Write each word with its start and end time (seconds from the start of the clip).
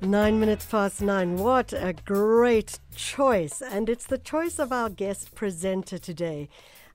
Nine 0.00 0.38
minutes 0.38 0.64
past 0.64 1.02
nine. 1.02 1.38
What 1.38 1.72
a 1.72 1.92
great 1.92 2.78
choice. 2.94 3.60
And 3.60 3.88
it's 3.88 4.06
the 4.06 4.16
choice 4.16 4.60
of 4.60 4.72
our 4.72 4.88
guest 4.88 5.34
presenter 5.34 5.98
today. 5.98 6.48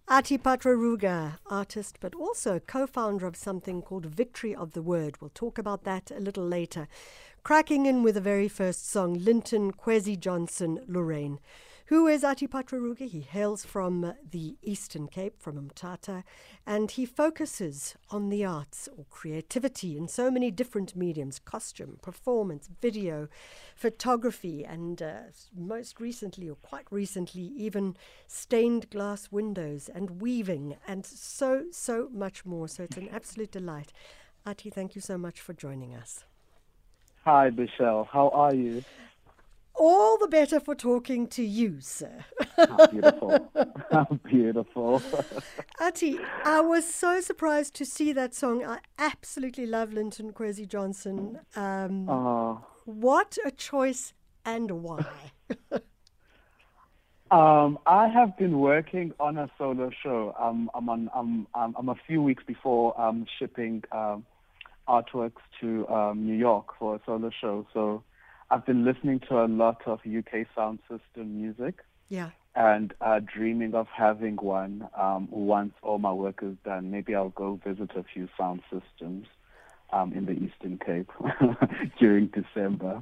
Athi 0.07 0.37
Patra 0.37 0.75
Ruga, 0.77 1.37
artist, 1.47 1.97
but 1.99 2.15
also 2.15 2.59
co 2.59 2.87
founder 2.87 3.27
of 3.27 3.35
something 3.35 3.81
called 3.81 4.05
Victory 4.05 4.55
of 4.55 4.71
the 4.71 4.81
Word. 4.81 5.19
We'll 5.19 5.31
talk 5.33 5.57
about 5.57 5.83
that 5.83 6.11
a 6.11 6.21
little 6.21 6.47
later. 6.47 6.87
Cracking 7.43 7.85
in 7.85 8.03
with 8.03 8.15
the 8.15 8.21
very 8.21 8.47
first 8.47 8.89
song, 8.89 9.15
Linton 9.15 9.73
Kwesi 9.73 10.17
Johnson 10.17 10.79
Lorraine. 10.87 11.39
Who 11.93 12.07
is 12.07 12.23
Athi 12.23 12.47
Patra 12.47 12.79
Ruga? 12.79 13.07
He 13.07 13.19
hails 13.19 13.63
from 13.63 14.15
the 14.31 14.57
Eastern 14.63 15.07
Cape, 15.07 15.39
from 15.39 15.59
Umtata, 15.59 16.23
and 16.65 16.89
he 16.89 17.05
focuses 17.05 17.95
on 18.09 18.29
the 18.29 18.43
arts 18.43 18.89
or 18.97 19.05
creativity 19.11 19.95
in 19.95 20.07
so 20.07 20.31
many 20.31 20.49
different 20.49 20.95
mediums 20.95 21.37
costume, 21.37 21.99
performance, 22.01 22.67
video, 22.81 23.27
photography, 23.75 24.65
and 24.65 25.03
uh, 25.03 25.19
most 25.55 26.01
recently, 26.01 26.49
or 26.49 26.55
quite 26.55 26.87
recently, 26.89 27.43
even 27.55 27.95
stained 28.25 28.89
glass 28.89 29.31
windows 29.31 29.87
and 29.87 30.19
weaving, 30.19 30.77
and 30.87 31.05
so, 31.05 31.65
so 31.69 32.09
much 32.11 32.43
more. 32.43 32.67
So 32.67 32.85
it's 32.85 32.97
an 32.97 33.09
absolute 33.09 33.51
delight. 33.51 33.93
Athi, 34.47 34.71
thank 34.71 34.95
you 34.95 35.01
so 35.01 35.19
much 35.19 35.39
for 35.41 35.53
joining 35.53 35.93
us. 35.93 36.23
Hi, 37.23 37.51
Michelle. 37.51 38.09
How 38.11 38.29
are 38.29 38.55
you? 38.55 38.83
All 39.75 40.17
the 40.17 40.27
better 40.27 40.59
for 40.59 40.75
talking 40.75 41.27
to 41.29 41.43
you, 41.43 41.81
sir. 41.81 42.25
How 42.55 42.87
beautiful. 42.87 43.51
How 43.91 44.19
beautiful. 44.23 45.01
Athi, 45.79 46.19
I 46.45 46.61
was 46.61 46.91
so 46.93 47.21
surprised 47.21 47.73
to 47.75 47.85
see 47.85 48.13
that 48.13 48.35
song. 48.35 48.63
I 48.63 48.79
absolutely 48.99 49.65
love 49.65 49.91
Linton 49.91 50.31
Kwesi 50.31 50.67
Johnson. 50.67 51.39
Um, 51.55 52.07
oh. 52.07 52.63
What 52.85 53.37
a 53.45 53.51
choice 53.51 54.13
and 54.45 54.83
why? 54.83 55.05
um, 57.31 57.79
I 57.87 58.07
have 58.09 58.37
been 58.37 58.59
working 58.59 59.13
on 59.19 59.37
a 59.37 59.49
solo 59.57 59.89
show. 60.03 60.35
Um, 60.39 60.69
I'm, 60.75 60.87
on, 60.89 61.09
I'm, 61.15 61.47
I'm, 61.55 61.89
a 61.89 61.95
few 62.05 62.21
weeks 62.21 62.43
before 62.45 62.99
um, 62.99 63.25
shipping 63.39 63.83
um, 63.91 64.25
artworks 64.87 65.41
to 65.61 65.87
um, 65.87 66.25
New 66.25 66.35
York 66.35 66.67
for 66.77 66.95
a 66.95 66.99
solo 67.05 67.31
show. 67.41 67.65
So 67.73 68.03
I've 68.53 68.67
been 68.67 68.85
listening 68.85 69.19
to 69.29 69.43
a 69.43 69.47
lot 69.47 69.81
of 69.87 70.01
UK 70.05 70.45
sound 70.55 70.77
system 70.87 71.41
music. 71.41 71.79
Yeah. 72.09 72.29
And 72.55 72.93
uh, 73.01 73.19
dreaming 73.19 73.73
of 73.73 73.87
having 73.87 74.35
one 74.35 74.87
um, 74.95 75.27
once 75.31 75.73
all 75.81 75.97
my 75.97 76.13
work 76.13 76.41
is 76.43 76.55
done. 76.63 76.91
Maybe 76.91 77.15
I'll 77.15 77.29
go 77.29 77.59
visit 77.65 77.89
a 77.95 78.03
few 78.03 78.29
sound 78.37 78.61
systems 78.71 79.25
um, 79.91 80.13
in 80.13 80.27
the 80.27 80.33
Eastern 80.33 80.77
Cape 80.77 81.09
during 81.99 82.27
December. 82.27 83.01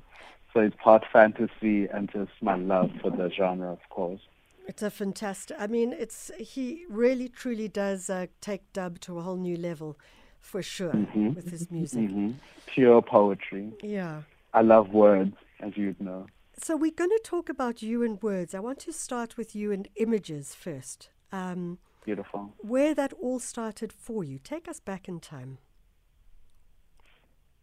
So 0.54 0.62
it's 0.62 0.76
part 0.82 1.04
fantasy 1.12 1.86
and 1.86 2.10
just 2.10 2.32
my 2.42 2.56
love 2.56 2.92
for 3.02 3.12
the 3.12 3.30
genre, 3.30 3.74
of 3.74 3.90
course. 3.90 4.22
It's 4.70 4.82
a 4.82 4.90
fantastic. 4.90 5.58
I 5.60 5.68
mean, 5.68 5.92
it's 5.92 6.32
he 6.38 6.86
really 6.88 7.28
truly 7.28 7.68
does 7.68 8.10
uh, 8.10 8.28
take 8.40 8.72
dub 8.72 9.02
to 9.02 9.20
a 9.20 9.22
whole 9.22 9.36
new 9.36 9.58
level, 9.58 9.98
for 10.40 10.62
sure, 10.62 10.94
mm-hmm. 10.94 11.34
with 11.34 11.52
his 11.52 11.70
music. 11.70 12.00
Mm-hmm. 12.00 12.32
Pure 12.68 13.02
poetry. 13.02 13.74
Yeah. 13.84 14.22
I 14.54 14.62
love 14.62 14.90
words, 14.90 15.36
as 15.62 15.78
you 15.78 15.96
know. 16.00 16.28
So 16.58 16.76
we're 16.76 16.92
going 16.92 17.10
to 17.10 17.22
talk 17.24 17.50
about 17.50 17.82
you 17.82 18.04
and 18.04 18.22
words. 18.22 18.54
I 18.54 18.60
want 18.60 18.80
to 18.80 18.94
start 18.94 19.38
with 19.38 19.56
you 19.56 19.72
and 19.72 19.88
images 19.96 20.54
first. 20.54 21.10
Um, 21.32 21.80
Beautiful. 22.04 22.54
Where 22.58 22.94
that 22.94 23.14
all 23.14 23.40
started 23.40 23.94
for 23.94 24.24
you. 24.24 24.40
Take 24.40 24.68
us 24.68 24.80
back 24.80 25.08
in 25.08 25.20
time. 25.20 25.60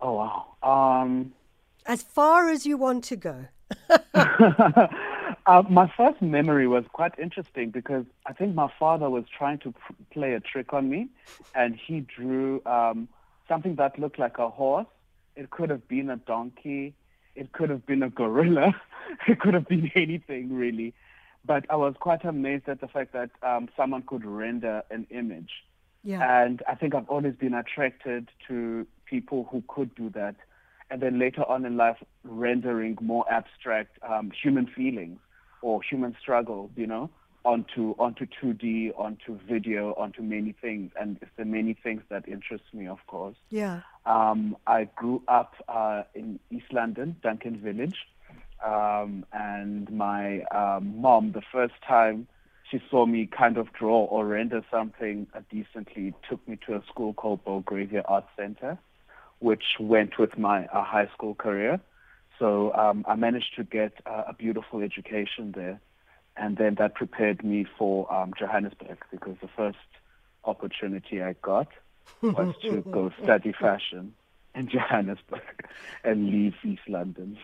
Oh 0.00 0.12
wow. 0.12 1.02
Um, 1.02 1.32
as 1.86 2.02
far 2.02 2.48
as 2.48 2.64
you 2.64 2.76
want 2.76 3.04
to 3.04 3.16
go. 3.16 3.46
uh, 4.14 5.62
my 5.68 5.92
first 5.96 6.22
memory 6.22 6.68
was 6.68 6.84
quite 6.92 7.18
interesting 7.18 7.70
because 7.70 8.04
I 8.26 8.32
think 8.32 8.54
my 8.54 8.72
father 8.78 9.10
was 9.10 9.24
trying 9.36 9.58
to 9.58 9.72
pr- 9.72 9.92
play 10.12 10.32
a 10.34 10.40
trick 10.40 10.72
on 10.72 10.88
me, 10.88 11.08
and 11.54 11.76
he 11.76 12.00
drew 12.00 12.62
um, 12.64 13.08
something 13.48 13.74
that 13.74 13.98
looked 13.98 14.18
like 14.18 14.38
a 14.38 14.48
horse 14.48 14.86
it 15.38 15.50
could 15.50 15.70
have 15.70 15.86
been 15.86 16.10
a 16.10 16.16
donkey. 16.16 16.94
It 17.36 17.52
could 17.52 17.70
have 17.70 17.86
been 17.86 18.02
a 18.02 18.10
gorilla. 18.10 18.74
it 19.28 19.38
could 19.38 19.54
have 19.54 19.68
been 19.68 19.90
anything 19.94 20.52
really. 20.52 20.94
But 21.44 21.64
I 21.70 21.76
was 21.76 21.94
quite 22.00 22.24
amazed 22.24 22.68
at 22.68 22.80
the 22.80 22.88
fact 22.88 23.12
that 23.12 23.30
um, 23.42 23.68
someone 23.76 24.02
could 24.02 24.24
render 24.24 24.82
an 24.90 25.06
image. 25.10 25.50
Yeah. 26.02 26.42
And 26.42 26.62
I 26.68 26.74
think 26.74 26.94
I've 26.94 27.08
always 27.08 27.34
been 27.34 27.54
attracted 27.54 28.28
to 28.48 28.86
people 29.06 29.46
who 29.50 29.62
could 29.68 29.94
do 29.94 30.10
that. 30.10 30.34
And 30.90 31.00
then 31.00 31.18
later 31.20 31.48
on 31.48 31.64
in 31.64 31.76
life, 31.76 31.98
rendering 32.24 32.98
more 33.00 33.24
abstract 33.30 33.98
um, 34.02 34.32
human 34.42 34.66
feelings 34.66 35.20
or 35.62 35.80
human 35.82 36.16
struggles, 36.20 36.70
you 36.74 36.86
know 36.86 37.10
onto 37.44 37.94
onto 37.98 38.26
2D, 38.26 38.92
onto 38.98 39.38
video, 39.48 39.94
onto 39.94 40.22
many 40.22 40.52
things, 40.52 40.92
and 41.00 41.18
it's 41.22 41.30
the 41.36 41.44
many 41.44 41.72
things 41.72 42.02
that 42.10 42.28
interest 42.28 42.64
me, 42.74 42.86
of 42.86 42.98
course. 43.06 43.36
Yeah. 43.48 43.80
Um, 44.08 44.56
I 44.66 44.88
grew 44.96 45.22
up 45.28 45.54
uh, 45.68 46.02
in 46.14 46.40
East 46.50 46.72
London, 46.72 47.16
Duncan 47.22 47.58
Village, 47.58 47.96
um, 48.64 49.24
and 49.32 49.90
my 49.90 50.40
um, 50.44 51.00
mom, 51.00 51.32
the 51.32 51.42
first 51.52 51.74
time 51.86 52.26
she 52.70 52.82
saw 52.90 53.06
me 53.06 53.26
kind 53.26 53.56
of 53.56 53.72
draw 53.72 54.04
or 54.04 54.26
render 54.26 54.64
something 54.70 55.26
uh, 55.34 55.40
decently, 55.50 56.14
took 56.28 56.46
me 56.48 56.58
to 56.66 56.74
a 56.74 56.82
school 56.88 57.12
called 57.12 57.44
Belgravia 57.44 58.02
Art 58.06 58.24
Center, 58.36 58.78
which 59.38 59.64
went 59.78 60.18
with 60.18 60.36
my 60.36 60.66
uh, 60.66 60.82
high 60.82 61.08
school 61.14 61.34
career. 61.34 61.78
So 62.38 62.72
um, 62.74 63.04
I 63.06 63.14
managed 63.14 63.56
to 63.56 63.64
get 63.64 63.92
uh, 64.06 64.24
a 64.28 64.32
beautiful 64.32 64.80
education 64.80 65.52
there 65.54 65.80
and 66.38 66.56
then 66.56 66.76
that 66.76 66.94
prepared 66.94 67.44
me 67.44 67.66
for 67.76 68.10
um, 68.12 68.32
Johannesburg 68.38 68.98
because 69.10 69.36
the 69.42 69.48
first 69.56 69.78
opportunity 70.44 71.20
I 71.20 71.34
got 71.42 71.68
was 72.22 72.54
to 72.62 72.80
go 72.90 73.12
study 73.22 73.52
fashion 73.52 74.14
in 74.54 74.68
Johannesburg 74.68 75.68
and 76.04 76.30
leave 76.30 76.54
East 76.64 76.88
London. 76.88 77.38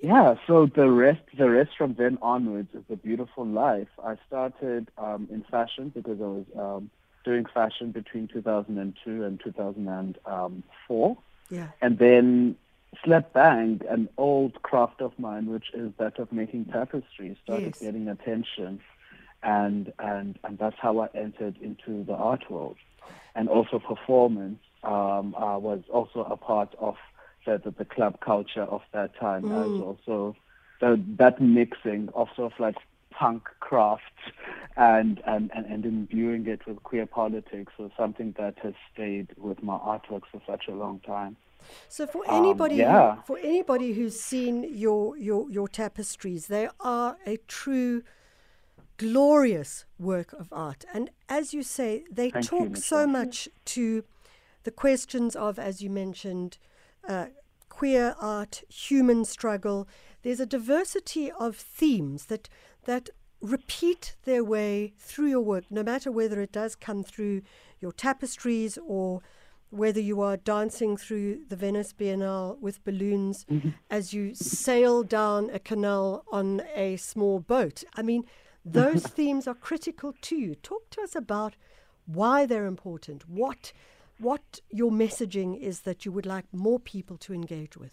Yeah, 0.00 0.36
so 0.46 0.66
the 0.66 0.90
rest, 0.90 1.22
the 1.36 1.50
rest 1.50 1.70
from 1.76 1.94
then 1.94 2.18
onwards 2.22 2.68
is 2.72 2.84
a 2.88 2.96
beautiful 2.96 3.44
life. 3.44 3.88
I 4.02 4.16
started 4.28 4.90
um, 4.96 5.28
in 5.30 5.42
fashion 5.50 5.90
because 5.94 6.20
I 6.20 6.24
was 6.24 6.44
um, 6.56 6.90
doing 7.24 7.46
fashion 7.52 7.90
between 7.90 8.28
2002 8.28 9.24
and 9.24 9.40
2004. 9.42 11.18
Yeah. 11.50 11.66
And 11.80 11.98
then 11.98 12.56
Slap 13.04 13.32
Bang, 13.32 13.80
an 13.88 14.08
old 14.16 14.62
craft 14.62 15.00
of 15.00 15.18
mine, 15.18 15.46
which 15.46 15.70
is 15.74 15.92
that 15.98 16.18
of 16.18 16.32
making 16.32 16.66
tapestries, 16.66 17.36
started 17.42 17.66
yes. 17.66 17.80
getting 17.80 18.08
attention, 18.08 18.80
and 19.42 19.92
and 19.98 20.38
and 20.42 20.58
that's 20.58 20.78
how 20.78 21.00
I 21.00 21.08
entered 21.14 21.56
into 21.60 22.04
the 22.04 22.14
art 22.14 22.50
world, 22.50 22.76
and 23.34 23.48
also 23.48 23.78
performance 23.78 24.58
um, 24.82 25.34
uh, 25.34 25.58
was 25.58 25.80
also 25.92 26.20
a 26.24 26.36
part 26.36 26.74
of 26.80 26.96
the, 27.46 27.60
the, 27.64 27.70
the 27.70 27.84
club 27.84 28.20
culture 28.20 28.62
of 28.62 28.82
that 28.92 29.16
time 29.18 29.42
mm. 29.42 29.64
as 29.64 29.80
well. 29.80 29.98
So 30.80 30.96
that 31.18 31.40
mixing 31.40 32.08
of 32.14 32.28
sort 32.36 32.52
of 32.52 32.60
like 32.60 32.76
punk 33.10 33.48
craft 33.60 34.02
and, 34.76 35.20
and, 35.26 35.50
and, 35.54 35.66
and 35.66 35.84
imbuing 35.84 36.46
it 36.46 36.66
with 36.66 36.82
queer 36.84 37.06
politics 37.06 37.72
was 37.78 37.90
something 37.96 38.34
that 38.38 38.54
has 38.62 38.74
stayed 38.92 39.28
with 39.36 39.62
my 39.62 39.76
artwork 39.76 40.22
for 40.30 40.40
such 40.46 40.68
a 40.68 40.72
long 40.72 41.00
time. 41.00 41.36
So 41.88 42.06
for 42.06 42.22
anybody, 42.30 42.82
um, 42.84 42.92
yeah. 42.92 43.14
who, 43.16 43.22
for 43.22 43.38
anybody 43.38 43.92
who's 43.92 44.18
seen 44.18 44.64
your, 44.70 45.16
your 45.16 45.50
your 45.50 45.66
tapestries, 45.66 46.46
they 46.46 46.68
are 46.78 47.18
a 47.26 47.38
true 47.48 48.04
glorious 48.98 49.86
work 49.98 50.32
of 50.34 50.48
art. 50.52 50.84
And 50.92 51.10
as 51.28 51.54
you 51.54 51.62
say, 51.62 52.04
they 52.10 52.30
Thank 52.30 52.46
talk 52.46 52.68
you, 52.70 52.76
so 52.76 53.06
much 53.06 53.48
to 53.66 54.04
the 54.64 54.70
questions 54.70 55.34
of, 55.34 55.58
as 55.58 55.80
you 55.80 55.88
mentioned, 55.88 56.58
uh, 57.08 57.26
queer 57.68 58.14
art, 58.20 58.62
human 58.68 59.24
struggle. 59.24 59.88
There's 60.22 60.40
a 60.40 60.46
diversity 60.46 61.30
of 61.30 61.56
themes 61.56 62.26
that 62.26 62.48
that 62.84 63.10
repeat 63.40 64.16
their 64.24 64.42
way 64.42 64.94
through 64.98 65.28
your 65.28 65.40
work, 65.40 65.64
no 65.70 65.82
matter 65.82 66.10
whether 66.10 66.40
it 66.40 66.50
does 66.50 66.74
come 66.74 67.04
through 67.04 67.42
your 67.80 67.92
tapestries 67.92 68.78
or 68.84 69.22
whether 69.70 70.00
you 70.00 70.20
are 70.20 70.36
dancing 70.36 70.96
through 70.96 71.44
the 71.48 71.56
Venice 71.56 71.92
Biennale 71.92 72.58
with 72.58 72.82
balloons 72.84 73.44
mm-hmm. 73.50 73.70
as 73.90 74.12
you 74.12 74.34
sail 74.34 75.02
down 75.02 75.50
a 75.50 75.58
canal 75.58 76.24
on 76.32 76.62
a 76.74 76.96
small 76.96 77.38
boat. 77.38 77.84
I 77.94 78.02
mean, 78.02 78.24
those 78.64 79.02
themes 79.18 79.46
are 79.46 79.54
critical 79.54 80.14
to 80.22 80.36
you. 80.36 80.54
Talk 80.54 80.90
to 80.90 81.02
us 81.02 81.14
about 81.14 81.54
why 82.06 82.46
they're 82.46 82.66
important, 82.66 83.28
what, 83.28 83.72
what 84.18 84.60
your 84.70 84.90
messaging 84.90 85.58
is 85.58 85.80
that 85.80 86.04
you 86.04 86.12
would 86.12 86.26
like 86.26 86.46
more 86.52 86.80
people 86.80 87.16
to 87.18 87.34
engage 87.34 87.76
with. 87.76 87.92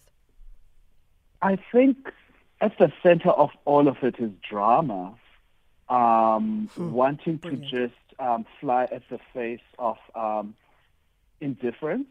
I 1.42 1.58
think 1.70 1.98
at 2.60 2.72
the 2.78 2.90
center 3.02 3.30
of 3.30 3.50
all 3.64 3.88
of 3.88 3.96
it 4.02 4.16
is 4.18 4.30
drama. 4.48 5.14
Um, 5.88 6.68
hmm. 6.74 6.90
Wanting 6.90 7.36
Brilliant. 7.36 7.70
to 7.70 7.88
just 7.88 8.20
um, 8.20 8.44
fly 8.60 8.84
at 8.84 9.02
the 9.08 9.20
face 9.32 9.60
of 9.78 9.98
um, 10.14 10.54
indifference. 11.40 12.08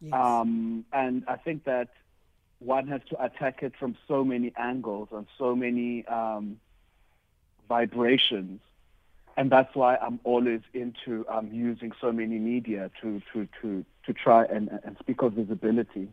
Yes. 0.00 0.12
Um, 0.12 0.84
and 0.92 1.24
I 1.26 1.36
think 1.36 1.64
that 1.64 1.88
one 2.58 2.88
has 2.88 3.00
to 3.10 3.24
attack 3.24 3.62
it 3.62 3.72
from 3.78 3.96
so 4.06 4.22
many 4.24 4.52
angles 4.58 5.08
and 5.12 5.26
so 5.38 5.56
many 5.56 6.04
um, 6.06 6.58
vibrations. 7.68 8.60
And 9.36 9.50
that's 9.50 9.74
why 9.74 9.96
I'm 9.96 10.20
always 10.22 10.60
into 10.72 11.26
um, 11.28 11.50
using 11.52 11.92
so 12.00 12.12
many 12.12 12.38
media 12.38 12.90
to, 13.02 13.20
to, 13.32 13.48
to, 13.60 13.84
to 14.06 14.12
try 14.12 14.44
and, 14.44 14.78
and 14.84 14.96
speak 15.00 15.22
of 15.22 15.32
visibility 15.32 16.08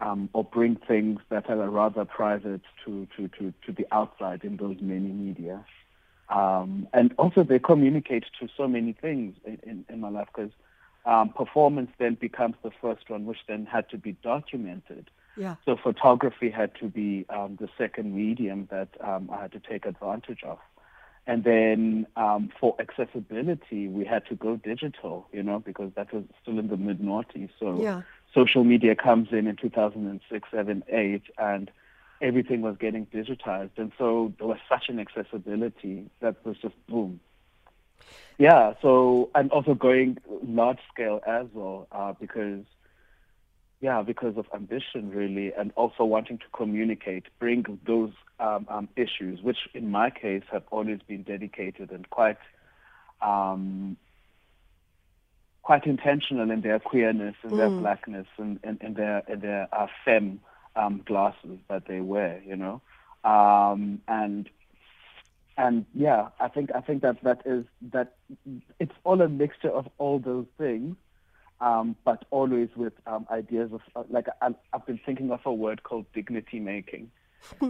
um, 0.00 0.30
or 0.32 0.44
bring 0.44 0.76
things 0.76 1.20
that 1.28 1.50
are 1.50 1.68
rather 1.68 2.04
private 2.04 2.62
to, 2.84 3.06
to, 3.16 3.28
to, 3.28 3.52
to 3.66 3.72
the 3.72 3.86
outside 3.92 4.44
in 4.44 4.56
those 4.56 4.76
many 4.80 5.08
media. 5.08 5.64
Um, 6.30 6.88
and 6.92 7.14
also 7.18 7.42
they 7.42 7.58
communicate 7.58 8.24
to 8.40 8.48
so 8.56 8.68
many 8.68 8.92
things 8.92 9.36
in, 9.44 9.58
in, 9.62 9.84
in 9.88 10.00
my 10.00 10.10
life 10.10 10.28
because 10.34 10.52
um, 11.04 11.30
performance 11.30 11.90
then 11.98 12.14
becomes 12.14 12.54
the 12.62 12.70
first 12.82 13.08
one, 13.08 13.24
which 13.24 13.38
then 13.46 13.66
had 13.66 13.88
to 13.90 13.98
be 13.98 14.12
documented. 14.22 15.10
Yeah. 15.38 15.54
So 15.64 15.76
photography 15.76 16.50
had 16.50 16.74
to 16.80 16.88
be 16.88 17.24
um, 17.30 17.56
the 17.60 17.68
second 17.78 18.14
medium 18.14 18.68
that 18.70 18.88
um, 19.00 19.30
I 19.32 19.42
had 19.42 19.52
to 19.52 19.60
take 19.60 19.86
advantage 19.86 20.42
of. 20.42 20.58
And 21.26 21.44
then 21.44 22.06
um, 22.16 22.50
for 22.58 22.74
accessibility, 22.80 23.86
we 23.86 24.04
had 24.04 24.26
to 24.26 24.34
go 24.34 24.56
digital, 24.56 25.28
you 25.32 25.42
know, 25.42 25.58
because 25.58 25.92
that 25.94 26.12
was 26.12 26.24
still 26.42 26.58
in 26.58 26.68
the 26.68 26.76
mid 26.76 27.00
noughties. 27.00 27.50
So 27.60 27.80
Yeah. 27.82 28.02
social 28.34 28.64
media 28.64 28.96
comes 28.96 29.28
in 29.30 29.46
in 29.46 29.56
2006, 29.56 30.48
7, 30.50 30.82
8, 30.88 31.22
and 31.38 31.70
everything 32.20 32.62
was 32.62 32.76
getting 32.78 33.06
digitized. 33.06 33.76
And 33.76 33.92
so 33.98 34.32
there 34.38 34.48
was 34.48 34.58
such 34.68 34.88
an 34.88 34.98
accessibility 34.98 36.10
that 36.20 36.44
was 36.44 36.56
just 36.58 36.74
boom. 36.88 37.20
Yeah, 38.38 38.74
so 38.80 39.30
and 39.34 39.50
also 39.50 39.74
going 39.74 40.18
large 40.42 40.78
scale 40.92 41.20
as 41.26 41.46
well, 41.52 41.88
uh, 41.92 42.12
because 42.18 42.64
yeah, 43.80 44.02
because 44.02 44.36
of 44.36 44.46
ambition 44.52 45.10
really, 45.10 45.52
and 45.52 45.72
also 45.76 46.04
wanting 46.04 46.38
to 46.38 46.44
communicate, 46.52 47.24
bring 47.38 47.78
those 47.86 48.10
um, 48.40 48.66
um, 48.68 48.88
issues, 48.96 49.42
which 49.42 49.58
in 49.72 49.90
my 49.90 50.10
case 50.10 50.42
have 50.50 50.64
always 50.70 51.00
been 51.06 51.22
dedicated 51.22 51.90
and 51.90 52.08
quite 52.10 52.38
um, 53.22 53.96
quite 55.62 55.86
intentional 55.86 56.50
in 56.50 56.62
their 56.62 56.78
queerness 56.78 57.34
and 57.42 57.58
their 57.58 57.68
blackness 57.68 58.26
and, 58.38 58.58
and, 58.64 58.78
and 58.80 58.96
their 58.96 59.22
and 59.28 59.42
their 59.42 59.68
uh, 59.72 59.86
femme 60.04 60.40
um, 60.74 61.02
glasses 61.04 61.58
that 61.68 61.86
they 61.86 62.00
wear, 62.00 62.42
you 62.46 62.56
know, 62.56 62.80
um, 63.22 64.00
and 64.08 64.48
and 65.56 65.84
yeah, 65.94 66.28
I 66.40 66.48
think 66.48 66.70
I 66.74 66.80
think 66.80 67.02
that 67.02 67.22
that 67.22 67.42
is 67.44 67.64
that 67.92 68.16
it's 68.80 68.94
all 69.04 69.20
a 69.20 69.28
mixture 69.28 69.70
of 69.70 69.88
all 69.98 70.18
those 70.18 70.46
things, 70.56 70.96
um, 71.60 71.96
but 72.04 72.24
always 72.30 72.68
with 72.76 72.92
um, 73.06 73.26
ideas 73.30 73.70
of 73.72 73.80
uh, 73.96 74.04
like 74.10 74.26
I, 74.40 74.54
I've 74.72 74.86
been 74.86 75.00
thinking 75.04 75.30
of 75.30 75.40
a 75.44 75.52
word 75.52 75.82
called 75.82 76.06
dignity 76.12 76.60
making. 76.60 77.10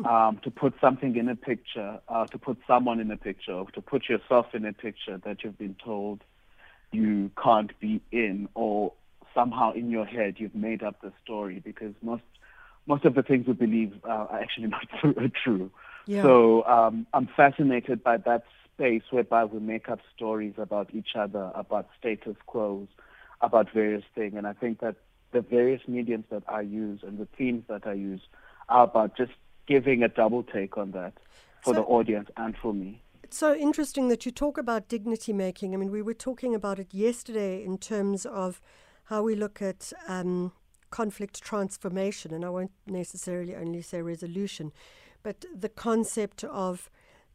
um, 0.06 0.40
to 0.42 0.50
put 0.50 0.72
something 0.80 1.14
in 1.16 1.28
a 1.28 1.36
picture, 1.36 2.00
uh, 2.08 2.26
to 2.28 2.38
put 2.38 2.56
someone 2.66 3.00
in 3.00 3.10
a 3.10 3.18
picture, 3.18 3.52
or 3.52 3.70
to 3.72 3.82
put 3.82 4.08
yourself 4.08 4.46
in 4.54 4.64
a 4.64 4.72
picture 4.72 5.18
that 5.18 5.44
you've 5.44 5.58
been 5.58 5.76
told 5.84 6.24
you 6.90 7.30
can't 7.42 7.78
be 7.78 8.00
in, 8.10 8.48
or 8.54 8.92
somehow 9.34 9.72
in 9.72 9.90
your 9.90 10.06
head 10.06 10.36
you've 10.38 10.54
made 10.54 10.82
up 10.82 11.00
the 11.02 11.12
story 11.22 11.60
because 11.62 11.92
most 12.02 12.22
most 12.86 13.04
of 13.04 13.14
the 13.14 13.22
things 13.22 13.46
we 13.46 13.52
believe 13.52 13.92
uh, 14.04 14.08
are 14.08 14.40
actually 14.40 14.66
not 14.68 14.88
true. 15.44 15.70
Yeah. 16.06 16.22
So 16.22 16.64
um, 16.64 17.06
I'm 17.12 17.28
fascinated 17.36 18.02
by 18.02 18.16
that 18.16 18.44
space 18.74 19.02
whereby 19.10 19.44
we 19.44 19.60
make 19.60 19.88
up 19.88 20.00
stories 20.16 20.54
about 20.56 20.94
each 20.94 21.10
other, 21.14 21.52
about 21.54 21.88
status 21.98 22.36
quos, 22.46 22.88
about 23.40 23.70
various 23.72 24.04
things. 24.14 24.34
And 24.36 24.46
I 24.46 24.52
think 24.52 24.80
that 24.80 24.96
the 25.32 25.40
various 25.40 25.82
mediums 25.86 26.24
that 26.30 26.42
I 26.48 26.62
use 26.62 27.00
and 27.02 27.18
the 27.18 27.28
themes 27.36 27.64
that 27.68 27.86
I 27.86 27.92
use 27.92 28.20
are 28.68 28.84
about 28.84 29.16
just 29.16 29.32
giving 29.66 30.02
a 30.02 30.08
double 30.08 30.42
take 30.42 30.76
on 30.78 30.92
that 30.92 31.14
for 31.62 31.74
So- 31.74 31.80
the 31.80 31.86
audience 31.86 32.30
and 32.36 32.56
for 32.56 32.72
me. 32.72 33.02
It's 33.22 33.36
so 33.36 33.54
interesting 33.54 34.08
that 34.08 34.24
you 34.24 34.32
talk 34.32 34.56
about 34.56 34.88
dignity 34.88 35.34
making. 35.34 35.74
I 35.74 35.76
mean, 35.76 35.90
we 35.90 36.00
were 36.00 36.14
talking 36.14 36.54
about 36.54 36.78
it 36.78 36.94
yesterday 36.94 37.62
in 37.62 37.76
terms 37.76 38.24
of 38.24 38.62
how 39.04 39.22
we 39.22 39.34
look 39.34 39.60
at 39.60 39.92
um, 40.06 40.52
conflict 40.90 41.42
transformation, 41.42 42.32
and 42.32 42.42
I 42.42 42.48
won't 42.48 42.72
necessarily 42.86 43.54
only 43.54 43.82
say 43.82 44.00
resolution, 44.00 44.72
but 45.22 45.44
the 45.54 45.68
concept 45.68 46.42
of 46.44 46.90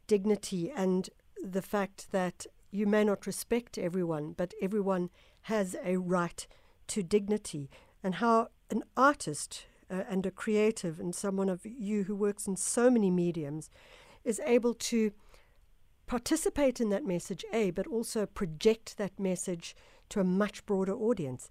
dignity 0.08 0.68
and 0.70 1.08
the 1.40 1.62
fact 1.62 2.10
that 2.10 2.46
you 2.72 2.88
may 2.88 3.04
not 3.04 3.24
respect 3.24 3.78
everyone, 3.78 4.32
but 4.32 4.52
everyone 4.60 5.10
has 5.44 5.76
a 5.84 5.96
right 5.96 6.46
to 6.88 7.02
dignity, 7.02 7.70
and 8.02 8.16
how 8.16 8.48
an 8.70 8.82
artist 8.96 9.66
uh, 9.90 10.02
and 10.08 10.26
a 10.26 10.30
creative 10.30 11.00
and 11.00 11.14
someone 11.14 11.48
of 11.48 11.64
you 11.64 12.04
who 12.04 12.14
works 12.14 12.46
in 12.46 12.56
so 12.56 12.90
many 12.90 13.10
mediums 13.10 13.70
is 14.24 14.40
able 14.44 14.74
to 14.74 15.12
participate 16.06 16.80
in 16.80 16.90
that 16.90 17.06
message, 17.06 17.44
A, 17.52 17.70
but 17.70 17.86
also 17.86 18.26
project 18.26 18.96
that 18.96 19.18
message 19.18 19.74
to 20.10 20.20
a 20.20 20.24
much 20.24 20.64
broader 20.66 20.94
audience. 20.94 21.48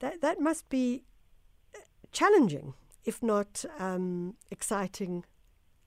That, 0.00 0.20
that 0.20 0.40
must 0.40 0.68
be 0.68 1.04
uh, 1.74 1.78
challenging, 2.10 2.74
if 3.04 3.22
not 3.22 3.64
um, 3.78 4.34
exciting 4.50 5.24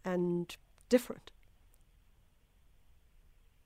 and 0.03 0.55
different. 0.89 1.31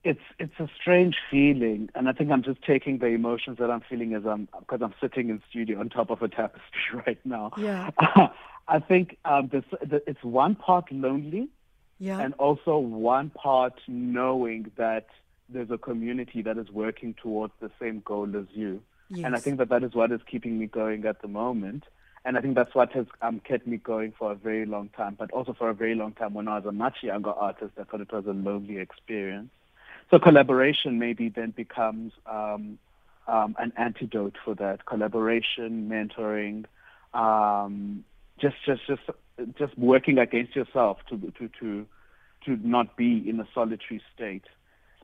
It's 0.02 0.20
it's 0.38 0.58
a 0.58 0.68
strange 0.80 1.16
feeling, 1.30 1.90
and 1.94 2.08
I 2.08 2.12
think 2.12 2.30
I'm 2.30 2.42
just 2.42 2.62
taking 2.62 2.98
the 2.98 3.06
emotions 3.06 3.58
that 3.58 3.70
I'm 3.70 3.82
feeling 3.82 4.14
as 4.14 4.24
I'm 4.24 4.48
because 4.58 4.80
I'm 4.82 4.94
sitting 5.00 5.28
in 5.28 5.42
studio 5.50 5.78
on 5.80 5.90
top 5.90 6.10
of 6.10 6.22
a 6.22 6.28
tapestry 6.38 7.02
right 7.06 7.18
now. 7.24 7.52
Yeah. 7.58 7.90
I 8.68 8.78
think 8.78 9.18
um, 9.24 9.48
this, 9.52 9.64
the, 9.82 10.00
it's 10.06 10.22
one 10.22 10.54
part 10.54 10.90
lonely, 10.92 11.48
Yeah. 11.98 12.20
and 12.20 12.34
also 12.34 12.78
one 12.78 13.30
part 13.30 13.74
knowing 13.88 14.70
that 14.76 15.08
there's 15.48 15.70
a 15.72 15.78
community 15.78 16.40
that 16.42 16.56
is 16.56 16.70
working 16.70 17.14
towards 17.20 17.52
the 17.60 17.70
same 17.80 18.00
goal 18.04 18.28
as 18.36 18.46
you. 18.52 18.80
And 19.24 19.34
I 19.34 19.40
think 19.40 19.58
that 19.58 19.70
that 19.70 19.82
is 19.82 19.92
what 19.92 20.12
is 20.12 20.20
keeping 20.30 20.56
me 20.56 20.66
going 20.66 21.04
at 21.04 21.20
the 21.20 21.26
moment. 21.26 21.82
And 22.24 22.38
I 22.38 22.40
think 22.40 22.54
that's 22.54 22.76
what 22.76 22.92
has 22.92 23.06
um, 23.22 23.40
kept 23.40 23.66
me 23.66 23.76
going 23.76 24.12
for 24.16 24.30
a 24.30 24.36
very 24.36 24.64
long 24.66 24.88
time. 24.90 25.16
But 25.18 25.32
also 25.32 25.52
for 25.52 25.68
a 25.68 25.74
very 25.74 25.96
long 25.96 26.12
time 26.12 26.32
when 26.32 26.46
I 26.46 26.58
was 26.58 26.66
a 26.66 26.72
much 26.72 26.98
younger 27.02 27.30
artist, 27.32 27.72
I 27.80 27.82
thought 27.82 28.00
it 28.02 28.12
was 28.12 28.26
a 28.26 28.32
lonely 28.32 28.78
experience. 28.78 29.50
So 30.10 30.18
collaboration 30.18 30.98
maybe 30.98 31.28
then 31.28 31.50
becomes 31.50 32.12
um, 32.26 32.78
um, 33.28 33.54
an 33.58 33.72
antidote 33.76 34.36
for 34.44 34.54
that. 34.56 34.86
Collaboration, 34.86 35.88
mentoring, 35.88 36.64
um, 37.14 38.04
just 38.40 38.56
just 38.66 38.86
just 38.86 39.02
just 39.58 39.78
working 39.78 40.18
against 40.18 40.56
yourself 40.56 40.98
to 41.10 41.16
to 41.38 41.48
to 41.60 41.86
to 42.44 42.56
not 42.66 42.96
be 42.96 43.22
in 43.28 43.38
a 43.40 43.48
solitary 43.54 44.02
state 44.14 44.44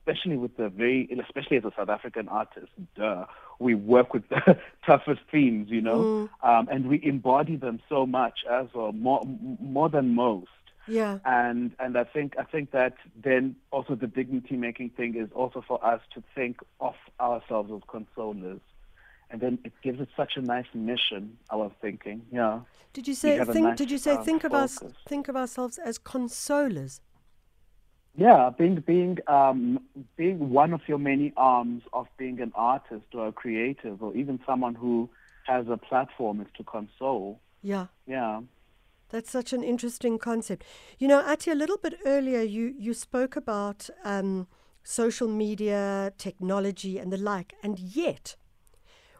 especially 0.06 0.36
with 0.36 0.56
the 0.56 0.68
very, 0.68 1.08
especially 1.20 1.56
as 1.56 1.64
a 1.64 1.72
South 1.76 1.88
African 1.88 2.28
artist, 2.28 2.68
duh, 2.96 3.24
we 3.58 3.74
work 3.74 4.14
with 4.14 4.22
the 4.28 4.58
toughest 4.86 5.20
themes, 5.30 5.68
you 5.70 5.80
know, 5.80 6.28
um, 6.42 6.68
and 6.70 6.88
we 6.88 7.00
embody 7.02 7.56
them 7.56 7.80
so 7.88 8.06
much 8.06 8.40
as 8.50 8.66
well, 8.74 8.92
more 8.92 9.22
more 9.60 9.88
than 9.88 10.14
most. 10.14 10.48
Yeah. 10.88 11.18
And 11.24 11.72
and 11.78 11.96
I 11.96 12.04
think 12.04 12.34
I 12.38 12.44
think 12.44 12.70
that 12.72 12.94
then 13.22 13.56
also 13.70 13.94
the 13.94 14.06
dignity 14.06 14.56
making 14.56 14.90
thing 14.90 15.16
is 15.16 15.30
also 15.34 15.62
for 15.66 15.84
us 15.84 16.00
to 16.14 16.22
think 16.34 16.60
of 16.80 16.94
ourselves 17.20 17.70
as 17.72 17.80
consolers. 17.82 18.60
And 19.28 19.40
then 19.40 19.58
it 19.64 19.72
gives 19.82 20.00
it 20.00 20.08
such 20.16 20.36
a 20.36 20.40
nice 20.40 20.66
mission, 20.72 21.36
I 21.50 21.56
was 21.56 21.72
thinking. 21.80 22.22
Yeah. 22.30 22.60
Did 22.92 23.08
you 23.08 23.14
say 23.14 23.44
think? 23.44 23.66
nice, 23.66 23.78
did 23.78 23.90
you 23.90 23.98
say 23.98 24.12
um, 24.12 24.24
think 24.24 24.44
of 24.44 24.54
us? 24.54 24.78
Think 25.08 25.28
of 25.28 25.36
ourselves 25.36 25.78
as 25.78 25.98
consolers. 25.98 27.00
Yeah, 28.16 28.50
being 28.56 28.76
being 28.76 29.18
um, 29.26 29.80
being 30.16 30.50
one 30.50 30.72
of 30.72 30.80
your 30.86 30.98
many 30.98 31.32
arms 31.36 31.82
of 31.92 32.06
being 32.16 32.40
an 32.40 32.52
artist 32.54 33.04
or 33.12 33.28
a 33.28 33.32
creative 33.32 34.02
or 34.02 34.14
even 34.14 34.40
someone 34.46 34.74
who 34.74 35.10
has 35.46 35.66
a 35.68 35.76
platform 35.76 36.40
is 36.40 36.46
to 36.56 36.64
console. 36.64 37.40
Yeah. 37.62 37.86
Yeah. 38.06 38.40
That's 39.10 39.30
such 39.30 39.52
an 39.52 39.62
interesting 39.62 40.18
concept. 40.18 40.64
You 40.98 41.08
know, 41.08 41.20
Athi, 41.20 41.50
a 41.50 41.54
little 41.54 41.76
bit 41.76 41.94
earlier, 42.04 42.40
you, 42.40 42.74
you 42.76 42.92
spoke 42.92 43.36
about 43.36 43.88
um, 44.04 44.48
social 44.82 45.28
media, 45.28 46.12
technology, 46.18 46.98
and 46.98 47.12
the 47.12 47.16
like. 47.16 47.54
And 47.62 47.78
yet, 47.78 48.36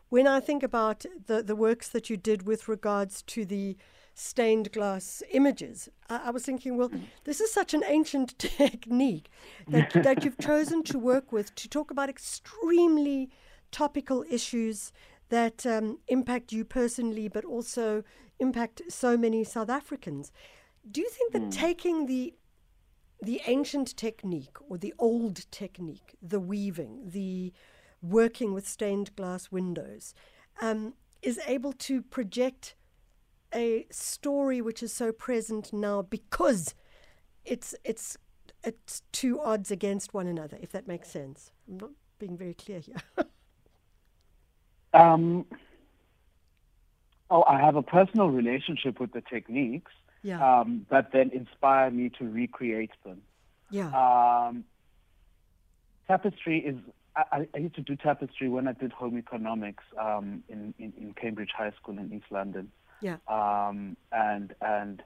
when 0.09 0.27
I 0.27 0.41
think 0.41 0.63
about 0.63 1.05
the, 1.27 1.43
the 1.43 1.57
works 1.57 1.89
that 1.89 2.11
you 2.11 2.17
did 2.17 2.47
with 2.47 2.69
regards 2.69 3.23
to 3.23 3.45
the 3.45 3.77
stained 4.15 4.73
glass 4.73 5.23
images, 5.33 5.89
I, 6.09 6.23
I 6.27 6.31
was 6.31 6.45
thinking, 6.45 6.77
well, 6.77 6.91
this 7.25 7.41
is 7.41 7.53
such 7.53 7.75
an 7.75 7.83
ancient 7.87 8.39
technique 8.39 9.29
that, 9.69 9.93
that 9.93 10.25
you've 10.25 10.39
chosen 10.39 10.83
to 10.85 10.99
work 10.99 11.33
with 11.33 11.55
to 11.57 11.69
talk 11.69 11.91
about 11.91 12.09
extremely 12.09 13.31
topical 13.71 14.25
issues 14.31 14.93
that 15.29 15.67
um, 15.67 15.99
impact 16.09 16.53
you 16.53 16.65
personally, 16.65 17.29
but 17.29 17.45
also 17.45 18.05
impact 18.39 18.83
so 18.89 19.17
many 19.17 19.45
South 19.45 19.71
Africans. 19.71 20.33
Do 20.89 21.01
you 21.01 21.09
think 21.09 21.33
that 21.33 21.51
taking 21.51 22.07
the 22.07 22.35
the 23.23 23.41
ancient 23.47 23.97
technique 23.97 24.57
or 24.69 24.77
the 24.77 24.93
old 24.99 25.51
technique, 25.51 26.17
the 26.21 26.39
weaving, 26.39 27.01
the 27.07 27.53
working 28.03 28.53
with 28.53 28.69
stained 28.69 29.17
glass 29.17 29.51
windows, 29.51 30.13
um, 30.61 30.93
is 31.23 31.41
able 31.47 31.73
to 31.73 32.03
project 32.03 32.75
a 33.55 33.87
story 33.91 34.61
which 34.61 34.83
is 34.83 34.93
so 34.93 35.13
present 35.13 35.73
now 35.73 36.03
because 36.03 36.75
it's 37.45 37.75
it's 37.85 38.19
it's 38.65 39.03
two 39.13 39.41
odds 39.41 39.71
against 39.71 40.13
one 40.13 40.27
another, 40.27 40.59
if 40.61 40.73
that 40.73 40.87
makes 40.87 41.11
sense. 41.11 41.53
I'm 41.69 41.79
not 41.79 41.91
being 42.19 42.37
very 42.37 42.55
clear 42.55 42.81
here. 42.81 42.97
um, 44.93 45.47
oh, 47.31 47.45
I 47.45 47.61
have 47.61 47.77
a 47.77 47.83
personal 47.83 48.29
relationship 48.29 49.01
with 49.01 49.13
the 49.13 49.21
techniques 49.21 49.93
yeah. 50.23 50.61
um, 50.61 50.87
that 50.91 51.13
then 51.13 51.31
inspire 51.33 51.91
me 51.91 52.11
to 52.19 52.29
recreate 52.29 52.93
them. 53.05 53.23
Yeah. 53.71 53.89
Um, 53.89 54.65
tapestry 56.07 56.59
is. 56.59 56.77
I, 57.17 57.49
I, 57.55 57.59
used 57.59 57.75
to 57.77 57.81
do 57.81 57.97
tapestry 57.97 58.51
when 58.51 58.69
I 58.69 58.73
did 58.73 58.93
home 58.93 59.17
economics 59.17 59.83
um, 59.99 60.45
in, 60.51 60.75
in, 60.79 60.93
in, 60.99 61.15
Cambridge 61.15 61.49
High 61.57 61.73
School 61.81 61.99
in 61.99 62.13
East 62.13 62.27
London. 62.31 62.71
Yeah. 63.01 63.17
Um, 63.27 63.97
and 64.13 64.55
and 64.61 65.03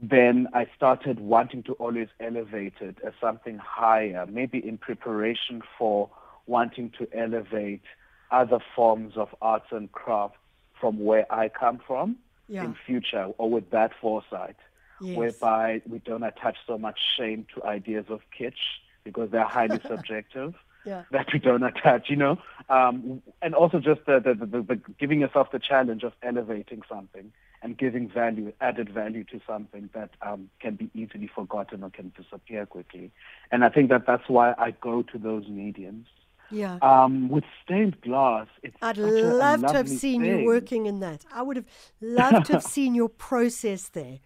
then 0.00 0.48
I 0.54 0.66
started 0.74 1.20
wanting 1.20 1.62
to 1.64 1.74
always 1.74 2.08
elevate 2.20 2.74
it 2.80 2.96
as 3.06 3.12
something 3.20 3.58
higher, 3.58 4.24
maybe 4.26 4.66
in 4.66 4.78
preparation 4.78 5.60
for 5.76 6.08
wanting 6.46 6.90
to 6.98 7.08
elevate 7.12 7.82
other 8.30 8.60
forms 8.74 9.14
of 9.16 9.28
arts 9.42 9.66
and 9.70 9.92
crafts 9.92 10.38
from 10.80 11.04
where 11.04 11.32
I 11.32 11.48
come 11.48 11.80
from 11.86 12.16
yeah. 12.48 12.64
in 12.64 12.74
future 12.86 13.26
or 13.38 13.50
with 13.50 13.70
that 13.70 13.92
foresight, 14.00 14.56
yes. 15.00 15.16
whereby 15.16 15.82
we 15.88 15.98
don't 15.98 16.22
attach 16.22 16.56
so 16.66 16.78
much 16.78 16.98
shame 17.16 17.46
to 17.54 17.64
ideas 17.64 18.06
of 18.08 18.20
kitsch 18.38 18.80
because 19.04 19.30
they're 19.30 19.44
highly 19.44 19.80
subjective. 19.86 20.54
Yeah. 20.84 21.02
That 21.10 21.26
we 21.32 21.38
don't 21.38 21.64
attach, 21.64 22.08
you 22.08 22.16
know, 22.16 22.38
um, 22.70 23.20
and 23.42 23.54
also 23.54 23.78
just 23.78 24.06
the, 24.06 24.20
the, 24.20 24.34
the, 24.34 24.62
the 24.62 24.80
giving 24.98 25.20
yourself 25.20 25.50
the 25.50 25.58
challenge 25.58 26.02
of 26.02 26.12
elevating 26.22 26.82
something 26.88 27.30
and 27.62 27.76
giving 27.76 28.08
value, 28.08 28.52
added 28.60 28.88
value 28.88 29.24
to 29.24 29.40
something 29.46 29.90
that 29.92 30.10
um, 30.22 30.48
can 30.60 30.76
be 30.76 30.88
easily 30.94 31.26
forgotten 31.26 31.82
or 31.82 31.90
can 31.90 32.12
disappear 32.16 32.64
quickly. 32.64 33.10
And 33.50 33.64
I 33.64 33.68
think 33.68 33.90
that 33.90 34.06
that's 34.06 34.28
why 34.28 34.54
I 34.56 34.70
go 34.70 35.02
to 35.02 35.18
those 35.18 35.48
mediums. 35.48 36.06
Yeah. 36.50 36.78
Um, 36.82 37.28
with 37.28 37.44
stained 37.64 38.00
glass, 38.00 38.46
it's 38.62 38.76
I'd 38.82 38.96
such 38.96 39.04
a- 39.04 39.32
a 39.32 39.34
love 39.34 39.60
to 39.66 39.72
have 39.74 39.88
seen 39.88 40.22
thing. 40.22 40.40
you 40.40 40.46
working 40.46 40.86
in 40.86 41.00
that. 41.00 41.24
I 41.32 41.42
would 41.42 41.56
have 41.56 41.66
loved 42.00 42.46
to 42.46 42.54
have 42.54 42.62
seen 42.78 42.94
your 42.94 43.08
process 43.08 43.88
there. 43.90 44.18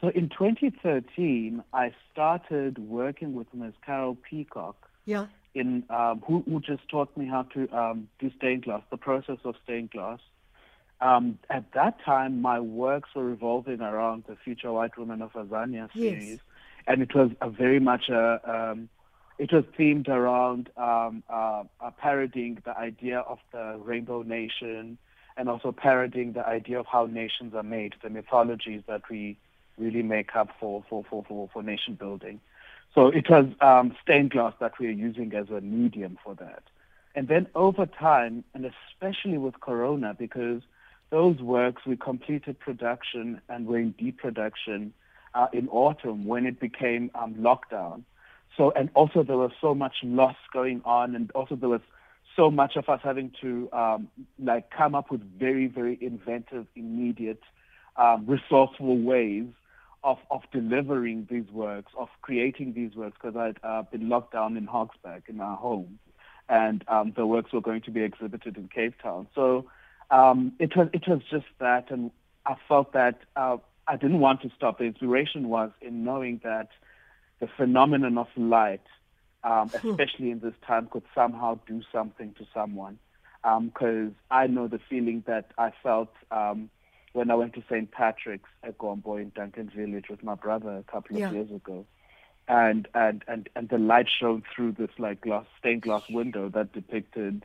So 0.00 0.08
in 0.08 0.28
2013, 0.28 1.62
I 1.72 1.94
started 2.12 2.78
working 2.78 3.34
with 3.34 3.46
Ms. 3.54 3.72
Carol 3.84 4.16
Peacock, 4.28 4.88
Yeah. 5.06 5.26
in 5.54 5.84
um, 5.90 6.22
who, 6.26 6.42
who 6.46 6.60
just 6.60 6.86
taught 6.90 7.16
me 7.16 7.26
how 7.26 7.42
to 7.54 7.68
um, 7.76 8.08
do 8.18 8.30
stained 8.36 8.64
glass, 8.64 8.82
the 8.90 8.98
process 8.98 9.38
of 9.44 9.54
stained 9.64 9.90
glass. 9.90 10.20
Um, 11.00 11.38
at 11.50 11.72
that 11.72 11.98
time, 12.04 12.40
my 12.42 12.58
works 12.60 13.10
were 13.14 13.24
revolving 13.24 13.80
around 13.80 14.24
the 14.28 14.36
Future 14.36 14.72
White 14.72 14.96
Woman 14.98 15.20
of 15.22 15.32
Azania 15.32 15.88
Yes. 15.94 16.12
series, 16.20 16.38
and 16.86 17.02
it 17.02 17.14
was 17.14 17.30
a 17.40 17.48
very 17.50 17.80
much 17.80 18.08
a 18.10 18.40
um, 18.72 18.88
it 19.38 19.52
was 19.52 19.64
themed 19.78 20.08
around 20.08 20.70
um, 20.76 21.22
uh, 21.28 21.64
uh, 21.80 21.90
parodying 21.98 22.58
the 22.64 22.76
idea 22.76 23.20
of 23.20 23.38
the 23.52 23.78
Rainbow 23.82 24.22
Nation, 24.22 24.98
and 25.36 25.48
also 25.48 25.72
parodying 25.72 26.32
the 26.32 26.46
idea 26.46 26.80
of 26.80 26.86
how 26.86 27.06
nations 27.06 27.54
are 27.54 27.62
made, 27.62 27.94
the 28.02 28.10
mythologies 28.10 28.82
that 28.86 29.02
we 29.10 29.36
really 29.78 30.02
make 30.02 30.34
up 30.34 30.48
for 30.58 30.82
for 30.88 31.04
for 31.08 31.24
for, 31.28 31.48
for 31.52 31.62
nation 31.62 31.94
building. 31.94 32.40
So 32.94 33.08
it 33.08 33.28
was 33.28 33.46
um, 33.60 33.94
stained 34.02 34.30
glass 34.30 34.54
that 34.58 34.78
we 34.78 34.86
are 34.86 34.90
using 34.90 35.34
as 35.34 35.50
a 35.50 35.60
medium 35.60 36.18
for 36.24 36.34
that. 36.36 36.62
And 37.14 37.28
then 37.28 37.46
over 37.54 37.86
time, 37.86 38.44
and 38.54 38.70
especially 38.92 39.38
with 39.38 39.60
Corona, 39.60 40.14
because 40.18 40.62
those 41.10 41.38
works 41.40 41.82
we 41.86 41.96
completed 41.96 42.58
production 42.58 43.40
and 43.48 43.66
were 43.66 43.78
in 43.78 43.92
deep 43.92 44.18
production 44.18 44.92
uh, 45.34 45.48
in 45.52 45.68
autumn 45.68 46.24
when 46.24 46.46
it 46.46 46.58
became 46.58 47.10
um, 47.14 47.34
lockdown. 47.34 48.02
So 48.56 48.72
and 48.74 48.90
also 48.94 49.22
there 49.22 49.36
was 49.36 49.52
so 49.60 49.74
much 49.74 49.96
loss 50.02 50.36
going 50.52 50.82
on, 50.84 51.14
and 51.14 51.30
also 51.32 51.56
there 51.56 51.68
was 51.68 51.82
so 52.34 52.50
much 52.50 52.76
of 52.76 52.88
us 52.88 53.00
having 53.02 53.32
to 53.40 53.70
um, 53.72 54.08
like 54.38 54.70
come 54.70 54.94
up 54.94 55.10
with 55.10 55.22
very 55.38 55.66
very 55.66 55.98
inventive, 56.00 56.66
immediate, 56.74 57.42
um, 57.96 58.26
resourceful 58.26 58.98
ways 58.98 59.46
of, 60.04 60.18
of 60.30 60.42
delivering 60.52 61.26
these 61.28 61.50
works, 61.50 61.92
of 61.98 62.08
creating 62.22 62.72
these 62.74 62.94
works, 62.94 63.16
because 63.20 63.36
I'd 63.36 63.58
uh, 63.64 63.82
been 63.82 64.08
locked 64.08 64.32
down 64.32 64.56
in 64.56 64.66
Hogsback 64.66 65.28
in 65.28 65.40
our 65.40 65.56
home, 65.56 65.98
and 66.48 66.84
um, 66.88 67.12
the 67.16 67.26
works 67.26 67.52
were 67.52 67.60
going 67.60 67.82
to 67.82 67.90
be 67.90 68.02
exhibited 68.02 68.56
in 68.56 68.68
Cape 68.68 68.94
Town. 69.02 69.26
So 69.34 69.66
um, 70.10 70.52
it 70.58 70.76
was 70.76 70.88
it 70.92 71.02
was 71.08 71.20
just 71.30 71.46
that, 71.58 71.90
and 71.90 72.10
I 72.46 72.54
felt 72.68 72.92
that 72.92 73.20
uh, 73.34 73.56
I 73.88 73.96
didn't 73.96 74.20
want 74.20 74.42
to 74.42 74.50
stop. 74.56 74.78
The 74.78 74.84
inspiration 74.84 75.48
was 75.48 75.70
in 75.80 76.04
knowing 76.04 76.40
that 76.44 76.68
the 77.40 77.46
phenomenon 77.56 78.18
of 78.18 78.28
light, 78.36 78.80
um, 79.44 79.70
especially 79.74 80.30
in 80.30 80.40
this 80.40 80.54
time, 80.66 80.88
could 80.90 81.04
somehow 81.14 81.58
do 81.66 81.82
something 81.92 82.34
to 82.38 82.46
someone. 82.54 82.98
Because 83.42 84.10
I 84.30 84.48
know 84.48 84.66
the 84.66 84.80
feeling 84.90 85.22
that 85.28 85.52
I 85.56 85.70
felt 85.82 86.12
um, 86.32 86.68
when 87.12 87.30
I 87.30 87.34
went 87.36 87.54
to 87.54 87.62
St. 87.70 87.88
Patrick's 87.92 88.48
at 88.64 88.76
Gombo 88.76 89.16
in 89.16 89.30
Duncan 89.36 89.70
Village 89.74 90.06
with 90.10 90.24
my 90.24 90.34
brother 90.34 90.76
a 90.78 90.82
couple 90.90 91.14
of 91.16 91.20
Yeah. 91.20 91.30
years 91.30 91.50
ago. 91.52 91.86
And, 92.48 92.88
and, 92.94 93.24
and, 93.28 93.48
and 93.54 93.68
the 93.68 93.78
light 93.78 94.08
shone 94.08 94.42
through 94.54 94.72
this 94.72 94.90
like 94.98 95.20
glass, 95.20 95.44
stained 95.58 95.82
glass 95.82 96.02
window 96.10 96.48
that 96.50 96.72
depicted 96.72 97.44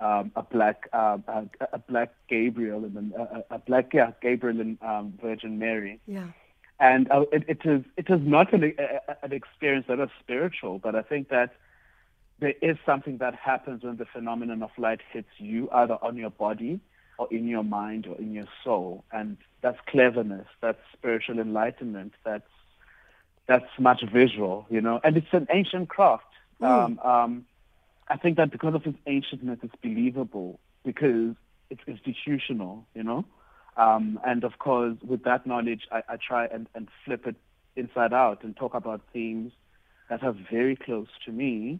um, 0.00 0.30
a 0.36 0.42
black 0.42 0.88
um, 0.92 1.24
a, 1.26 1.44
a 1.72 1.78
black 1.78 2.12
Gabriel 2.28 2.84
and 2.84 3.12
a, 3.14 3.44
a 3.54 3.58
black 3.58 3.94
yeah 3.94 4.12
Gabriel 4.20 4.60
and 4.60 4.78
um, 4.82 5.14
Virgin 5.22 5.58
Mary 5.58 6.00
Yeah. 6.06 6.28
And 6.78 7.10
uh, 7.10 7.24
it, 7.32 7.44
it 7.48 7.60
is 7.64 7.84
it 7.96 8.10
is 8.10 8.20
not 8.22 8.52
an, 8.52 8.74
a, 8.78 9.24
an 9.24 9.32
experience 9.32 9.86
that 9.88 10.00
is 10.00 10.10
spiritual, 10.20 10.78
but 10.78 10.94
I 10.94 11.02
think 11.02 11.28
that 11.30 11.54
there 12.38 12.54
is 12.60 12.76
something 12.84 13.18
that 13.18 13.34
happens 13.34 13.82
when 13.82 13.96
the 13.96 14.04
phenomenon 14.04 14.62
of 14.62 14.70
light 14.76 15.00
hits 15.10 15.28
you, 15.38 15.68
either 15.72 15.96
on 16.02 16.16
your 16.16 16.30
body 16.30 16.80
or 17.18 17.28
in 17.30 17.48
your 17.48 17.64
mind 17.64 18.06
or 18.06 18.16
in 18.18 18.32
your 18.34 18.46
soul, 18.62 19.04
and 19.10 19.38
that's 19.62 19.78
cleverness, 19.86 20.46
that's 20.60 20.80
spiritual 20.92 21.38
enlightenment, 21.38 22.12
that's 22.24 22.50
that's 23.46 23.66
much 23.78 24.02
visual, 24.12 24.66
you 24.68 24.80
know, 24.80 25.00
and 25.02 25.16
it's 25.16 25.32
an 25.32 25.46
ancient 25.50 25.88
craft. 25.88 26.24
Um, 26.60 26.98
um, 27.02 27.46
I 28.08 28.16
think 28.16 28.36
that 28.36 28.50
because 28.50 28.74
of 28.74 28.86
its 28.86 28.98
ancientness, 29.06 29.58
it's 29.62 29.74
believable 29.82 30.58
because 30.84 31.34
it's 31.70 31.80
institutional, 31.86 32.86
you 32.94 33.02
know. 33.02 33.24
Um, 33.76 34.18
and 34.26 34.42
of 34.44 34.58
course, 34.58 34.96
with 35.06 35.24
that 35.24 35.46
knowledge, 35.46 35.82
I, 35.92 36.02
I 36.08 36.16
try 36.16 36.46
and, 36.46 36.66
and 36.74 36.88
flip 37.04 37.26
it 37.26 37.36
inside 37.76 38.12
out 38.12 38.42
and 38.42 38.56
talk 38.56 38.74
about 38.74 39.02
themes 39.12 39.52
that 40.08 40.22
are 40.22 40.34
very 40.50 40.76
close 40.76 41.08
to 41.26 41.32
me, 41.32 41.78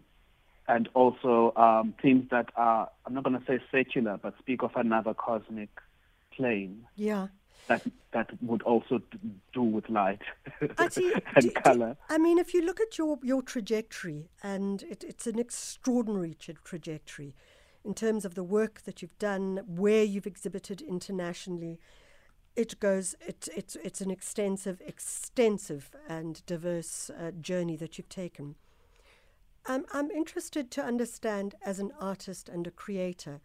and 0.68 0.88
also 0.94 1.52
um, 1.56 1.94
themes 2.02 2.26
that 2.30 2.50
are, 2.56 2.90
I'm 3.06 3.14
not 3.14 3.24
going 3.24 3.38
to 3.38 3.46
say 3.46 3.60
secular, 3.70 4.18
but 4.20 4.34
speak 4.38 4.62
of 4.62 4.72
another 4.74 5.14
cosmic 5.14 5.70
plane 6.32 6.84
Yeah. 6.96 7.28
that 7.68 7.82
that 8.12 8.30
would 8.42 8.62
also 8.62 9.00
do 9.52 9.62
with 9.62 9.88
light 9.88 10.20
see. 10.90 11.12
and 11.34 11.40
do- 11.40 11.40
do- 11.40 11.50
color. 11.50 11.96
I 12.08 12.18
mean, 12.18 12.38
if 12.38 12.52
you 12.52 12.62
look 12.62 12.80
at 12.80 12.98
your, 12.98 13.18
your 13.22 13.42
trajectory, 13.42 14.28
and 14.42 14.82
it, 14.82 15.04
it's 15.04 15.26
an 15.26 15.38
extraordinary 15.38 16.34
tra- 16.34 16.54
trajectory 16.64 17.34
in 17.86 17.94
terms 17.94 18.24
of 18.24 18.34
the 18.34 18.42
work 18.42 18.82
that 18.82 19.00
you've 19.00 19.18
done, 19.18 19.60
where 19.66 20.02
you've 20.02 20.26
exhibited 20.26 20.82
internationally. 20.82 21.78
It 22.56 22.78
goes. 22.80 23.14
It's 23.20 23.48
it's 23.48 23.76
it's 23.76 24.00
an 24.00 24.10
extensive, 24.10 24.82
extensive 24.84 25.90
and 26.08 26.44
diverse 26.46 27.10
uh, 27.10 27.30
journey 27.40 27.76
that 27.76 27.96
you've 27.96 28.08
taken. 28.08 28.56
Um, 29.66 29.84
I'm 29.92 30.10
interested 30.10 30.70
to 30.72 30.82
understand, 30.82 31.54
as 31.64 31.78
an 31.78 31.92
artist 32.00 32.48
and 32.48 32.66
a 32.66 32.70
creator, 32.70 33.40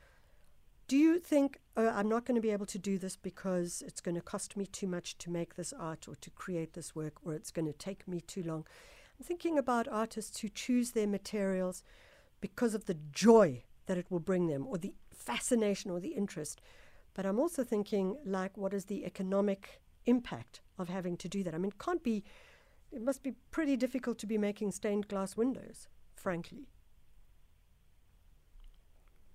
do 0.87 0.97
you 0.97 1.19
think 1.19 1.59
oh, 1.77 1.89
I'm 1.89 2.09
not 2.09 2.25
going 2.25 2.35
to 2.35 2.41
be 2.41 2.51
able 2.51 2.67
to 2.67 2.79
do 2.79 2.97
this 2.97 3.15
because 3.15 3.83
it's 3.85 4.01
going 4.01 4.15
to 4.15 4.21
cost 4.21 4.57
me 4.57 4.65
too 4.65 4.87
much 4.87 5.17
to 5.19 5.29
make 5.29 5.55
this 5.55 5.73
art 5.73 6.07
or 6.07 6.15
to 6.15 6.29
create 6.31 6.73
this 6.73 6.95
work, 6.95 7.13
or 7.23 7.33
it's 7.33 7.51
going 7.51 7.67
to 7.67 7.73
take 7.73 8.07
me 8.07 8.21
too 8.21 8.43
long? 8.43 8.65
I'm 9.19 9.25
thinking 9.25 9.59
about 9.59 9.87
artists 9.87 10.39
who 10.39 10.49
choose 10.49 10.91
their 10.91 11.07
materials 11.07 11.83
because 12.39 12.73
of 12.73 12.85
the 12.85 12.97
joy 13.11 13.63
that 13.85 13.97
it 13.97 14.05
will 14.09 14.19
bring 14.19 14.47
them, 14.47 14.65
or 14.67 14.77
the 14.77 14.93
fascination 15.11 15.91
or 15.91 15.99
the 15.99 16.09
interest. 16.09 16.61
But 17.13 17.25
I'm 17.25 17.39
also 17.39 17.63
thinking, 17.63 18.17
like, 18.25 18.57
what 18.57 18.73
is 18.73 18.85
the 18.85 19.05
economic 19.05 19.81
impact 20.05 20.61
of 20.77 20.89
having 20.89 21.17
to 21.17 21.27
do 21.27 21.43
that? 21.43 21.53
I 21.53 21.57
mean, 21.57 21.71
it 21.71 21.79
can't 21.79 22.03
be, 22.03 22.23
it 22.91 23.01
must 23.01 23.23
be 23.23 23.33
pretty 23.51 23.75
difficult 23.75 24.17
to 24.19 24.27
be 24.27 24.37
making 24.37 24.71
stained 24.71 25.07
glass 25.07 25.35
windows, 25.35 25.87
frankly. 26.15 26.67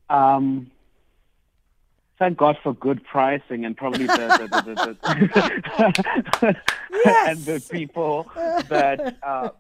Um, 0.09 0.71
thank 2.19 2.39
God 2.39 2.57
for 2.63 2.73
good 2.75 3.05
pricing 3.05 3.65
and 3.65 3.77
probably 3.77 4.07
the, 4.07 4.15
the, 4.15 4.97
the, 5.03 5.37
the 6.41 6.57
and 7.27 7.39
the 7.45 7.61
people 7.71 8.31
that 8.69 9.17
uh, 9.23 9.51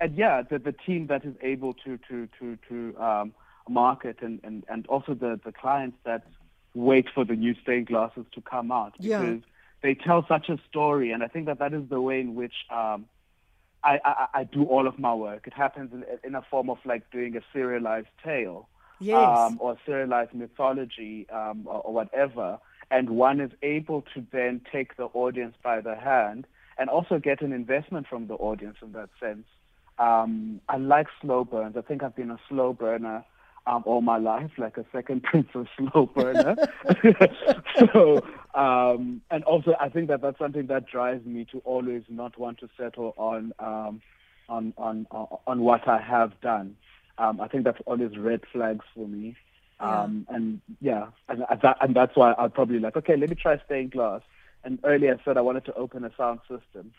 and 0.00 0.16
yeah 0.16 0.42
the, 0.42 0.58
the 0.58 0.72
team 0.72 1.06
that 1.08 1.24
is 1.24 1.34
able 1.42 1.74
to 1.74 1.98
to 2.08 2.28
to 2.38 2.56
to 2.68 2.96
um, 3.02 3.34
market 3.68 4.18
and, 4.22 4.40
and, 4.42 4.64
and 4.68 4.86
also 4.86 5.14
the, 5.14 5.38
the 5.44 5.52
clients 5.52 5.96
that 6.04 6.26
wait 6.74 7.06
for 7.14 7.24
the 7.24 7.34
new 7.34 7.54
stained 7.62 7.86
glasses 7.86 8.24
to 8.34 8.40
come 8.40 8.70
out 8.72 8.94
Yeah. 8.98 9.18
because 9.18 9.42
they 9.82 9.94
tell 9.94 10.24
such 10.28 10.48
a 10.48 10.58
story, 10.68 11.10
and 11.10 11.22
I 11.22 11.28
think 11.28 11.46
that 11.46 11.58
that 11.58 11.72
is 11.72 11.88
the 11.88 12.00
way 12.00 12.20
in 12.20 12.34
which 12.34 12.52
um, 12.70 13.06
I, 13.82 13.98
I, 14.04 14.26
I 14.34 14.44
do 14.44 14.64
all 14.64 14.86
of 14.86 14.98
my 14.98 15.14
work. 15.14 15.46
It 15.46 15.54
happens 15.54 15.92
in, 15.92 16.04
in 16.22 16.34
a 16.34 16.42
form 16.42 16.68
of 16.68 16.78
like 16.84 17.10
doing 17.10 17.36
a 17.36 17.40
serialized 17.52 18.08
tale 18.22 18.68
Yes. 19.02 19.16
um, 19.16 19.56
or 19.60 19.78
serialized 19.86 20.34
mythology 20.34 21.26
um, 21.30 21.62
or, 21.64 21.80
or 21.80 21.94
whatever, 21.94 22.58
and 22.90 23.08
one 23.08 23.40
is 23.40 23.50
able 23.62 24.02
to 24.14 24.24
then 24.30 24.60
take 24.70 24.96
the 24.96 25.04
audience 25.14 25.54
by 25.62 25.80
the 25.80 25.94
hand 25.96 26.46
and 26.76 26.90
also 26.90 27.18
get 27.18 27.40
an 27.40 27.52
investment 27.52 28.06
from 28.06 28.26
the 28.26 28.34
audience 28.34 28.76
in 28.82 28.92
that 28.92 29.08
sense. 29.18 29.46
Um, 29.98 30.60
I 30.68 30.76
like 30.76 31.06
slow 31.22 31.44
burns. 31.44 31.76
I 31.78 31.80
think 31.80 32.02
I've 32.02 32.16
been 32.16 32.30
a 32.30 32.38
slow 32.48 32.72
burner 32.74 33.24
um, 33.66 33.82
all 33.86 34.00
my 34.00 34.18
life, 34.18 34.50
like 34.58 34.76
a 34.76 34.84
second 34.92 35.22
prince 35.24 35.48
of 35.54 35.66
slow 35.76 36.06
burner. 36.06 36.56
so, 37.78 38.24
um, 38.54 39.20
and 39.30 39.44
also 39.44 39.74
I 39.80 39.88
think 39.88 40.08
that 40.08 40.22
that's 40.22 40.38
something 40.38 40.66
that 40.66 40.86
drives 40.86 41.24
me 41.26 41.46
to 41.52 41.58
always 41.64 42.02
not 42.08 42.38
want 42.38 42.58
to 42.60 42.68
settle 42.78 43.14
on 43.16 43.52
um, 43.58 44.02
on, 44.48 44.74
on 44.76 45.06
on 45.10 45.38
on 45.46 45.60
what 45.60 45.86
I 45.88 46.00
have 46.00 46.40
done. 46.40 46.76
Um, 47.18 47.40
I 47.40 47.48
think 47.48 47.64
that's 47.64 47.80
always 47.86 48.16
red 48.16 48.40
flags 48.52 48.84
for 48.94 49.06
me. 49.06 49.36
Um, 49.80 50.26
and 50.28 50.60
yeah, 50.80 51.06
and, 51.28 51.44
that, 51.62 51.76
and 51.80 51.96
that's 51.96 52.14
why 52.14 52.34
I'd 52.36 52.52
probably 52.52 52.78
like, 52.78 52.96
okay, 52.96 53.16
let 53.16 53.30
me 53.30 53.36
try 53.36 53.58
stained 53.64 53.92
glass. 53.92 54.20
And 54.62 54.78
earlier 54.84 55.16
I 55.18 55.24
said 55.24 55.38
I 55.38 55.40
wanted 55.40 55.64
to 55.66 55.74
open 55.74 56.04
a 56.04 56.10
sound 56.16 56.40
system. 56.40 56.92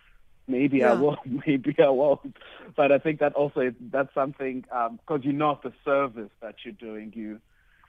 Maybe 0.47 0.83
I 0.83 0.87
Yeah. 0.93 0.99
will, 0.99 1.17
maybe 1.47 1.75
I 1.79 1.89
won't. 1.89 2.35
But 2.75 2.91
I 2.91 2.97
think 2.99 3.19
that 3.19 3.33
also 3.33 3.71
that's 3.79 4.13
something 4.13 4.61
because 4.61 5.21
you 5.23 5.33
know 5.33 5.51
of 5.51 5.61
the 5.61 5.73
service 5.85 6.31
that 6.41 6.55
you're 6.63 6.73
doing, 6.73 7.13
you 7.15 7.39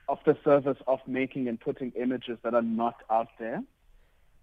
of 0.09 0.19
the 0.25 0.37
service 0.43 0.77
of 0.85 0.99
making 1.07 1.47
and 1.47 1.59
putting 1.59 1.91
images 1.91 2.37
that 2.43 2.53
are 2.53 2.61
not 2.61 2.95
out 3.09 3.29
there, 3.39 3.63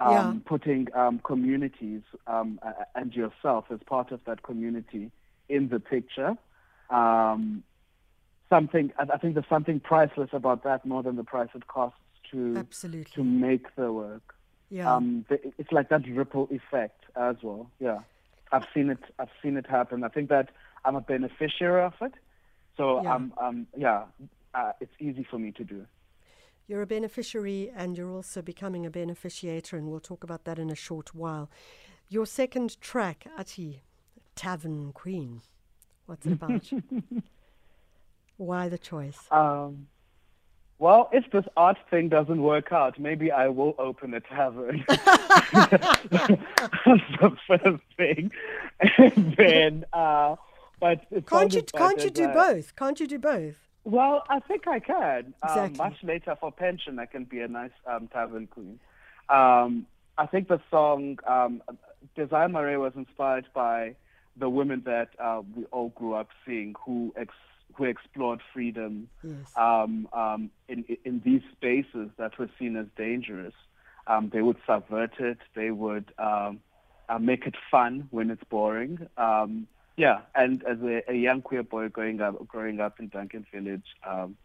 um, 0.01 0.11
Yeah. 0.11 0.33
putting 0.47 0.89
um, 0.95 1.19
communities 1.21 2.01
um, 2.27 2.59
and 2.95 3.15
yourself 3.15 3.67
as 3.71 3.79
part 3.87 4.11
of 4.11 4.21
that 4.25 4.43
community 4.43 5.11
in 5.51 5.69
the 5.69 5.79
picture. 5.79 6.37
Um, 6.89 7.63
something 8.49 8.93
I 8.99 9.05
I 9.15 9.19
think 9.19 9.35
there's 9.35 9.49
something 9.49 9.81
priceless 9.81 10.31
about 10.33 10.65
that 10.65 10.85
more 10.85 11.03
than 11.03 11.17
the 11.17 11.25
price 11.25 11.51
it 11.55 11.67
costs 11.69 11.99
to 12.33 12.57
Absolutely. 12.57 13.13
to 13.15 13.23
make 13.25 13.75
the 13.77 13.93
work. 13.93 14.35
Yeah. 14.71 14.95
Um, 14.95 15.25
the, 15.29 15.39
it's 15.59 15.73
like 15.73 15.89
that 15.91 16.07
ripple 16.09 16.49
effect 16.51 17.00
as 17.17 17.37
well. 17.43 17.71
Yeah, 17.81 18.01
I've 18.53 18.67
seen 18.75 18.91
it. 18.91 18.99
I've 19.19 19.31
seen 19.43 19.57
it 19.57 19.67
happen. 19.67 20.05
I 20.05 20.09
think 20.09 20.29
that 20.31 20.51
I'm 20.85 20.97
a 20.97 21.01
beneficiary 21.01 21.83
of 21.85 21.95
it. 22.01 22.15
So 22.77 23.03
Yeah. 23.03 23.15
um, 23.15 23.33
um, 23.39 23.67
yeah, 23.77 24.05
uh, 24.55 24.73
it's 24.81 24.93
easy 24.99 25.25
for 25.31 25.39
me 25.39 25.53
to 25.53 25.65
do. 25.65 25.87
You're 26.67 26.83
a 26.83 26.87
beneficiary 26.87 27.71
and 27.75 27.99
you're 27.99 28.13
also 28.13 28.43
becoming 28.43 28.87
a 28.87 28.91
beneficiator, 28.91 29.73
and 29.75 29.91
we'll 29.91 30.01
talk 30.01 30.23
about 30.25 30.45
that 30.45 30.59
in 30.59 30.71
a 30.71 30.75
short 30.77 31.15
while. 31.15 31.51
Your 32.09 32.27
second 32.27 32.81
track, 32.81 33.27
Athi, 33.37 33.83
Tavern 34.37 34.93
Queen. 34.93 35.43
What's 36.07 36.27
it 36.27 36.33
about? 36.33 36.71
Why 38.37 38.69
the 38.69 38.79
choice? 38.79 39.19
Um, 39.31 39.89
well, 40.81 41.09
if 41.13 41.31
this 41.31 41.45
art 41.57 41.77
thing 41.91 42.09
doesn't 42.09 42.43
work 42.43 42.73
out, 42.73 42.99
maybe 42.99 43.31
I 43.31 43.49
will 43.49 43.75
open 43.79 44.15
a 44.15 44.21
tavern. 44.21 44.85
That's 44.89 45.07
the 47.21 47.37
first 47.47 47.83
thing, 47.97 48.33
and 48.81 49.37
then. 49.37 49.85
Uh, 49.93 50.37
but 50.81 51.05
Can't 51.27 51.55
you 51.55 51.63
can't 51.63 52.03
you 52.03 52.09
do 52.11 52.29
both? 52.29 52.75
Can't 52.75 52.99
you 52.99 53.07
do 53.07 53.19
both? 53.19 53.57
Well, 53.85 54.25
I 54.31 54.41
think 54.41 54.67
I 54.67 54.81
can. 54.81 55.35
Exactly. 55.45 55.63
Um, 55.63 55.77
much 55.77 56.03
later 56.03 56.37
for 56.41 56.51
pension, 56.51 56.99
I 56.99 57.05
can 57.07 57.25
be 57.25 57.41
a 57.41 57.49
nice 57.49 57.71
um, 57.87 58.09
tavern 58.09 58.47
queen. 58.47 58.81
Um, 59.29 59.87
I 60.17 60.27
think 60.27 60.49
the 60.49 60.61
song 60.71 61.19
um, 61.27 61.63
Desire 62.17 62.49
Marea 62.49 62.79
was 62.79 62.95
inspired 62.97 63.47
by 63.55 63.95
the 64.37 64.49
women 64.49 64.83
that 64.87 65.11
uh, 65.19 65.43
we 65.55 65.65
all 65.67 65.91
grew 65.91 66.15
up 66.15 66.29
seeing 66.47 66.75
who 66.85 67.13
ex- 67.17 67.35
who 67.75 67.85
explored 67.85 68.41
freedom 68.53 69.09
Yes. 69.23 69.35
um, 69.57 70.09
um, 70.13 70.51
in 70.69 70.85
in 71.05 71.21
these 71.25 71.43
spaces 71.53 72.11
that 72.17 72.39
were 72.39 72.49
seen 72.59 72.77
as 72.77 72.87
dangerous. 72.97 73.55
Um, 74.07 74.31
they 74.33 74.43
would 74.43 74.57
subvert 74.67 75.13
it. 75.21 75.39
They 75.55 75.71
would 75.71 76.13
um, 76.19 76.61
uh, 77.09 77.19
make 77.19 77.47
it 77.47 77.55
fun 77.71 78.09
when 78.11 78.31
it's 78.31 78.43
boring. 78.45 79.07
Um, 79.17 79.67
yeah, 79.97 80.21
and 80.35 80.63
as 80.65 80.79
a, 80.83 81.03
a 81.11 81.15
young 81.15 81.43
queer 81.43 81.63
boy 81.63 81.89
growing 81.89 82.21
up, 82.21 82.47
growing 82.49 82.81
up 82.81 82.99
in 82.99 83.09
Duncan 83.09 83.47
Village, 83.53 83.85
um, 84.07 84.37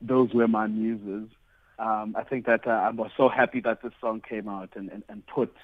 those 0.00 0.32
were 0.32 0.48
my 0.48 0.66
muses. 0.68 1.28
Um, 1.78 2.14
I 2.16 2.22
think 2.22 2.46
that 2.46 2.66
uh, 2.66 2.70
I 2.70 2.90
was 2.90 3.10
so 3.16 3.28
happy 3.28 3.60
that 3.60 3.82
this 3.82 3.92
song 4.00 4.22
came 4.26 4.48
out 4.48 4.70
and, 4.76 4.90
and, 4.90 5.02
and 5.08 5.26
put 5.26 5.54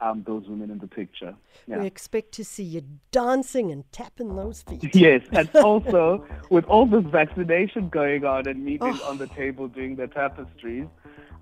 um, 0.00 0.22
those 0.26 0.48
women 0.48 0.70
in 0.70 0.78
the 0.78 0.86
picture. 0.86 1.34
Yeah. 1.66 1.78
We 1.80 1.86
expect 1.86 2.32
to 2.32 2.44
see 2.44 2.62
you 2.64 2.82
dancing 3.12 3.70
and 3.70 3.84
tapping 3.92 4.34
those 4.36 4.62
feet. 4.62 4.94
Yes, 4.94 5.22
and 5.32 5.48
also 5.56 6.26
with 6.50 6.64
all 6.64 6.86
this 6.86 7.04
vaccination 7.04 7.88
going 7.88 8.24
on 8.24 8.48
and 8.48 8.64
me 8.64 8.78
being 8.78 8.98
Oh. 9.02 9.08
on 9.10 9.18
the 9.18 9.26
table 9.26 9.68
doing 9.68 9.96
the 9.96 10.06
tapestries, 10.06 10.86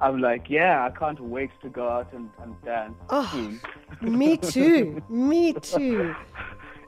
I'm 0.01 0.21
like, 0.21 0.49
yeah, 0.49 0.85
I 0.85 0.90
can't 0.97 1.21
wait 1.21 1.51
to 1.62 1.68
go 1.68 1.88
out 1.88 2.12
and, 2.12 2.31
and 2.42 2.55
dance. 2.64 2.94
Oh. 3.11 3.29
soon. 3.33 3.61
Me 4.01 4.37
too. 4.37 5.03
Me 5.09 5.53
too. 5.55 6.14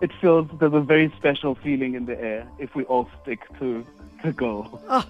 It 0.03 0.13
feels 0.19 0.49
there's 0.59 0.73
a 0.73 0.81
very 0.81 1.13
special 1.19 1.55
feeling 1.57 1.95
in 1.95 2.07
the 2.07 2.19
air 2.19 2.49
if 2.59 2.75
we 2.75 2.85
all 2.85 3.07
stick 3.21 3.41
to 3.59 3.85
the 4.25 4.33
goal. 4.33 4.81
Oh, 4.89 5.05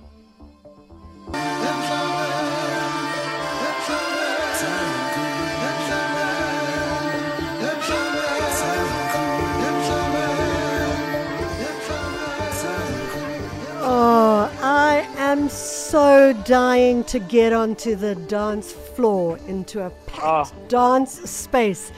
so 15.90 16.32
dying 16.44 17.02
to 17.04 17.18
get 17.18 17.52
onto 17.52 17.96
the 17.96 18.14
dance 18.14 18.72
floor 18.72 19.38
into 19.48 19.84
a 19.84 19.90
packed 20.06 20.22
Ah. 20.22 20.44
dance 20.68 21.12
space. 21.30 21.92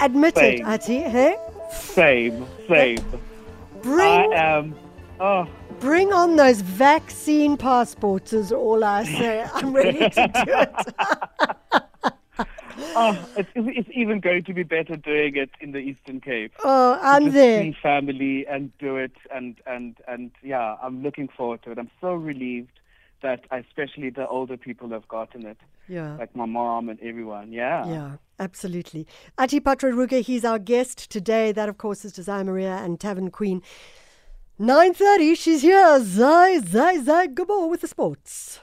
Admit 0.00 0.36
it, 0.36 0.58
Same. 0.58 0.66
Athi, 0.66 1.00
hey? 1.00 1.36
Same, 1.72 2.46
same. 2.68 2.98
I 2.98 3.78
Bring 3.82 4.32
am. 4.34 4.74
Oh, 5.20 5.46
Bring 5.80 6.12
on 6.12 6.36
those 6.36 6.60
vaccine 6.60 7.56
passports, 7.56 8.32
is 8.32 8.52
all 8.52 8.82
I 8.84 9.04
say. 9.04 9.44
I'm 9.54 9.72
ready 9.72 9.98
to 10.10 10.28
do 10.44 10.52
it. 10.64 10.94
oh 12.94 13.28
it's, 13.36 13.48
it's 13.54 13.88
even 13.92 14.20
going 14.20 14.44
to 14.44 14.52
be 14.52 14.62
better 14.62 14.96
doing 14.96 15.36
it 15.36 15.50
in 15.60 15.72
the 15.72 15.78
Eastern 15.78 16.20
Cape. 16.20 16.52
Oh, 16.64 16.98
I'm 17.02 17.24
Just 17.24 17.34
there. 17.34 17.62
see 17.62 17.76
family 17.82 18.46
and 18.46 18.76
do 18.78 18.96
it 18.96 19.12
and 19.34 19.56
and 19.66 19.96
and 20.06 20.30
yeah 20.42 20.76
i'm 20.82 21.02
looking 21.02 21.28
forward 21.28 21.60
to 21.64 21.72
it 21.72 21.78
i'm 21.78 21.90
so 22.00 22.12
relieved 22.14 22.78
that 23.22 23.40
especially 23.50 24.10
the 24.10 24.26
older 24.28 24.56
people 24.56 24.88
have 24.90 25.06
gotten 25.08 25.44
it 25.46 25.58
Yeah. 25.88 26.16
like 26.16 26.34
my 26.36 26.46
mom 26.46 26.88
and 26.88 27.00
everyone 27.00 27.52
yeah 27.52 27.86
Yeah, 27.86 28.10
absolutely. 28.38 29.06
Athi 29.38 29.60
Patra 29.60 29.90
Ruga, 29.92 30.20
he's 30.22 30.44
our 30.44 30.58
guest 30.58 31.10
today. 31.10 31.52
That, 31.52 31.68
of 31.68 31.78
course, 31.78 32.04
is 32.04 32.12
Desire 32.12 32.44
Marea 32.44 32.82
and 32.84 32.98
Tavern 33.00 33.30
Queen. 33.30 33.62
9.30, 34.60 35.36
she's 35.36 35.62
here. 35.62 36.00
Zai, 36.02 36.58
Zai, 36.60 36.98
Zai, 37.02 37.26
Gabo 37.28 37.68
with 37.70 37.80
the 37.82 37.88
sports. 37.88 38.60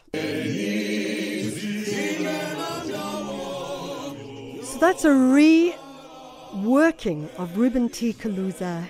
So 4.64 4.78
that's 4.80 5.06
a 5.06 5.10
reworking 5.10 7.30
of 7.38 7.58
Reuben 7.58 7.90
T. 7.90 8.14
Caluza 8.14 8.88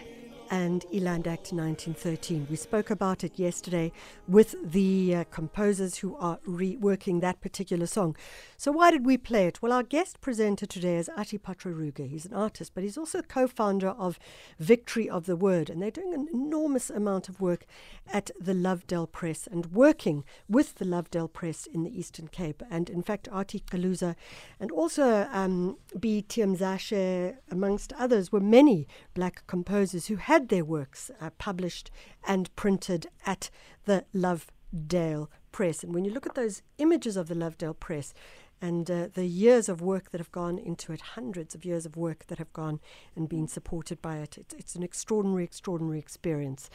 and 0.50 0.86
iLand 0.94 1.28
Act 1.28 1.52
1913. 1.52 2.48
We 2.50 2.56
spoke 2.56 2.90
about 2.90 3.24
it 3.24 3.40
yesterday 3.40 3.92
with 4.28 4.56
the 4.64 5.16
uh, 5.16 5.24
composers 5.32 5.98
who 5.98 6.16
are 6.18 6.40
reworking 6.48 7.22
that 7.22 7.42
particular 7.42 7.86
song. 7.86 8.16
So, 8.58 8.72
why 8.72 8.92
did 8.92 9.06
we 9.06 9.18
play 9.18 9.48
it? 9.48 9.62
Well, 9.62 9.72
our 9.72 9.84
guest 9.84 10.22
presenter 10.22 10.66
today 10.66 10.98
is 10.98 11.10
Athi 11.18 11.38
Patra 11.38 11.74
Ruga. 11.74 12.10
He's 12.10 12.26
an 12.26 12.34
artist, 12.34 12.72
but 12.74 12.84
he's 12.84 12.98
also 12.98 13.22
co 13.22 13.48
founder 13.48 13.90
of 13.90 14.20
Victory 14.60 15.10
of 15.10 15.26
the 15.26 15.36
Word, 15.36 15.70
and 15.70 15.82
they're 15.82 15.92
doing 15.92 16.14
an 16.14 16.28
enormous 16.34 16.90
amount 16.90 17.30
of 17.30 17.42
work 17.42 17.66
at 18.12 18.32
the 18.40 18.54
Lovedale 18.54 19.12
Press 19.12 19.48
and 19.48 19.68
working 19.68 20.24
with 20.48 20.76
the 20.76 20.86
Lovedale 20.86 21.32
Press 21.32 21.66
in 21.66 21.84
the 21.84 21.98
Eastern 21.98 22.28
Cape. 22.28 22.62
And 22.70 22.90
in 22.90 23.02
fact, 23.02 23.28
R.T. 23.32 23.64
Caluza 23.70 24.16
and 24.60 24.72
also 24.72 25.28
um, 25.32 25.78
B. 26.00 26.24
Tyamzashe, 26.28 27.36
amongst 27.50 27.94
others, 27.94 28.32
were 28.32 28.40
many 28.40 28.88
black 29.14 29.44
composers 29.48 30.08
who 30.08 30.16
had 30.36 30.50
their 30.50 30.66
works 30.66 31.10
uh, 31.22 31.30
published 31.38 31.90
and 32.28 32.54
printed 32.58 33.08
at 33.26 33.50
the 33.86 34.04
Lovedale 34.14 35.30
Press. 35.54 35.82
And 35.82 35.94
when 35.94 36.04
you 36.04 36.12
look 36.12 36.26
at 36.26 36.36
those 36.36 36.62
images 36.78 37.16
of 37.16 37.30
the 37.30 37.36
Lovedale 37.36 37.80
Press, 37.80 38.14
and 38.62 38.92
uh, 38.92 39.08
the 39.14 39.28
years 39.28 39.70
of 39.70 39.80
work 39.80 40.12
that 40.12 40.20
have 40.20 40.34
gone 40.34 40.58
into 40.58 40.92
it, 40.92 41.00
hundreds 41.16 41.56
of 41.56 41.64
years 41.64 41.86
of 41.86 41.96
work 41.96 42.28
that 42.28 42.38
have 42.38 42.52
gone 42.52 42.82
and 43.16 43.30
been 43.30 43.48
supported 43.48 44.02
by 44.02 44.18
it. 44.18 44.38
It's, 44.38 44.54
it's 44.56 44.76
an 44.76 44.84
extraordinary, 44.84 45.46
extraordinary 45.46 46.00
experience. 46.00 46.70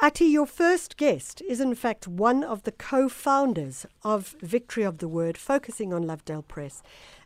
Athi, 0.00 0.24
your 0.24 0.46
first 0.46 0.96
guest 0.96 1.42
is 1.42 1.60
in 1.60 1.74
fact 1.74 2.08
one 2.08 2.42
of 2.42 2.62
the 2.62 2.72
co 2.72 3.10
founders 3.10 3.84
of 4.04 4.36
Victory 4.40 4.84
of 4.84 4.98
the 4.98 5.08
Word, 5.08 5.36
focusing 5.36 5.92
on 5.92 6.04
Lovedale 6.04 6.48
Press. 6.48 6.82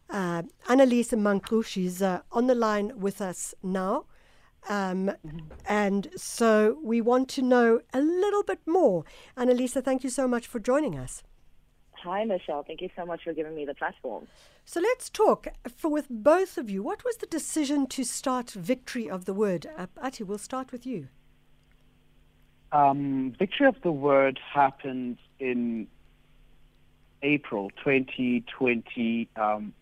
Uh, 0.08 0.42
Annalisa 0.68 1.16
Manku, 1.16 1.64
she's 1.64 2.02
uh, 2.02 2.22
on 2.32 2.48
the 2.48 2.56
line 2.56 2.90
with 2.98 3.20
us 3.20 3.54
now. 3.62 4.06
Um, 4.68 5.12
and 5.66 6.08
so 6.16 6.78
we 6.82 7.00
want 7.00 7.28
to 7.30 7.42
know 7.42 7.80
a 7.92 8.00
little 8.00 8.42
bit 8.42 8.60
more. 8.66 9.04
Annalisa, 9.36 9.82
thank 9.84 10.04
you 10.04 10.10
so 10.10 10.28
much 10.28 10.46
for 10.46 10.58
joining 10.58 10.98
us. 10.98 11.22
Hi, 12.02 12.24
Michelle. 12.24 12.62
Thank 12.62 12.80
you 12.80 12.88
so 12.96 13.04
much 13.04 13.24
for 13.24 13.32
giving 13.32 13.54
me 13.54 13.64
the 13.66 13.74
platform. 13.74 14.26
So 14.64 14.80
let's 14.80 15.10
talk 15.10 15.48
for 15.76 15.90
with 15.90 16.06
both 16.08 16.56
of 16.56 16.70
you. 16.70 16.82
What 16.82 17.04
was 17.04 17.16
the 17.16 17.26
decision 17.26 17.86
to 17.88 18.04
start 18.04 18.50
Victory 18.52 19.08
of 19.08 19.26
the 19.26 19.34
Word? 19.34 19.66
Uh, 19.76 19.86
Athi, 20.02 20.24
we'll 20.24 20.38
start 20.38 20.72
with 20.72 20.86
you. 20.86 21.08
Um, 22.72 23.34
Victory 23.38 23.66
of 23.66 23.76
the 23.82 23.92
Word 23.92 24.38
happened 24.54 25.18
in 25.38 25.88
April 27.22 27.70
2020 27.84 29.28
um, 29.36 29.74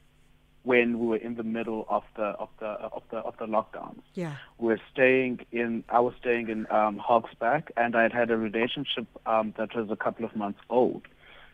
when 0.68 0.98
we 0.98 1.07
were 1.07 1.16
in 1.28 1.35
the 1.37 1.48
middle 1.57 1.87
of 1.88 2.04
the 2.16 2.28
of 2.44 2.50
the 2.61 2.66
of 2.96 3.02
the 3.11 3.16
of 3.28 3.35
the 3.38 3.46
lockdowns. 3.46 4.02
Yeah, 4.14 4.35
we 4.59 4.74
are 4.74 4.85
staying 4.92 5.40
in. 5.50 5.83
I 5.88 6.00
was 6.00 6.14
staying 6.20 6.50
in 6.50 6.61
um, 6.70 6.94
Hogsback, 7.09 7.70
and 7.78 7.96
I 7.96 8.02
had 8.02 8.12
had 8.12 8.31
a 8.31 8.37
relationship 8.37 9.07
um, 9.24 9.54
that 9.57 9.74
was 9.74 9.90
a 9.90 9.96
couple 9.96 10.26
of 10.26 10.37
months 10.37 10.61
old 10.68 11.02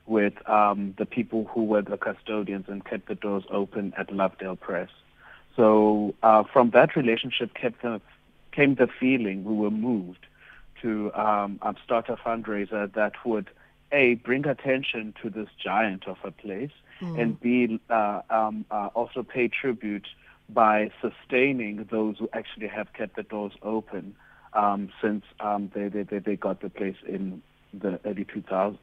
with 0.06 0.34
um, 0.48 0.94
the 0.98 1.06
people 1.06 1.44
who 1.52 1.62
were 1.64 1.82
the 1.82 1.96
custodians 1.96 2.66
and 2.68 2.84
kept 2.84 3.06
the 3.06 3.14
doors 3.14 3.44
open 3.50 3.94
at 3.96 4.08
Lovedale 4.08 4.58
Press. 4.58 4.90
So 5.56 6.14
uh, 6.24 6.42
from 6.52 6.70
that 6.70 6.96
relationship 6.96 7.54
kept 7.54 7.82
the, 7.82 8.00
came 8.50 8.74
the 8.74 8.88
feeling 9.00 9.44
we 9.44 9.54
were 9.54 9.70
moved 9.70 10.26
to 10.82 11.12
um, 11.14 11.60
um, 11.62 11.76
start 11.84 12.08
a 12.08 12.16
fundraiser 12.16 12.92
that 12.94 13.12
would 13.24 13.48
a 13.92 14.14
bring 14.16 14.44
attention 14.44 15.14
to 15.22 15.30
this 15.30 15.48
giant 15.62 16.08
of 16.08 16.18
a 16.24 16.32
place 16.32 16.76
mm. 17.00 17.20
and 17.20 17.40
b 17.40 17.80
uh, 17.90 18.22
um, 18.30 18.64
uh, 18.70 18.88
also 18.94 19.22
pay 19.22 19.48
tribute 19.48 20.06
by 20.48 20.90
sustaining 21.00 21.86
those 21.90 22.18
who 22.18 22.28
actually 22.32 22.68
have 22.68 22.92
kept 22.92 23.16
the 23.16 23.22
doors 23.22 23.52
open 23.62 24.14
um, 24.52 24.90
since 25.02 25.24
um, 25.40 25.70
they, 25.74 25.88
they, 25.88 26.02
they 26.18 26.36
got 26.36 26.60
the 26.60 26.68
place 26.68 26.96
in 27.08 27.42
the 27.72 27.98
early 28.04 28.24
2000s. 28.24 28.78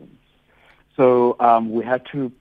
So 0.98 1.36
um, 1.40 1.72
we 1.72 1.86
had 1.86 2.06
to 2.12 2.32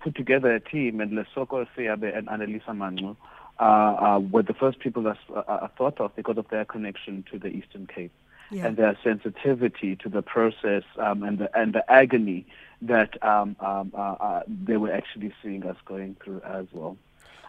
put 0.00 0.14
together 0.14 0.54
a 0.54 0.60
team, 0.60 1.00
and 1.00 1.12
Lesoko 1.12 1.66
Seabe 1.76 2.16
and 2.16 2.28
Annalisa 2.28 2.68
Mangu 2.68 3.16
uh, 3.58 3.62
uh, 3.62 4.18
were 4.18 4.42
the 4.42 4.54
first 4.54 4.78
people 4.80 5.02
that 5.04 5.18
uh, 5.34 5.42
I 5.62 5.68
thought 5.78 6.00
of 6.00 6.14
because 6.14 6.36
of 6.36 6.48
their 6.48 6.64
connection 6.64 7.24
to 7.30 7.38
the 7.38 7.48
Eastern 7.48 7.86
Cape 7.86 8.12
yeah. 8.54 8.66
and 8.66 8.76
their 8.76 8.96
sensitivity 9.02 9.96
to 9.96 10.08
the 10.08 10.22
process 10.22 10.82
um, 10.98 11.22
and 11.22 11.38
the 11.38 11.58
and 11.58 11.74
the 11.74 11.90
agony 11.90 12.46
that 12.82 13.22
um, 13.22 13.56
um, 13.60 13.92
uh, 13.94 14.16
uh, 14.20 14.42
they 14.46 14.76
were 14.76 14.92
actually 14.92 15.32
seeing 15.42 15.64
us 15.64 15.76
going 15.84 16.16
through 16.22 16.40
as 16.42 16.66
well. 16.72 16.96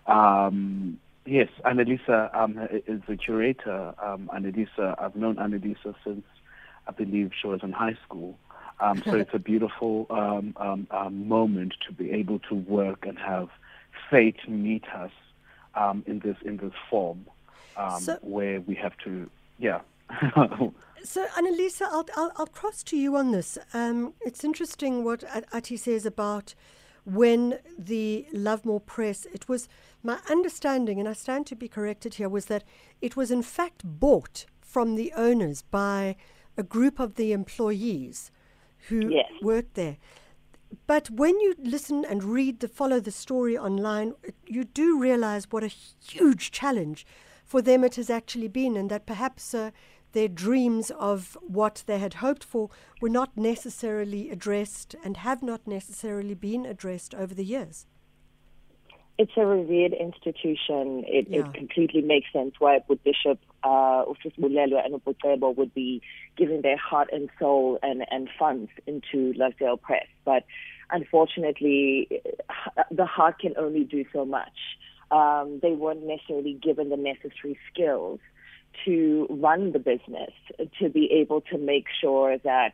Um, 0.08 1.00
yes, 1.26 1.50
Annalisa 1.66 2.34
um, 2.36 2.58
is 2.72 3.02
the 3.08 3.18
curator. 3.18 3.94
Um, 4.02 4.30
Annalisa, 4.34 4.96
I've 5.02 5.16
known 5.16 5.36
Annalisa 5.36 5.96
since 6.04 6.26
I 6.88 6.92
believe 6.92 7.32
she 7.40 7.48
was 7.48 7.62
in 7.64 7.72
high 7.72 7.98
school. 8.06 8.38
Um, 8.80 9.02
so 9.04 9.16
it's 9.24 9.34
a 9.34 9.40
beautiful 9.40 10.08
um, 10.10 10.54
um, 10.58 10.88
um, 10.92 11.28
moment 11.28 11.76
to 11.88 11.94
be 11.94 12.12
able 12.12 12.40
to 12.50 12.56
work 12.56 13.06
and 13.06 13.18
have 13.20 13.50
fate 14.10 14.48
meet 14.48 14.86
us 14.94 15.12
um, 15.76 16.04
in 16.08 16.20
this 16.20 16.38
in 16.46 16.58
this 16.58 16.74
form 16.90 17.26
um, 17.78 18.02
so, 18.02 18.18
where 18.22 18.62
we 18.62 18.76
have 18.76 18.98
to, 19.04 19.30
yeah. 19.58 19.82
so 21.06 21.28
Annalisa, 21.28 21.84
I'll, 21.84 22.06
I'll, 22.16 22.32
I'll 22.36 22.48
cross 22.48 22.84
to 22.84 22.98
you 22.98 23.16
on 23.16 23.32
this. 23.32 23.58
it's 23.74 24.44
interesting 24.44 25.04
what 25.04 25.24
Athi 25.54 25.78
says 25.78 26.06
about 26.06 26.56
when 27.06 27.60
the 27.78 28.26
Lovedale 28.34 28.86
Press, 28.86 29.26
it 29.32 29.48
was 29.48 29.70
my 30.04 30.20
understanding, 30.30 31.00
and 31.00 31.08
I 31.08 31.14
stand 31.14 31.46
to 31.48 31.56
be 31.56 31.68
corrected 31.68 32.16
here, 32.16 32.28
was 32.28 32.46
that 32.46 32.64
it 33.02 33.16
was 33.16 33.32
in 33.32 33.44
fact 33.44 33.82
bought 33.86 34.46
from 34.60 34.96
the 34.96 35.14
owners 35.16 35.62
by 35.62 36.16
a 36.58 36.64
group 36.64 37.00
of 37.00 37.16
the 37.16 37.32
employees 37.32 38.32
who 38.90 39.10
yes. 39.10 39.32
worked 39.42 39.76
there. 39.76 39.98
But 40.88 41.10
when 41.10 41.40
you 41.40 41.56
listen 41.60 42.04
and 42.06 42.24
read 42.24 42.60
the 42.60 42.68
follow 42.68 43.00
the 43.00 43.12
story 43.12 43.58
online, 43.58 44.14
you 44.46 44.64
do 44.64 45.00
realize 45.00 45.48
what 45.52 45.64
a 45.64 45.68
huge 45.68 46.52
challenge 46.52 47.06
for 47.46 47.62
them 47.62 47.84
it 47.84 47.96
has 47.96 48.10
actually 48.10 48.48
been, 48.48 48.76
and 48.76 48.90
that 48.90 49.06
perhaps 49.06 49.54
uh, 49.54 49.70
their 50.16 50.28
dreams 50.28 50.92
of 50.98 51.38
what 51.42 51.84
they 51.86 52.00
had 52.00 52.16
hoped 52.16 52.44
for 52.44 52.72
were 53.02 53.10
not 53.10 53.38
necessarily 53.38 54.32
addressed 54.32 54.96
and 55.04 55.18
have 55.18 55.44
not 55.44 55.68
necessarily 55.68 56.34
been 56.34 56.66
addressed 56.66 57.14
over 57.14 57.36
the 57.36 57.46
years 57.46 57.86
it's 59.18 59.32
a 59.38 59.46
revered 59.46 59.94
institution. 59.94 61.04
It, 61.08 61.28
yeah. 61.30 61.40
it 61.40 61.54
completely 61.54 62.02
makes 62.02 62.32
sense 62.34 62.56
why 62.60 62.80
Bishop 63.04 63.40
uh, 63.64 64.04
Mulelo 64.38 64.84
and 64.84 64.94
Uputebo 64.94 65.56
would 65.56 65.74
be 65.74 66.02
giving 66.36 66.62
their 66.62 66.78
heart 66.78 67.10
and 67.14 67.30
soul 67.40 67.80
and, 67.82 68.06
and 68.12 68.30
funds 68.38 68.70
into 68.86 69.34
Lovedale 69.34 69.82
Press. 69.82 70.08
But 70.26 70.44
unfortunately, 70.92 72.22
the 72.92 73.06
heart 73.06 73.40
can 73.40 73.54
only 73.58 73.86
do 73.86 74.04
so 74.12 74.26
much. 74.26 74.58
Um, 75.12 75.60
they 75.62 75.72
weren't 75.72 76.06
necessarily 76.06 76.54
given 76.54 76.90
the 76.90 76.98
necessary 76.98 77.58
skills 77.72 78.20
to 78.84 79.28
run 79.30 79.72
the 79.72 79.80
business, 79.80 80.32
to 80.80 80.90
be 80.90 81.10
able 81.12 81.42
to 81.42 81.58
make 81.58 81.86
sure 82.02 82.38
that 82.40 82.74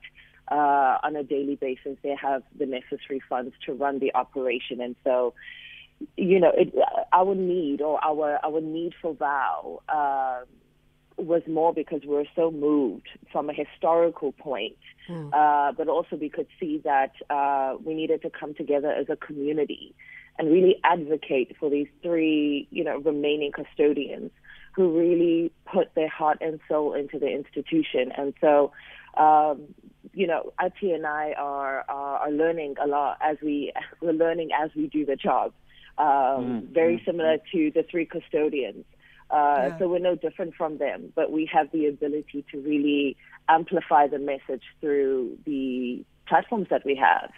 uh, 0.52 0.98
on 1.04 1.16
a 1.16 1.24
daily 1.24 1.56
basis 1.56 1.98
they 2.04 2.16
have 2.22 2.44
the 2.58 2.66
necessary 2.66 3.22
funds 3.30 3.54
to 3.66 3.74
run 3.74 4.00
the 4.00 4.14
operation. 4.16 4.82
And 4.82 4.96
so 5.04 5.34
you 6.18 6.40
know, 6.40 6.52
it, 6.56 6.74
our 7.14 7.36
need 7.36 7.82
or 7.82 8.04
our 8.04 8.40
our 8.44 8.62
need 8.62 8.94
for 9.02 9.14
vow 9.14 9.82
uh, 9.90 10.46
was 11.18 11.42
more 11.48 11.74
because 11.74 12.02
we 12.04 12.10
were 12.16 12.26
so 12.36 12.52
moved 12.52 13.10
from 13.32 13.50
a 13.50 13.54
historical 13.54 14.32
point, 14.32 14.78
mm. 15.10 15.30
uh, 15.34 15.72
but 15.74 15.88
also 15.88 16.16
we 16.16 16.30
could 16.30 16.48
see 16.60 16.82
that 16.84 17.12
uh, 17.30 17.76
we 17.84 17.94
needed 17.94 18.22
to 18.24 18.30
come 18.30 18.54
together 18.54 18.92
as 18.92 19.08
a 19.10 19.16
community 19.16 19.94
and 20.40 20.52
really 20.52 20.78
advocate 20.84 21.56
for 21.60 21.70
these 21.70 21.88
three, 22.02 22.68
you 22.72 22.84
know, 22.84 22.98
remaining 23.00 23.52
custodians 23.52 24.32
who 24.72 24.98
really 24.98 25.52
put 25.66 25.94
their 25.96 26.10
heart 26.10 26.38
and 26.42 26.60
soul 26.68 26.94
into 26.94 27.20
the 27.20 27.28
institution. 27.28 28.12
And 28.18 28.34
so, 28.40 28.72
um, 29.18 29.74
you 30.14 30.28
know, 30.28 30.54
Athi 30.60 30.92
and 30.92 31.06
I 31.06 31.34
are, 31.38 31.86
are, 31.90 32.18
are 32.20 32.32
learning 32.32 32.76
a 32.82 32.88
lot 32.88 33.18
as 33.22 33.38
we 33.44 33.74
we're 34.02 34.14
learning 34.14 34.50
as 34.58 34.72
we 34.76 34.88
do 34.88 35.06
the 35.06 35.16
job 35.16 35.54
um, 35.98 36.06
mm, 36.08 36.74
very 36.74 36.98
mm, 36.98 37.06
similar 37.06 37.38
mm. 37.38 37.42
to 37.52 37.72
the 37.72 37.84
three 37.90 38.06
custodians. 38.06 38.86
Uh, 39.30 39.70
yeah. 39.70 39.80
So 39.80 39.88
we're 39.88 40.00
no 40.00 40.16
different 40.16 40.56
from 40.56 40.78
them, 40.78 41.14
but 41.16 41.32
we 41.32 41.50
have 41.54 41.72
the 41.72 41.88
ability 41.88 42.44
to 42.52 42.60
really 42.60 43.16
amplify 43.48 44.08
the 44.08 44.20
message 44.20 44.64
through 44.82 45.38
the 45.46 46.04
platforms 46.28 46.68
that 46.70 46.86
we 46.86 46.96
have. 46.96 47.32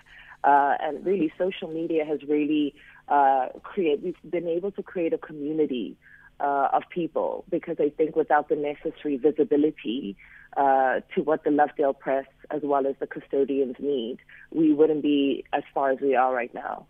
Uh, 0.44 0.76
and 0.82 1.06
really, 1.06 1.32
social 1.38 1.70
media 1.70 2.04
has 2.04 2.20
really 2.28 2.74
uh, 3.08 3.48
create. 3.62 4.02
We've 4.02 4.16
been 4.30 4.48
able 4.48 4.72
to 4.72 4.84
create 4.84 5.14
a 5.14 5.18
community 5.18 5.96
uh, 6.44 6.68
of 6.74 6.84
people 6.90 7.46
because 7.50 7.78
I 7.80 7.90
think 7.90 8.16
without 8.16 8.50
the 8.50 8.56
necessary 8.56 9.18
visibility 9.18 10.18
uh, 10.58 11.00
to 11.16 11.22
what 11.24 11.44
the 11.44 11.50
Lovedale 11.50 11.98
Press 11.98 12.26
as 12.52 12.62
well 12.64 12.86
as 12.86 12.96
the 13.00 13.08
custodians 13.08 13.78
need, 13.80 14.18
we 14.52 14.74
wouldn't 14.74 15.02
be 15.02 15.46
as 15.54 15.64
far 15.74 15.92
as 15.92 16.00
we 16.02 16.16
are 16.16 16.34
right 16.34 16.54
now. 16.54 16.86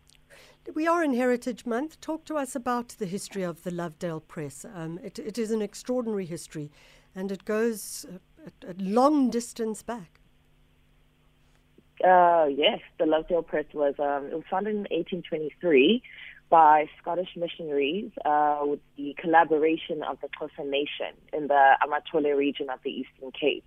We 0.73 0.87
are 0.87 1.03
in 1.03 1.13
Heritage 1.13 1.65
Month. 1.65 2.01
Talk 2.01 2.25
to 2.25 2.35
us 2.35 2.55
about 2.55 2.89
the 2.97 3.05
history 3.05 3.43
of 3.43 3.63
the 3.63 3.69
Lovedale 3.69 4.25
Press. 4.27 4.65
Um, 4.73 4.99
it, 5.03 5.19
it 5.19 5.37
is 5.37 5.51
an 5.51 5.61
extraordinary 5.61 6.25
history, 6.25 6.71
and 7.13 7.31
it 7.31 7.45
goes 7.45 8.05
a, 8.65 8.71
a 8.71 8.73
long 8.79 9.29
distance 9.29 9.83
back. 9.83 10.21
Uh, 12.03 12.45
yes, 12.45 12.79
the 12.97 13.05
Lovedale 13.05 13.45
Press 13.45 13.65
was 13.73 13.93
um, 13.99 14.25
it 14.27 14.33
was 14.33 14.43
founded 14.49 14.73
in 14.73 14.81
1823 14.83 16.01
by 16.53 16.87
Scottish 17.01 17.29
missionaries 17.35 18.11
uh, 18.25 18.59
with 18.61 18.79
the 18.95 19.15
collaboration 19.19 20.03
of 20.03 20.19
the 20.21 20.27
Xhosa 20.27 20.63
Nation 20.63 21.17
in 21.35 21.47
the 21.47 21.77
Amatole 21.81 22.37
region 22.37 22.69
of 22.69 22.77
the 22.83 22.91
Eastern 22.91 23.31
Cape. 23.31 23.65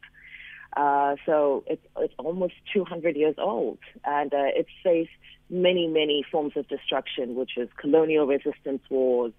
Uh, 0.76 1.16
so 1.26 1.64
it's, 1.66 1.82
it's 1.98 2.14
almost 2.16 2.54
200 2.72 3.16
years 3.16 3.34
old, 3.38 3.80
and 4.04 4.32
uh, 4.32 4.54
it's 4.54 4.70
faced 4.84 5.10
many, 5.50 5.88
many 5.88 6.24
forms 6.30 6.52
of 6.54 6.68
destruction, 6.68 7.34
which 7.34 7.58
is 7.58 7.68
colonial 7.76 8.24
resistance 8.24 8.82
wars, 8.88 9.32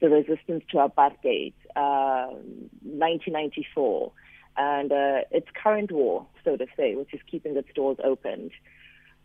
the 0.00 0.08
resistance 0.08 0.64
to 0.70 0.78
apartheid, 0.78 1.52
uh, 1.76 2.32
1994, 2.80 4.10
and 4.56 4.90
uh, 4.90 5.20
its 5.30 5.48
current 5.62 5.92
war, 5.92 6.26
so 6.46 6.56
to 6.56 6.64
say, 6.78 6.94
which 6.94 7.12
is 7.12 7.20
keeping 7.30 7.58
its 7.58 7.68
doors 7.74 7.98
opened. 8.02 8.52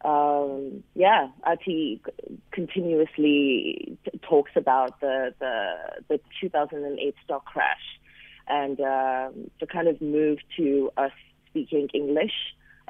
Um, 0.04 0.84
yeah, 0.96 1.28
Athi 1.46 2.02
continuously 2.52 3.98
t- 4.04 4.20
talks 4.28 4.52
about 4.56 5.00
the, 5.00 5.34
the 5.40 5.76
the 6.10 6.20
2008 6.40 7.16
stock 7.24 7.46
crash 7.46 8.00
and 8.48 8.80
uh, 8.80 9.30
the 9.60 9.68
kind 9.68 9.88
of 9.88 10.02
move 10.02 10.40
to 10.58 10.90
us 10.98 11.12
speaking 11.50 11.88
English 11.94 12.34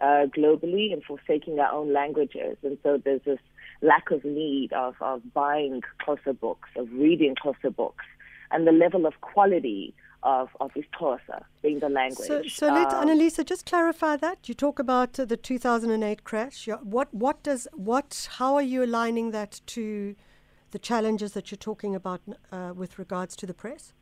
uh, 0.02 0.26
globally 0.36 0.94
and 0.94 1.04
forsaking 1.04 1.60
our 1.60 1.72
own 1.72 1.94
languages. 1.94 2.58
And 2.64 2.78
so 2.82 3.00
there's 3.04 3.22
this 3.26 3.40
lack 3.82 4.12
of 4.12 4.24
need 4.24 4.74
of, 4.74 4.96
of 5.02 5.22
buying 5.34 5.82
Xhosa 6.06 6.40
books, 6.40 6.70
of 6.76 6.88
reading 6.92 7.36
Xhosa 7.36 7.76
books, 7.76 8.06
and 8.52 8.66
the 8.66 8.72
level 8.72 9.06
of 9.06 9.20
quality 9.22 9.94
of, 10.24 10.50
of 10.60 10.72
Xhosa 10.74 11.44
being 11.62 11.80
the 11.80 11.90
language. 11.90 12.28
So, 12.28 12.44
so 12.48 12.68
let 12.68 12.94
um, 12.94 13.08
Annalisa 13.08 13.46
just 13.46 13.66
clarify 13.66 14.18
that. 14.18 14.48
You 14.48 14.54
talk 14.54 14.80
about 14.80 15.20
uh, 15.20 15.26
the 15.26 15.38
2008 15.38 16.24
crash. 16.24 16.68
What, 16.84 17.14
what 17.14 17.44
does, 17.44 17.68
what, 17.74 18.28
how 18.38 18.56
are 18.56 18.62
you 18.62 18.84
aligning 18.84 19.32
that 19.32 19.62
to 19.68 20.16
the 20.72 20.80
challenges 20.80 21.34
that 21.34 21.52
you're 21.52 21.58
talking 21.58 21.96
about 21.96 22.22
uh, 22.52 22.74
with 22.76 22.98
regards 22.98 23.36
to 23.38 23.46
the 23.46 23.54
press? 23.54 23.94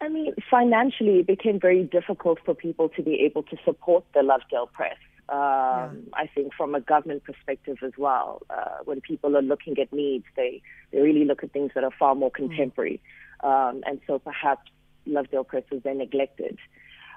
I 0.00 0.08
mean, 0.08 0.34
financially, 0.50 1.20
it 1.20 1.26
became 1.28 1.60
very 1.60 1.84
difficult 1.84 2.38
for 2.44 2.54
people 2.54 2.88
to 2.90 3.02
be 3.02 3.20
able 3.20 3.44
to 3.44 3.56
support 3.64 4.04
the 4.14 4.20
Lovedale 4.20 4.70
Press. 4.72 4.96
Um, 5.28 5.38
yeah. 5.38 5.88
I 6.14 6.26
think 6.34 6.52
from 6.54 6.74
a 6.74 6.80
government 6.80 7.22
perspective 7.22 7.76
as 7.84 7.92
well, 7.96 8.42
uh, 8.50 8.78
when 8.84 9.00
people 9.00 9.36
are 9.36 9.42
looking 9.42 9.78
at 9.78 9.92
needs, 9.92 10.24
they, 10.34 10.60
they 10.92 10.98
really 10.98 11.24
look 11.24 11.44
at 11.44 11.52
things 11.52 11.70
that 11.76 11.84
are 11.84 11.92
far 11.96 12.16
more 12.16 12.30
mm. 12.30 12.34
contemporary. 12.34 12.94
Mm. 12.94 13.00
Um, 13.42 13.82
and 13.86 14.00
so 14.06 14.18
perhaps 14.18 14.70
Lovedale 15.06 15.46
Press 15.46 15.64
was 15.70 15.82
then 15.82 15.98
neglected. 15.98 16.58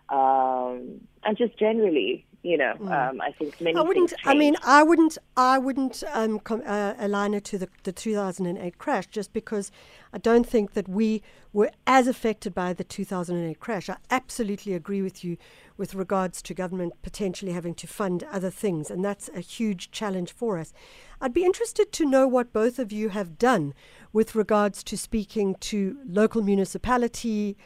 Um, 0.09 1.01
and 1.23 1.37
just 1.37 1.57
generally, 1.57 2.25
you 2.43 2.57
know, 2.57 2.75
mm. 2.79 2.91
um, 2.91 3.21
I 3.21 3.31
think 3.31 3.59
many. 3.59 3.75
I 3.75 3.81
wouldn't. 3.81 4.13
I 4.23 4.35
mean, 4.35 4.55
I 4.63 4.83
wouldn't. 4.83 5.17
I 5.35 5.57
wouldn't 5.57 6.03
um, 6.13 6.39
com- 6.39 6.61
uh, 6.63 6.93
align 6.99 7.33
it 7.33 7.43
to 7.45 7.57
the, 7.57 7.67
the 7.83 7.91
2008 7.91 8.77
crash, 8.77 9.07
just 9.07 9.33
because 9.33 9.71
I 10.13 10.19
don't 10.19 10.47
think 10.47 10.73
that 10.73 10.87
we 10.87 11.23
were 11.51 11.71
as 11.87 12.07
affected 12.07 12.53
by 12.53 12.73
the 12.73 12.83
2008 12.83 13.59
crash. 13.59 13.89
I 13.89 13.97
absolutely 14.11 14.73
agree 14.73 15.01
with 15.01 15.23
you 15.23 15.37
with 15.75 15.95
regards 15.95 16.43
to 16.43 16.53
government 16.53 16.93
potentially 17.01 17.51
having 17.51 17.73
to 17.75 17.87
fund 17.87 18.23
other 18.31 18.51
things, 18.51 18.91
and 18.91 19.03
that's 19.03 19.27
a 19.35 19.39
huge 19.39 19.89
challenge 19.89 20.31
for 20.31 20.59
us. 20.59 20.71
I'd 21.19 21.33
be 21.33 21.45
interested 21.45 21.91
to 21.93 22.05
know 22.05 22.27
what 22.27 22.53
both 22.53 22.77
of 22.77 22.91
you 22.91 23.09
have 23.09 23.39
done 23.39 23.73
with 24.15 24.33
regards 24.33 24.81
to 24.81 24.97
speaking 24.97 25.55
to 25.55 25.99
local 26.07 26.41
municipality 26.41 27.57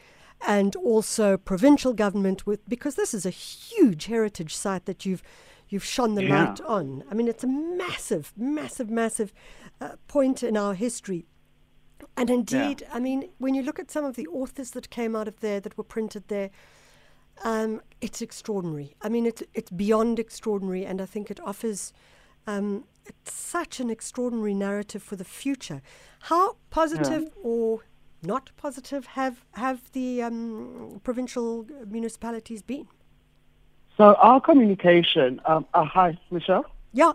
and 0.47 0.75
also 0.77 1.38
provincial 1.38 1.93
government 1.93 2.47
with 2.47 2.67
because 2.67 2.95
this 2.95 3.13
is 3.13 3.23
a 3.23 3.29
huge 3.29 4.07
heritage 4.07 4.55
site 4.55 4.85
that 4.85 5.05
you've 5.05 5.21
you've 5.67 5.85
shone 5.85 6.15
the 6.15 6.23
yeah. 6.23 6.45
light 6.45 6.59
on. 6.62 7.03
I 7.12 7.13
mean, 7.13 7.27
it's 7.27 7.43
a 7.43 7.47
massive, 7.47 8.33
massive, 8.35 8.89
massive 8.89 9.31
uh, 9.79 9.97
point 10.07 10.41
in 10.41 10.57
our 10.57 10.73
history. 10.73 11.27
And 12.17 12.31
indeed, 12.31 12.81
yeah. 12.81 12.95
I 12.95 12.99
mean, 12.99 13.29
when 13.38 13.53
you 13.53 13.62
look 13.62 13.77
at 13.77 13.91
some 13.91 14.03
of 14.03 14.15
the 14.15 14.25
authors 14.29 14.71
that 14.71 14.89
came 14.89 15.15
out 15.15 15.27
of 15.27 15.41
there 15.41 15.59
that 15.59 15.77
were 15.77 15.83
printed 15.83 16.29
there, 16.29 16.49
um, 17.43 17.79
it's 18.01 18.23
extraordinary. 18.23 18.95
I 19.03 19.09
mean, 19.09 19.27
it's 19.27 19.43
it's 19.53 19.69
beyond 19.69 20.17
extraordinary, 20.17 20.83
and 20.83 20.99
I 20.99 21.05
think 21.05 21.29
it 21.29 21.39
offers 21.41 21.93
um, 22.47 22.85
such 23.24 23.80
an 23.80 23.89
extraordinary 23.89 24.54
narrative 24.54 25.04
for 25.04 25.15
the 25.15 25.24
future. 25.24 25.82
How 26.22 26.58
positive 26.69 27.24
yeah. 27.24 27.43
or 27.43 27.84
not 28.24 28.52
positive 28.58 29.06
have 29.08 29.45
have 29.54 29.91
the 29.93 30.22
um, 30.22 31.00
provincial 31.04 31.65
municipalities 31.88 32.62
been? 32.62 32.88
So 33.98 34.15
our 34.15 34.39
communication. 34.39 35.41
Um, 35.45 35.65
uh, 35.74 35.84
hi, 35.84 36.17
Michelle. 36.32 36.65
Yeah. 36.93 37.13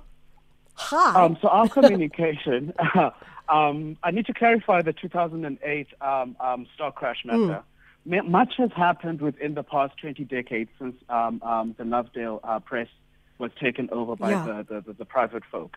Hi. 0.75 1.25
Um, 1.25 1.39
so 1.41 1.49
our 1.49 1.69
communication. 1.79 2.73
um, 3.49 3.97
I 4.03 4.11
need 4.11 4.27
to 4.27 4.35
clarify 4.35 4.83
the 4.83 4.93
2008 4.93 5.87
um, 6.01 6.37
um, 6.41 6.67
stock 6.75 6.97
crash 6.97 7.25
matter. 7.25 7.63
Mm. 8.07 8.29
much 8.29 8.55
has 8.59 8.71
happened 8.77 9.21
within 9.21 9.55
the 9.55 9.63
past 9.63 9.97
20 9.99 10.25
decades 10.25 10.71
since 10.79 10.95
um, 11.09 11.41
the 11.79 11.85
Lovedale 11.85 12.41
uh, 12.45 12.61
press 12.61 12.89
was 13.39 13.51
taken 13.61 13.89
over 13.91 14.17
by 14.17 14.31
yeah. 14.31 14.63
the, 14.69 14.83
the, 14.87 14.93
the, 14.93 15.05
private 15.05 15.43
folk. 15.51 15.77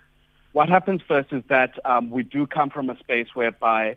What 0.57 0.69
happens 0.69 1.03
first 1.07 1.31
is 1.31 1.43
that 1.49 1.73
we 2.09 2.23
do 2.23 2.47
come 2.47 2.71
from 2.71 2.89
a 2.89 2.97
space 2.97 3.27
whereby 3.35 3.95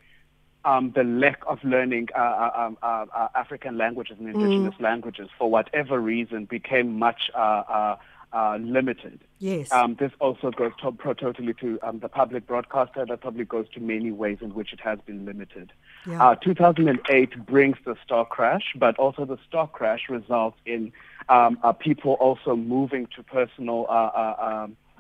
um, 0.62 0.92
the 0.94 1.04
lack 1.04 1.40
of 1.46 1.64
learning 1.64 2.08
uh, 2.14 2.18
uh, 2.18 2.52
um, 2.54 2.78
uh, 2.82 3.06
uh, 3.14 3.28
African 3.34 3.78
languages 3.78 4.18
and 4.20 4.28
indigenous 4.28 4.74
mm. 4.74 4.82
languages, 4.82 5.30
for 5.38 5.50
whatever 5.50 5.98
reason, 5.98 6.44
became 6.44 6.98
much 6.98 7.30
uh, 7.34 7.96
uh, 8.34 8.58
limited. 8.60 9.20
Yes. 9.38 9.72
Um, 9.72 9.94
this 9.98 10.12
also 10.20 10.50
goes 10.50 10.72
to, 10.82 10.92
totally 11.14 11.54
to 11.54 11.78
um, 11.82 12.00
the 12.00 12.10
public 12.10 12.46
broadcaster. 12.46 13.06
That 13.06 13.22
probably 13.22 13.46
goes 13.46 13.66
to 13.70 13.80
many 13.80 14.10
ways 14.12 14.36
in 14.42 14.52
which 14.52 14.74
it 14.74 14.80
has 14.80 14.98
been 15.06 15.24
limited. 15.24 15.72
Yeah. 16.06 16.34
2008 16.42 17.46
brings 17.46 17.78
the 17.86 17.96
stock 18.04 18.28
crash, 18.28 18.74
but 18.76 18.98
also 18.98 19.24
the 19.24 19.38
stock 19.48 19.72
crash 19.72 20.10
results 20.10 20.58
in 20.66 20.92
um, 21.30 21.56
people 21.78 22.18
also 22.20 22.54
moving 22.54 23.08
to 23.16 23.22
personal. 23.22 23.86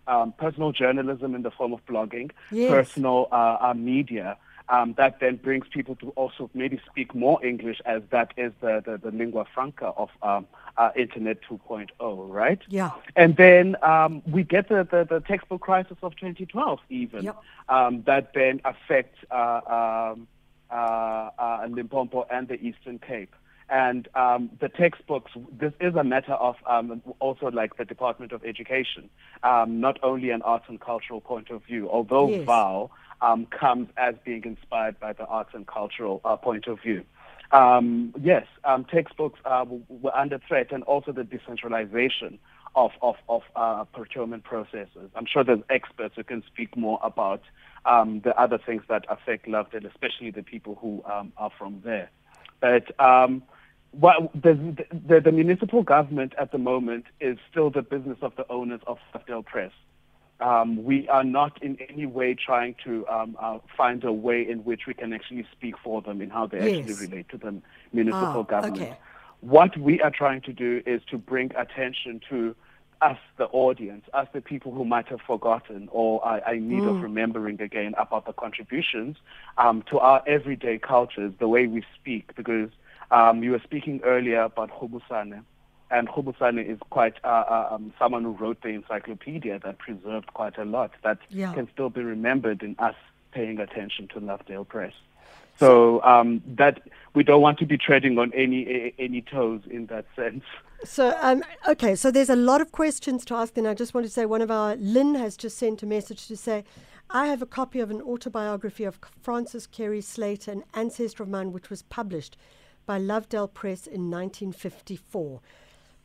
Um, 0.06 0.32
personal 0.32 0.72
journalism 0.72 1.34
in 1.34 1.42
the 1.42 1.50
form 1.50 1.72
of 1.72 1.84
blogging, 1.86 2.30
yes. 2.50 2.70
personal 2.70 3.28
media, 3.76 4.36
um, 4.70 4.94
that 4.96 5.20
then 5.20 5.36
brings 5.36 5.66
people 5.68 5.96
to 5.96 6.10
also 6.10 6.48
maybe 6.54 6.80
speak 6.88 7.14
more 7.14 7.44
English 7.44 7.80
as 7.84 8.02
that 8.10 8.32
is 8.36 8.52
the, 8.60 8.82
the, 8.84 8.98
the 8.98 9.16
lingua 9.16 9.44
franca 9.52 9.86
of 9.96 10.10
um, 10.22 10.46
uh, 10.76 10.90
Internet 10.96 11.38
2.0, 11.50 11.88
right? 12.28 12.60
Yeah. 12.68 12.92
And 13.16 13.36
then 13.36 13.76
um, 13.82 14.22
we 14.26 14.44
get 14.44 14.68
the, 14.68 14.86
the, 14.88 15.06
the, 15.08 15.20
textbook 15.20 15.60
crisis 15.60 15.96
of 16.02 16.14
2012 16.16 16.78
even, 16.88 17.24
yep. 17.24 17.36
Um, 17.68 18.02
that 18.06 18.32
then 18.34 18.60
affects 18.64 19.18
uh, 19.30 20.12
um, 20.14 20.28
uh, 20.70 21.30
uh, 21.38 21.66
Limpopo 21.68 22.26
and 22.30 22.48
the 22.48 22.54
Eastern 22.54 22.98
Cape. 22.98 23.34
And 23.70 24.08
um, 24.16 24.50
the 24.60 24.68
textbooks, 24.68 25.30
this 25.52 25.72
is 25.80 25.94
a 25.94 26.02
matter 26.02 26.32
of 26.32 26.56
um, 26.66 27.00
also 27.20 27.50
like 27.52 27.76
the 27.76 27.84
Department 27.84 28.32
of 28.32 28.44
Education, 28.44 29.08
um, 29.44 29.80
not 29.80 29.98
only 30.02 30.30
an 30.30 30.42
arts 30.42 30.64
and 30.68 30.80
cultural 30.80 31.20
point 31.20 31.50
of 31.50 31.62
view, 31.64 31.88
although 31.88 32.28
yes. 32.28 32.44
VOW 32.44 32.90
um, 33.20 33.46
comes 33.46 33.88
as 33.96 34.16
being 34.24 34.42
inspired 34.44 34.98
by 34.98 35.12
the 35.12 35.24
arts 35.26 35.50
and 35.54 35.68
cultural 35.68 36.20
uh, 36.24 36.36
point 36.36 36.66
of 36.66 36.80
view. 36.80 37.04
Um, 37.52 38.12
yes, 38.20 38.46
um, 38.64 38.84
textbooks 38.84 39.38
uh, 39.44 39.64
were 39.88 40.16
under 40.16 40.40
threat, 40.46 40.72
and 40.72 40.82
also 40.84 41.12
the 41.12 41.24
decentralization 41.24 42.38
of 42.74 42.90
of, 43.02 43.16
of 43.28 43.42
uh, 43.54 43.84
procurement 43.84 44.44
processes. 44.44 45.10
I'm 45.14 45.26
sure 45.26 45.44
there's 45.44 45.62
experts 45.70 46.14
who 46.16 46.24
can 46.24 46.42
speak 46.46 46.76
more 46.76 46.98
about 47.02 47.42
um, 47.84 48.20
the 48.20 48.36
other 48.40 48.58
things 48.58 48.82
that 48.88 49.04
affect 49.08 49.46
Lovedale, 49.46 49.86
especially 49.86 50.30
the 50.30 50.42
people 50.42 50.78
who 50.80 51.02
um, 51.10 51.32
are 51.36 51.50
from 51.56 51.82
there. 51.84 52.10
But 52.60 52.98
well, 53.92 54.30
the, 54.34 54.76
the, 55.06 55.20
the 55.20 55.32
municipal 55.32 55.82
government 55.82 56.34
at 56.38 56.52
the 56.52 56.58
moment 56.58 57.06
is 57.20 57.38
still 57.50 57.70
the 57.70 57.82
business 57.82 58.18
of 58.22 58.34
the 58.36 58.46
owners 58.50 58.80
of 58.86 58.98
Lovedale 59.14 59.44
Press. 59.44 59.72
Um, 60.40 60.84
we 60.84 61.06
are 61.08 61.24
not 61.24 61.62
in 61.62 61.76
any 61.90 62.06
way 62.06 62.34
trying 62.34 62.74
to 62.84 63.06
um, 63.08 63.36
uh, 63.38 63.58
find 63.76 64.02
a 64.04 64.12
way 64.12 64.48
in 64.48 64.64
which 64.64 64.82
we 64.86 64.94
can 64.94 65.12
actually 65.12 65.46
speak 65.52 65.74
for 65.76 66.00
them 66.00 66.22
in 66.22 66.30
how 66.30 66.46
they 66.46 66.58
yes. 66.58 66.88
actually 66.88 67.06
relate 67.06 67.28
to 67.30 67.36
the 67.36 67.54
municipal 67.92 68.38
oh, 68.38 68.42
government. 68.44 68.80
Okay. 68.80 68.96
What 69.40 69.76
we 69.76 70.00
are 70.00 70.10
trying 70.10 70.40
to 70.42 70.52
do 70.52 70.82
is 70.86 71.02
to 71.10 71.18
bring 71.18 71.50
attention 71.56 72.20
to 72.30 72.54
us, 73.02 73.18
the 73.38 73.46
audience, 73.46 74.04
us, 74.12 74.28
the 74.32 74.40
people 74.40 74.72
who 74.72 74.84
might 74.84 75.08
have 75.08 75.20
forgotten 75.20 75.88
or 75.90 76.24
are, 76.24 76.54
in 76.54 76.68
need 76.68 76.82
mm. 76.82 76.96
of 76.96 77.02
remembering 77.02 77.60
again 77.60 77.94
about 77.98 78.26
the 78.26 78.32
contributions 78.32 79.16
um, 79.58 79.82
to 79.90 79.98
our 79.98 80.22
everyday 80.26 80.78
cultures, 80.78 81.32
the 81.38 81.48
way 81.48 81.66
we 81.66 81.82
speak. 81.98 82.34
Because 82.34 82.70
um, 83.10 83.42
you 83.42 83.52
were 83.52 83.60
speaking 83.60 84.00
earlier 84.04 84.42
about 84.42 84.70
Hobusane 84.70 85.42
and 85.90 86.08
Hobusane 86.08 86.64
is 86.64 86.78
quite 86.90 87.14
uh, 87.24 87.26
uh, 87.26 87.68
um, 87.72 87.92
someone 87.98 88.22
who 88.22 88.30
wrote 88.30 88.62
the 88.62 88.68
encyclopedia 88.68 89.58
that 89.58 89.78
preserved 89.78 90.32
quite 90.34 90.56
a 90.56 90.64
lot 90.64 90.92
that 91.02 91.18
yeah. 91.30 91.52
can 91.52 91.68
still 91.72 91.90
be 91.90 92.02
remembered 92.02 92.62
in 92.62 92.76
us 92.78 92.94
paying 93.32 93.58
attention 93.58 94.08
to 94.08 94.20
Lovedale 94.20 94.66
Press. 94.66 94.92
So 95.58 96.02
um, 96.04 96.42
that 96.46 96.80
we 97.14 97.22
don't 97.22 97.42
want 97.42 97.58
to 97.58 97.66
be 97.66 97.76
treading 97.76 98.18
on 98.18 98.32
any 98.32 98.94
any 98.98 99.20
toes 99.20 99.60
in 99.70 99.86
that 99.86 100.06
sense. 100.16 100.44
So 100.84 101.14
um, 101.20 101.44
okay, 101.68 101.94
so 101.94 102.10
there's 102.10 102.30
a 102.30 102.36
lot 102.36 102.62
of 102.62 102.72
questions 102.72 103.26
to 103.26 103.34
ask, 103.34 103.58
and 103.58 103.68
I 103.68 103.74
just 103.74 103.92
want 103.92 104.06
to 104.06 104.10
say 104.10 104.24
one 104.24 104.40
of 104.40 104.50
our 104.50 104.76
Lynn 104.76 105.16
has 105.16 105.36
just 105.36 105.58
sent 105.58 105.82
a 105.82 105.86
message 105.86 106.26
to 106.28 106.36
say. 106.36 106.64
I 107.12 107.26
have 107.26 107.42
a 107.42 107.46
copy 107.46 107.80
of 107.80 107.90
an 107.90 108.00
autobiography 108.00 108.84
of 108.84 109.00
Francis 109.20 109.66
Carey 109.66 110.00
Slater, 110.00 110.52
an 110.52 110.62
ancestor 110.74 111.24
of 111.24 111.28
mine, 111.28 111.50
which 111.52 111.68
was 111.68 111.82
published 111.82 112.36
by 112.86 112.98
Lovedale 112.98 113.52
Press 113.52 113.86
in 113.86 114.10
1954 114.10 115.40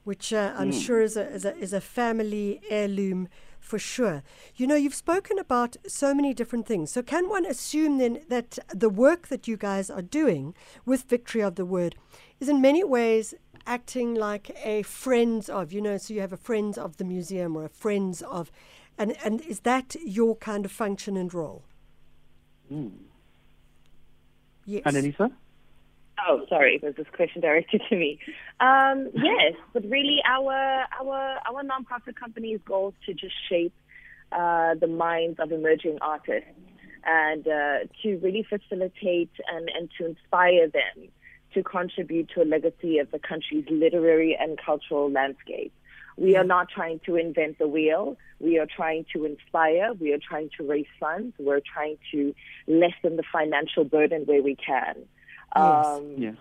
which 0.06 0.32
uh, 0.32 0.54
I'm 0.56 0.72
mm. 0.72 0.86
sure 0.86 1.02
is 1.02 1.18
a, 1.18 1.28
is, 1.32 1.46
a, 1.46 1.58
is 1.58 1.74
a 1.74 1.82
family 1.82 2.62
heirloom 2.70 3.28
for 3.60 3.80
sure. 3.80 4.22
You 4.56 4.68
know, 4.68 4.76
you've 4.76 4.96
spoken 4.96 5.40
about 5.40 5.76
so 5.88 6.14
many 6.14 6.34
different 6.34 6.68
things. 6.68 6.92
So, 6.92 7.02
can 7.02 7.28
one 7.28 7.46
assume 7.46 7.98
then 7.98 8.22
that 8.30 8.60
the 8.74 8.90
work 8.90 9.28
that 9.30 9.48
you 9.48 9.58
guys 9.58 9.90
are 9.90 10.04
doing 10.04 10.54
with 10.86 11.10
Victory 11.10 11.42
of 11.42 11.56
the 11.56 11.66
Word 11.66 11.96
is 12.40 12.48
in 12.48 12.62
many 12.62 12.84
ways 12.84 13.34
acting 13.66 14.14
like 14.14 14.52
a 14.64 14.84
friends 14.84 15.50
of, 15.50 15.74
you 15.74 15.82
know, 15.82 15.98
so 15.98 16.14
you 16.14 16.22
have 16.22 16.34
a 16.34 16.38
friends 16.38 16.78
of 16.78 16.98
the 16.98 17.04
museum 17.04 17.58
or 17.58 17.66
a 17.66 17.70
friends 17.70 18.22
of, 18.22 18.52
and, 19.00 19.18
and 19.24 19.42
is 19.42 19.62
that 19.62 19.96
your 20.06 20.36
kind 20.36 20.66
of 20.66 20.72
function 20.72 21.18
and 21.18 21.34
role? 21.34 21.64
Mm. 22.72 22.92
Yes. 24.66 24.84
Annalisa? 24.84 25.32
Oh, 26.28 26.46
sorry, 26.48 26.80
was 26.82 26.96
this 26.96 27.08
question 27.14 27.42
directed 27.42 27.82
to 27.90 27.96
me? 27.96 28.20
Um, 28.60 29.10
yes, 29.14 29.54
but 29.74 29.84
really, 29.90 30.20
our 30.26 30.86
our 31.00 31.40
our 31.48 31.64
nonprofit 31.64 32.16
company's 32.16 32.60
goal 32.66 32.90
is 32.90 32.96
to 33.06 33.14
just 33.14 33.36
shape 33.50 33.74
uh, 34.32 34.76
the 34.76 34.88
minds 34.88 35.40
of 35.40 35.52
emerging 35.52 35.98
artists 36.02 36.50
and 37.06 37.48
uh, 37.48 37.80
to 38.02 38.18
really 38.18 38.44
facilitate 38.50 39.32
and, 39.48 39.70
and 39.76 39.90
to 39.98 40.06
inspire 40.06 40.68
them 40.68 41.10
to 41.54 41.64
contribute 41.64 42.30
to 42.36 42.42
a 42.42 42.46
legacy 42.46 42.98
of 43.00 43.10
the 43.12 43.20
country's 43.20 43.66
literary 43.70 44.38
and 44.40 44.60
cultural 44.64 45.10
landscape. 45.12 45.72
We 46.18 46.36
are 46.38 46.44
not 46.44 46.70
trying 46.70 47.02
to 47.06 47.18
invent 47.18 47.60
the 47.60 47.68
wheel. 47.68 48.18
We 48.40 48.58
are 48.58 48.66
trying 48.66 49.06
to 49.14 49.26
inspire. 49.26 49.94
We 49.94 50.14
are 50.14 50.18
trying 50.18 50.50
to 50.58 50.68
raise 50.68 50.88
funds. 51.00 51.36
We're 51.38 51.62
trying 51.62 51.98
to 52.12 52.34
lessen 52.68 53.18
the 53.18 53.24
financial 53.32 53.84
burden 53.84 54.24
where 54.26 54.42
we 54.42 54.56
can. 54.56 54.96
Yes. 55.56 55.86
Um, 55.86 56.16
Yes. 56.18 56.36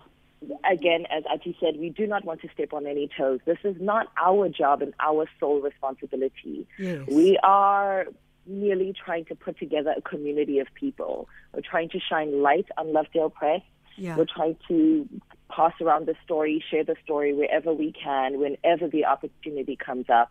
again, 0.71 1.07
as 1.11 1.25
Athi 1.33 1.57
said, 1.61 1.77
we 1.79 1.89
do 1.91 2.07
not 2.07 2.25
want 2.25 2.43
to 2.43 2.49
step 2.53 2.73
on 2.73 2.87
any 2.87 3.09
toes. 3.17 3.41
This 3.47 3.59
is 3.65 3.77
not 3.81 4.09
our 4.23 4.49
job 4.49 4.83
and 4.83 4.93
our 5.01 5.27
sole 5.41 5.61
responsibility. 5.61 6.67
Yes. 6.79 7.07
We 7.09 7.39
are 7.43 8.07
merely 8.47 8.93
trying 8.93 9.25
to 9.27 9.35
put 9.35 9.59
together 9.59 9.95
a 9.97 10.03
community 10.03 10.59
of 10.59 10.67
people. 10.75 11.29
We're 11.55 11.63
trying 11.63 11.89
to 11.91 12.01
shine 12.01 12.43
light 12.43 12.67
on 12.77 12.89
Lovedale 12.89 13.33
Press. 13.33 13.63
Yeah. 13.97 14.17
We're 14.17 14.27
trying 14.27 14.57
to 14.69 15.09
pass 15.51 15.73
around 15.81 16.07
the 16.07 16.15
story, 16.25 16.63
share 16.71 16.85
the 16.85 16.97
story 17.05 17.33
wherever 17.33 17.73
we 17.73 17.93
can, 17.93 18.39
whenever 18.39 18.89
the 18.89 19.05
opportunity 19.07 19.77
comes 19.77 20.11
up. 20.11 20.31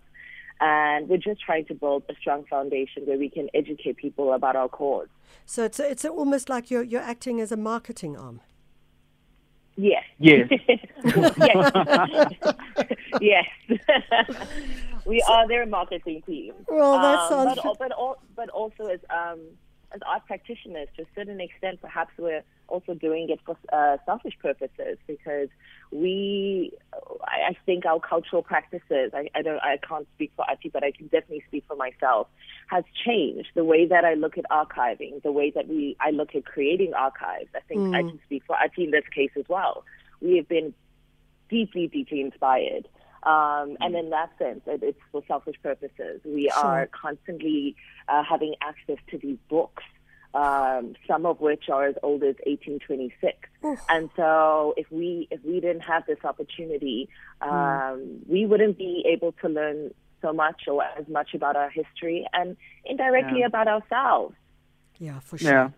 And 0.59 1.09
we're 1.09 1.17
just 1.17 1.41
trying 1.41 1.65
to 1.65 1.73
build 1.73 2.03
a 2.09 2.15
strong 2.15 2.45
foundation 2.45 3.03
where 3.05 3.17
we 3.17 3.29
can 3.29 3.49
educate 3.53 3.97
people 3.97 4.33
about 4.33 4.55
our 4.55 4.69
cause. 4.69 5.07
So 5.45 5.63
it's 5.63 5.79
it's 5.79 6.05
almost 6.05 6.47
like 6.49 6.69
you're 6.69 6.83
you're 6.83 7.01
acting 7.01 7.41
as 7.41 7.51
a 7.51 7.57
marketing 7.57 8.15
arm. 8.15 8.41
Yes. 9.75 10.03
Yes. 10.19 10.47
yes. 11.03 12.31
yes. 13.21 13.45
we 15.05 15.21
are 15.23 15.47
their 15.47 15.65
marketing 15.65 16.21
team. 16.25 16.53
Well, 16.69 16.93
that 17.01 17.19
Um, 17.19 17.29
sounds 17.29 17.55
But, 17.55 17.65
al- 17.65 17.75
but, 17.75 18.19
but 18.35 18.49
also 18.49 18.85
as 18.85 18.99
um, 19.09 19.39
as 19.93 20.01
art 20.05 20.25
practitioners, 20.25 20.87
to 20.97 21.03
a 21.03 21.05
certain 21.15 21.39
extent, 21.39 21.81
perhaps 21.81 22.11
we're 22.17 22.43
also 22.67 22.93
doing 22.93 23.29
it 23.29 23.39
for 23.45 23.55
uh, 23.71 23.97
selfish 24.05 24.33
purposes 24.41 24.97
because 25.05 25.49
we, 25.91 26.71
I, 27.23 27.51
I 27.51 27.57
think 27.65 27.85
our 27.85 27.99
cultural 27.99 28.41
practices, 28.41 29.11
I, 29.13 29.29
I 29.35 29.41
don't, 29.41 29.59
I 29.61 29.77
can't 29.87 30.07
speak 30.15 30.31
for 30.35 30.49
Athi, 30.49 30.69
but 30.69 30.83
I 30.83 30.91
can 30.91 31.07
definitely 31.07 31.43
speak 31.47 31.65
for 31.67 31.75
myself, 31.75 32.27
has 32.67 32.83
changed 33.05 33.49
the 33.53 33.63
way 33.63 33.85
that 33.85 34.03
I 34.03 34.15
look 34.15 34.37
at 34.37 34.45
archiving, 34.49 35.21
the 35.21 35.31
way 35.31 35.51
that 35.51 35.67
we, 35.67 35.95
I 35.99 36.09
look 36.09 36.33
at 36.35 36.45
creating 36.45 36.93
archives. 36.93 37.49
I 37.55 37.59
think 37.67 37.93
I 37.93 38.01
can 38.01 38.19
speak 38.25 38.43
for 38.47 38.55
Athi 38.55 38.85
in 38.85 38.91
this 38.91 39.05
case 39.13 39.31
as 39.37 39.45
well. 39.47 39.83
We 40.21 40.37
have 40.37 40.47
been 40.47 40.73
deeply, 41.49 41.87
deeply 41.87 42.21
inspired. 42.21 42.87
Um, 43.25 43.77
and 43.79 43.95
in 43.95 44.09
that 44.09 44.31
sense, 44.37 44.61
it, 44.67 44.81
it's 44.83 44.99
for 45.11 45.21
selfish 45.27 45.55
purposes. 45.63 46.21
We 46.25 46.51
Sure. 46.53 46.63
are 46.65 46.87
constantly 46.87 47.75
uh, 48.09 48.23
having 48.23 48.55
access 48.61 48.97
to 49.11 49.17
these 49.17 49.37
books, 49.49 49.83
um, 50.33 50.95
some 51.07 51.25
of 51.25 51.39
which 51.39 51.69
are 51.69 51.85
as 51.85 51.95
old 52.03 52.23
as 52.23 52.35
1826. 52.45 53.37
And 53.89 54.09
so, 54.17 54.73
if 54.77 54.91
we 54.91 55.27
if 55.31 55.43
we 55.45 55.59
didn't 55.61 55.81
have 55.85 56.05
this 56.05 56.17
opportunity, 56.25 57.07
um, 57.41 58.19
we 58.27 58.45
wouldn't 58.45 58.77
be 58.77 59.05
able 59.07 59.31
to 59.41 59.47
learn 59.47 59.93
so 60.21 60.33
much 60.33 60.63
or 60.67 60.83
as 60.83 61.07
much 61.07 61.33
about 61.33 61.55
our 61.55 61.69
history 61.69 62.25
and 62.33 62.57
indirectly 62.85 63.39
Yeah. 63.39 63.47
about 63.47 63.67
ourselves. 63.67 64.35
Yeah, 64.99 65.19
for 65.19 65.37
sure. 65.37 65.51
Yeah. 65.51 65.69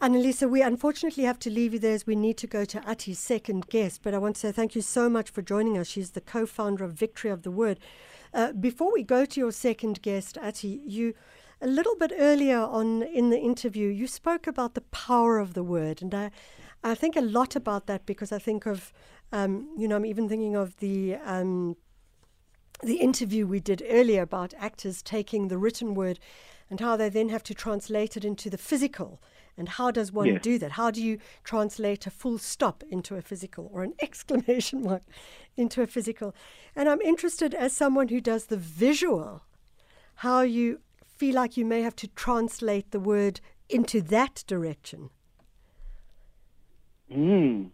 Annalisa, 0.00 0.48
we 0.48 0.62
unfortunately 0.62 1.24
have 1.24 1.38
to 1.40 1.50
leave 1.50 1.74
you 1.74 1.78
there 1.78 1.92
as 1.92 2.06
we 2.06 2.16
need 2.16 2.38
to 2.38 2.46
go 2.46 2.64
to 2.64 2.80
Athi's 2.88 3.18
second 3.18 3.66
guest, 3.66 4.00
but 4.02 4.14
I 4.14 4.18
want 4.18 4.36
to 4.36 4.40
say 4.40 4.50
thank 4.50 4.74
you 4.74 4.80
so 4.80 5.10
much 5.10 5.28
for 5.28 5.42
joining 5.42 5.76
us. 5.76 5.88
She's 5.88 6.12
the 6.12 6.22
co 6.22 6.46
founder 6.46 6.84
of 6.84 6.94
Victory 6.94 7.30
of 7.30 7.42
the 7.42 7.50
Word. 7.50 7.78
Uh, 8.32 8.52
before 8.52 8.90
we 8.94 9.02
go 9.02 9.26
to 9.26 9.38
your 9.38 9.52
second 9.52 10.00
guest, 10.00 10.38
Athi, 10.38 10.80
you 10.86 11.12
a 11.60 11.66
little 11.66 11.96
bit 11.96 12.12
earlier 12.18 12.60
on 12.60 13.02
in 13.02 13.28
the 13.28 13.38
interview, 13.38 13.88
you 13.88 14.06
spoke 14.06 14.46
about 14.46 14.72
the 14.72 14.80
power 14.80 15.38
of 15.38 15.52
the 15.52 15.62
word, 15.62 16.00
and 16.00 16.14
I, 16.14 16.30
I 16.82 16.94
think 16.94 17.14
a 17.14 17.20
lot 17.20 17.54
about 17.54 17.86
that 17.86 18.06
because 18.06 18.32
I 18.32 18.38
think 18.38 18.64
of, 18.64 18.94
um, 19.32 19.68
you 19.76 19.86
know, 19.86 19.96
I'm 19.96 20.06
even 20.06 20.30
thinking 20.30 20.56
of 20.56 20.78
the 20.78 21.16
um, 21.16 21.76
the 22.82 22.96
interview 22.96 23.46
we 23.46 23.60
did 23.60 23.82
earlier 23.86 24.22
about 24.22 24.54
actors 24.56 25.02
taking 25.02 25.48
the 25.48 25.58
written 25.58 25.94
word 25.94 26.18
and 26.70 26.80
how 26.80 26.96
they 26.96 27.10
then 27.10 27.28
have 27.28 27.42
to 27.42 27.52
translate 27.52 28.16
it 28.16 28.24
into 28.24 28.48
the 28.48 28.56
physical. 28.56 29.20
And 29.60 29.68
how 29.68 29.90
does 29.90 30.10
one 30.10 30.26
Yes. 30.26 30.42
do 30.42 30.58
that? 30.58 30.72
How 30.72 30.90
do 30.90 31.02
you 31.02 31.18
translate 31.44 32.06
a 32.06 32.10
full 32.10 32.38
stop 32.38 32.82
into 32.90 33.14
a 33.16 33.20
physical 33.20 33.70
or 33.72 33.82
an 33.82 33.92
exclamation 34.00 34.82
mark 34.82 35.02
into 35.54 35.82
a 35.82 35.86
physical? 35.86 36.34
And 36.74 36.88
I'm 36.88 37.02
interested, 37.02 37.54
as 37.54 37.74
someone 37.74 38.08
who 38.08 38.22
does 38.22 38.46
the 38.46 38.56
visual, 38.56 39.42
how 40.16 40.40
you 40.40 40.80
feel 41.18 41.34
like 41.34 41.58
you 41.58 41.66
may 41.66 41.82
have 41.82 41.94
to 41.96 42.08
translate 42.08 42.90
the 42.90 43.00
word 43.00 43.42
into 43.68 44.00
that 44.00 44.44
direction. 44.46 45.10
Mm. 47.12 47.68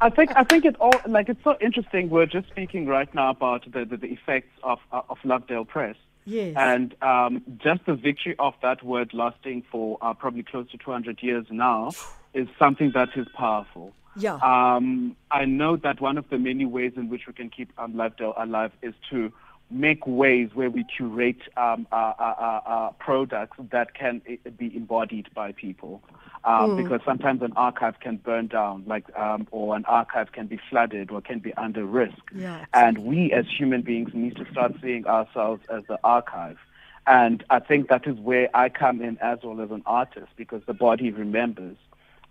I 0.00 0.10
think 0.16 0.30
I 0.36 0.44
think 0.44 0.64
it 0.64 0.76
all 0.80 0.98
like 1.06 1.28
it's 1.28 1.44
so 1.44 1.56
interesting. 1.60 2.08
We're 2.08 2.26
just 2.26 2.48
speaking 2.48 2.86
right 2.86 3.12
now 3.14 3.30
about 3.30 3.70
the 3.70 3.84
the, 3.84 3.96
the 3.98 4.06
effects 4.06 4.52
of 4.62 4.78
of 4.90 5.18
Lovedale 5.24 5.66
Press. 5.68 5.96
Yes. 6.24 6.54
And 6.56 6.94
um, 7.02 7.42
just 7.58 7.84
the 7.86 7.94
victory 7.94 8.34
of 8.38 8.54
that 8.62 8.82
word 8.82 9.12
lasting 9.12 9.64
for 9.70 9.98
uh, 10.00 10.14
probably 10.14 10.42
close 10.42 10.70
to 10.70 10.78
200 10.78 11.22
years 11.22 11.46
now 11.50 11.92
is 12.34 12.48
something 12.58 12.92
that 12.94 13.10
is 13.16 13.26
powerful. 13.36 13.92
Yeah. 14.16 14.36
Um, 14.36 15.16
I 15.30 15.44
know 15.44 15.76
that 15.76 16.00
one 16.00 16.18
of 16.18 16.28
the 16.30 16.38
many 16.38 16.64
ways 16.64 16.92
in 16.96 17.08
which 17.08 17.22
we 17.26 17.32
can 17.32 17.50
keep 17.50 17.72
um, 17.78 17.94
Lovedale 17.94 18.34
alive 18.40 18.72
is 18.80 18.94
to 19.10 19.32
make 19.74 20.06
ways 20.06 20.50
where 20.54 20.70
we 20.70 20.84
curate 20.84 21.42
um, 21.56 21.86
uh, 21.92 21.96
uh, 21.96 22.22
uh, 22.22 22.60
uh, 22.66 22.90
products 22.92 23.58
that 23.70 23.94
can 23.94 24.22
uh, 24.28 24.50
be 24.50 24.74
embodied 24.76 25.28
by 25.34 25.52
people. 25.52 26.02
Um, 26.44 26.76
Because 26.76 27.00
sometimes 27.06 27.40
an 27.40 27.54
archive 27.56 28.00
can 28.00 28.18
burn 28.18 28.48
down, 28.48 28.84
like, 28.86 29.04
um, 29.16 29.48
or 29.50 29.74
an 29.76 29.84
archive 29.86 30.32
can 30.32 30.46
be 30.46 30.60
flooded 30.68 31.10
or 31.10 31.22
can 31.22 31.38
be 31.38 31.54
under 31.54 31.86
risk. 31.86 32.18
Yeah, 32.34 32.66
And 32.74 32.98
we 32.98 33.32
as 33.32 33.46
human 33.48 33.80
beings 33.80 34.10
need 34.12 34.36
to 34.36 34.44
start 34.50 34.74
seeing 34.82 35.06
ourselves 35.06 35.62
as 35.70 35.84
the 35.88 35.98
archive. 36.04 36.58
And 37.06 37.42
I 37.48 37.60
think 37.60 37.88
that 37.88 38.06
is 38.06 38.18
where 38.18 38.48
I 38.54 38.68
come 38.68 39.00
in 39.02 39.16
as 39.18 39.38
well 39.42 39.60
as 39.62 39.70
an 39.70 39.82
artist 39.86 40.28
because 40.36 40.62
the 40.66 40.74
body 40.74 41.10
remembers. 41.10 41.76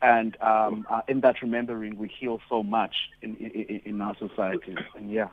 And 0.02 0.38
um, 0.42 0.86
uh, 0.90 1.02
in 1.08 1.22
that 1.22 1.42
remembering, 1.42 1.98
we 1.98 2.08
heal 2.08 2.40
so 2.50 2.62
much 2.62 3.10
in, 3.22 3.36
in, 3.38 3.82
in 3.86 4.02
our 4.02 4.16
societies. 4.18 4.78
And 4.96 5.12
yeah. 5.12 5.30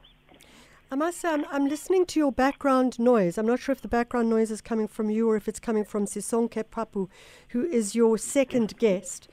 I 0.92 0.96
must 0.96 1.20
say, 1.20 1.28
I'm, 1.28 1.44
I'm 1.52 1.66
listening 1.66 2.04
to 2.06 2.18
your 2.18 2.32
background 2.32 2.98
noise. 2.98 3.38
I'm 3.38 3.46
not 3.46 3.60
sure 3.60 3.72
if 3.72 3.80
the 3.80 3.86
background 3.86 4.28
noise 4.28 4.50
is 4.50 4.60
coming 4.60 4.88
from 4.88 5.08
you 5.08 5.28
or 5.30 5.36
if 5.36 5.46
it's 5.46 5.60
coming 5.60 5.84
from 5.84 6.04
Sisonke 6.04 6.64
Papu, 6.64 7.08
who 7.50 7.64
is 7.64 7.94
your 7.94 8.18
second 8.18 8.76
guest. 8.76 9.28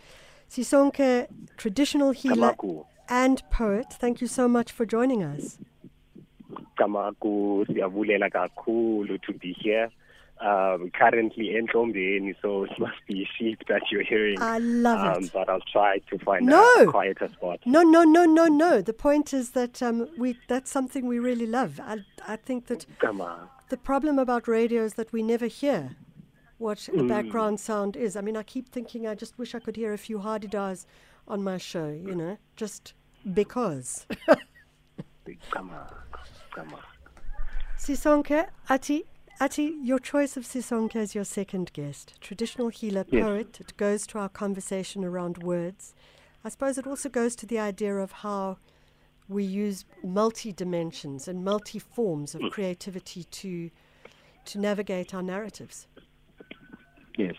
Sisonke, 0.47 1.27
traditional 1.57 2.11
healer 2.11 2.53
Camagu. 2.53 2.85
and 3.09 3.41
poet, 3.49 3.87
thank 3.91 4.21
you 4.21 4.27
so 4.27 4.47
much 4.47 4.71
for 4.71 4.85
joining 4.85 5.23
us. 5.23 5.57
Camagu, 6.79 7.65
to 9.25 9.33
be 9.33 9.53
here. 9.59 9.89
Um, 10.39 10.91
currently 10.91 11.55
in 11.55 11.65
Tombeni, 11.67 12.35
so 12.43 12.63
it 12.65 12.71
must 12.77 12.97
be 13.07 13.27
sheep 13.37 13.59
that 13.69 13.81
you're 13.91 14.03
hearing. 14.03 14.39
I 14.39 14.59
love 14.59 15.17
um, 15.17 15.23
it. 15.23 15.33
But 15.33 15.49
I'll 15.49 15.61
try 15.71 15.97
to 16.11 16.19
find 16.19 16.45
No. 16.45 16.63
a 16.81 16.85
quieter 16.85 17.27
spot. 17.29 17.59
No, 17.65 17.81
no, 17.81 18.03
no, 18.03 18.23
no, 18.25 18.45
no. 18.45 18.81
The 18.83 18.93
point 18.93 19.33
is 19.33 19.51
that 19.51 19.81
um, 19.81 20.07
we 20.15 20.37
that's 20.47 20.69
something 20.69 21.07
we 21.07 21.17
really 21.17 21.47
love. 21.47 21.79
I, 21.83 22.05
I 22.27 22.35
think 22.35 22.67
that 22.67 22.85
Kama. 22.99 23.49
the 23.69 23.77
problem 23.77 24.19
about 24.19 24.47
radio 24.47 24.83
is 24.83 24.93
that 24.93 25.11
we 25.11 25.23
never 25.23 25.47
hear 25.47 25.95
what 26.59 26.77
the 26.93 27.01
Mm. 27.01 27.07
background 27.07 27.59
sound 27.59 27.95
is. 27.95 28.15
I 28.15 28.21
mean, 28.21 28.37
I 28.37 28.43
keep 28.43 28.69
thinking 28.69 29.07
I 29.07 29.15
just 29.15 29.39
wish 29.39 29.55
I 29.55 29.59
could 29.59 29.75
hear 29.75 29.91
a 29.93 29.97
few 29.97 30.19
hadedas 30.19 30.85
on 31.27 31.43
my 31.43 31.57
show, 31.57 31.89
you 31.89 32.13
know, 32.13 32.37
just 32.55 32.93
because. 33.33 34.05
Kama. 35.51 35.93
Kama. 36.55 36.79
Sisonke, 37.77 38.47
Athi, 38.69 39.05
Athi, 39.39 39.75
your 39.83 39.99
choice 39.99 40.35
of 40.35 40.45
Sisonke 40.45 40.95
as 40.95 41.13
your 41.13 41.23
second 41.23 41.71
guest, 41.73 42.19
traditional 42.21 42.69
healer, 42.69 43.05
Yes. 43.09 43.23
poet, 43.23 43.59
it 43.59 43.77
goes 43.77 44.07
to 44.07 44.19
our 44.19 44.29
conversation 44.29 45.05
around 45.05 45.37
words. 45.43 45.93
I 46.43 46.49
suppose 46.49 46.77
it 46.77 46.87
also 46.87 47.07
goes 47.09 47.35
to 47.37 47.45
the 47.45 47.59
idea 47.59 47.95
of 47.97 48.11
how 48.11 48.57
we 49.29 49.43
use 49.43 49.85
multi 50.03 50.51
dimensions 50.51 51.27
and 51.27 51.43
multi 51.43 51.77
forms 51.77 52.33
of 52.33 52.41
creativity 52.51 53.23
to 53.25 53.69
to 54.45 54.59
navigate 54.59 55.13
our 55.13 55.21
narratives. 55.21 55.87
Yes. 57.17 57.35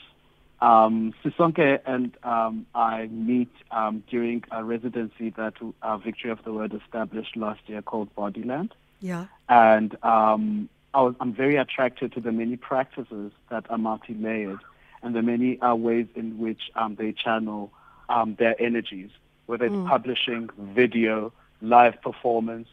Um, 0.61 1.15
Sisonke 1.25 1.81
and 1.87 2.17
um, 2.23 2.67
I 2.75 3.07
meet 3.07 3.51
um, 3.71 4.03
during 4.11 4.45
a 4.51 4.63
residency 4.63 5.31
that 5.31 5.55
uh, 5.83 5.97
Victory 5.99 6.31
of 6.31 6.45
the 6.45 6.53
Word 6.53 6.75
established 6.75 7.37
last 7.37 7.61
year 7.67 7.81
called 7.81 8.15
Bodyland. 8.15 8.73
Yeah. 9.01 9.27
And 9.49 9.97
um, 10.05 10.69
I 10.99 11.03
was, 11.03 11.15
I'm 11.21 11.33
very 11.33 11.55
attracted 11.55 12.13
to 12.15 12.21
the 12.21 12.33
many 12.33 12.57
practices 12.57 13.31
that 13.51 13.71
are 13.71 13.79
multi-layered 13.79 14.59
and 15.01 15.15
the 15.15 15.23
many 15.23 15.61
uh, 15.61 15.77
ways 15.77 16.09
in 16.17 16.39
which 16.39 16.73
um, 16.75 16.97
they 16.97 17.13
channel 17.13 17.71
um, 18.09 18.35
their 18.37 18.61
energies, 18.61 19.11
whether 19.47 19.67
it's 19.67 19.75
mm. 19.77 19.89
publishing, 19.89 20.51
video, 20.59 21.33
live 21.63 22.03
performance. 22.03 22.67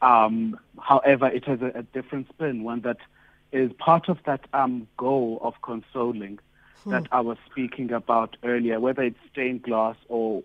Um, 0.00 0.60
however, 0.78 1.26
it 1.26 1.44
has 1.46 1.60
a, 1.60 1.72
a, 1.80 1.82
different 1.82 2.28
spin, 2.28 2.62
one 2.62 2.82
that 2.82 2.98
is 3.50 3.72
part 3.72 4.08
of 4.08 4.18
that 4.26 4.46
um, 4.52 4.86
goal 4.96 5.40
of 5.42 5.54
consoling 5.62 6.38
hmm. 6.84 6.90
that 6.90 7.08
I 7.10 7.20
was 7.20 7.36
speaking 7.50 7.90
about 7.90 8.36
earlier, 8.44 8.78
whether 8.78 9.02
it's 9.02 9.18
stained 9.32 9.62
glass 9.64 9.96
or 10.08 10.44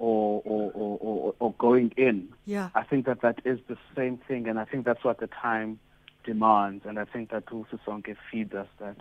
or, 0.00 0.40
or, 0.46 0.72
or, 0.74 1.34
or, 1.38 1.54
going 1.58 1.92
in. 1.98 2.28
Yeah. 2.46 2.70
I 2.74 2.82
think 2.84 3.04
that 3.04 3.20
that 3.20 3.40
is 3.44 3.60
the 3.68 3.76
same 3.94 4.18
thing, 4.26 4.48
and 4.48 4.58
I 4.58 4.64
think 4.64 4.86
that's 4.86 5.04
what 5.04 5.20
the 5.20 5.26
time 5.26 5.78
demands, 6.24 6.86
and 6.86 6.98
I 6.98 7.04
think 7.04 7.30
that 7.30 7.44
Sisonke 7.46 8.16
feeds 8.32 8.54
us 8.54 8.66
that. 8.78 8.96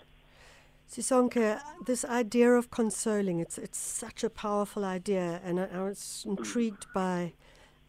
Sisonke, 0.92 1.62
this 1.86 2.04
idea 2.04 2.52
of 2.52 2.70
consoling, 2.70 3.40
it's, 3.40 3.58
it's 3.58 3.78
such 3.78 4.26
a 4.26 4.30
powerful 4.30 4.84
idea, 4.84 5.40
and 5.42 5.62
I, 5.62 5.70
I 5.74 5.84
was 5.84 6.26
intrigued 6.28 6.86
by 6.94 7.32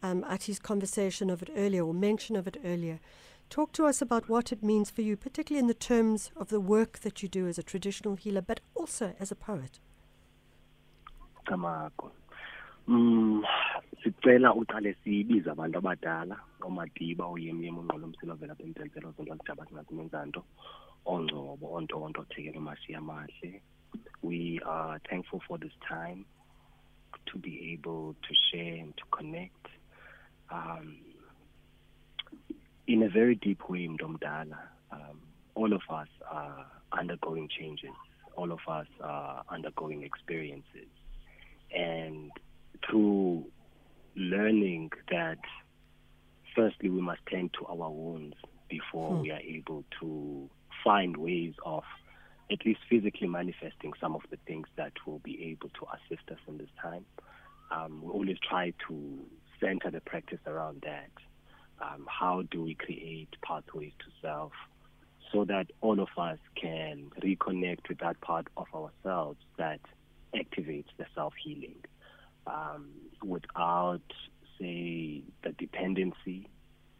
um, 0.01 0.23
Athi's 0.23 0.59
conversation 0.59 1.29
of 1.29 1.41
it 1.41 1.49
earlier, 1.53 1.85
or 1.85 1.93
mention 1.93 2.37
of 2.37 2.47
it 2.47 2.55
earlier. 2.63 3.01
Talk 3.49 3.73
to 3.73 3.85
us 3.85 4.01
about 4.01 4.29
what 4.29 4.53
it 4.53 4.63
means 4.63 4.89
for 4.89 5.01
you, 5.01 5.17
particularly 5.17 5.59
in 5.59 5.67
the 5.67 5.73
terms 5.73 6.31
of 6.37 6.47
the 6.47 6.61
work 6.61 6.99
that 6.99 7.21
you 7.21 7.27
do 7.27 7.45
as 7.49 7.57
a 7.57 7.63
traditional 7.63 8.15
healer, 8.15 8.41
but 8.41 8.61
also 8.73 9.13
as 9.19 9.31
a 9.31 9.35
poet. 9.35 9.79
Mm 12.87 13.43
sicela 14.03 14.53
uqale 14.53 14.95
sibize 15.03 15.49
abantu 15.51 15.77
abadala 15.77 16.37
oyemyem 17.33 17.77
ongcobo 21.05 21.65
ontonto 21.77 22.21
thekela 22.29 22.57
umashiya 22.59 22.97
amahle 22.97 23.61
we 24.23 24.59
are 24.65 24.99
thankful 25.09 25.39
for 25.47 25.57
this 25.59 25.73
time 25.87 26.25
to 27.25 27.37
be 27.37 27.73
able 27.73 28.15
to 28.21 28.33
share 28.49 28.75
and 28.83 28.95
to 28.97 29.05
connect 29.11 29.67
um, 30.51 30.97
in 32.87 33.03
a 33.03 33.09
very 33.09 33.35
deep 33.35 33.69
way 33.69 33.87
mntomdala. 33.87 34.57
Um, 34.91 35.21
all 35.55 35.73
of 35.73 35.81
us 35.89 36.07
are 36.29 36.65
undergoing 36.91 37.47
changes. 37.47 37.95
All 38.35 38.51
of 38.51 38.59
us 38.67 38.87
are 39.01 39.43
undergoing 39.49 40.03
experiences. 40.03 40.89
And 41.75 42.31
through 42.87 43.45
learning 44.15 44.91
that 45.09 45.39
firstly 46.55 46.89
we 46.89 47.01
must 47.01 47.21
tend 47.27 47.53
to 47.53 47.65
our 47.65 47.89
wounds 47.89 48.35
before 48.69 49.15
hmm. 49.15 49.21
we 49.21 49.31
are 49.31 49.39
able 49.39 49.83
to 49.99 50.49
find 50.83 51.17
ways 51.17 51.53
of 51.65 51.83
at 52.51 52.65
least 52.65 52.81
physically 52.89 53.27
manifesting 53.27 53.93
some 53.99 54.13
of 54.13 54.21
the 54.29 54.37
things 54.45 54.67
that 54.75 54.91
will 55.05 55.19
be 55.19 55.43
able 55.45 55.69
to 55.69 55.85
assist 55.93 56.29
us 56.29 56.37
in 56.47 56.57
this 56.57 56.69
time. 56.81 57.05
Um, 57.71 58.01
we 58.03 58.11
always 58.11 58.37
try 58.47 58.73
to 58.87 59.19
center 59.59 59.89
the 59.89 60.01
practice 60.01 60.39
around 60.45 60.83
that. 60.83 61.11
Um, 61.81 62.05
how 62.07 62.43
do 62.51 62.63
we 62.63 62.75
create 62.75 63.29
pathways 63.41 63.93
to 63.99 64.05
self 64.21 64.51
so 65.31 65.45
that 65.45 65.67
all 65.79 65.99
of 65.99 66.09
us 66.17 66.39
can 66.61 67.11
reconnect 67.21 67.87
with 67.87 67.99
that 67.99 68.19
part 68.19 68.47
of 68.57 68.67
ourselves 68.75 69.39
that 69.57 69.79
activates 70.35 70.89
the 70.97 71.05
self 71.15 71.33
healing? 71.41 71.75
Um, 72.47 72.89
without, 73.23 74.01
say, 74.59 75.23
the 75.43 75.51
dependency 75.57 76.47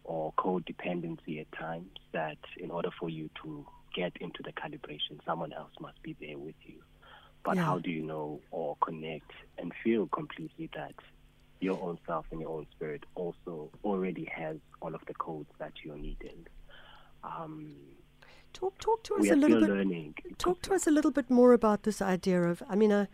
or 0.04 0.34
codependency 0.34 1.42
at 1.42 1.52
times, 1.52 1.90
that 2.12 2.38
in 2.58 2.72
order 2.72 2.90
for 3.00 3.10
you 3.10 3.30
to 3.44 3.66
get 3.94 4.14
into 4.20 4.42
the 4.44 4.52
calibration, 4.54 5.24
someone 5.26 5.54
else 5.54 5.72
must 5.80 6.02
be 6.02 6.16
there 6.20 6.38
with 6.38 6.56
you. 6.64 6.82
But 7.44 7.56
yeah. 7.56 7.66
how 7.66 7.80
do 7.80 7.90
you 7.90 8.04
know 8.04 8.40
or 8.52 8.78
connect 8.82 9.32
and 9.58 9.72
feel 9.84 10.08
completely 10.08 10.70
that 10.76 10.94
your 11.60 11.82
own 11.82 11.98
self 12.06 12.26
and 12.32 12.42
your 12.42 12.50
own 12.50 12.68
spirit 12.72 13.04
also 13.16 13.70
already 13.84 14.26
has 14.26 14.58
all 14.82 14.94
of 14.94 15.02
the 15.08 15.14
codes 15.16 15.50
that 15.60 15.74
you're 15.84 15.98
needing? 15.98 16.46
Um, 17.24 17.76
talk 18.54 18.78
talk 18.80 19.04
to 19.06 19.16
us 19.16 19.30
a 19.30 19.36
little 19.36 19.60
bit. 19.60 19.70
Learning. 19.70 20.16
Talk 20.38 20.62
to 20.64 20.74
us 20.74 20.88
a 20.88 20.92
little 20.92 21.12
bit 21.12 21.30
more 21.30 21.54
about 21.54 21.84
this 21.84 22.02
idea 22.02 22.42
of. 22.44 22.64
I 22.70 22.76
mean, 22.76 22.92
I 22.92 23.08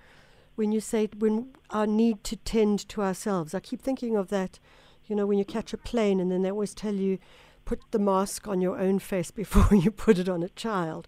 when 0.58 0.72
you 0.72 0.82
say 0.82 1.08
when 1.20 1.50
our 1.70 1.86
need 1.86 2.24
to 2.24 2.36
tend 2.36 2.80
to 2.90 3.02
ourselves. 3.02 3.54
I 3.54 3.60
keep 3.60 3.80
thinking 3.80 4.16
of 4.16 4.30
that, 4.30 4.60
you 5.06 5.16
know, 5.16 5.28
when 5.28 5.38
you 5.38 5.46
catch 5.46 5.72
a 5.72 5.78
plane 5.78 6.20
and 6.20 6.32
then 6.32 6.42
they 6.42 6.50
always 6.50 6.74
tell 6.74 6.96
you 6.96 7.20
put 7.64 7.80
the 7.92 8.00
mask 8.00 8.48
on 8.48 8.60
your 8.60 8.80
own 8.80 8.98
face 8.98 9.30
before 9.44 9.78
you 9.78 9.92
put 9.92 10.18
it 10.18 10.28
on 10.28 10.42
a 10.42 10.50
child 10.50 11.08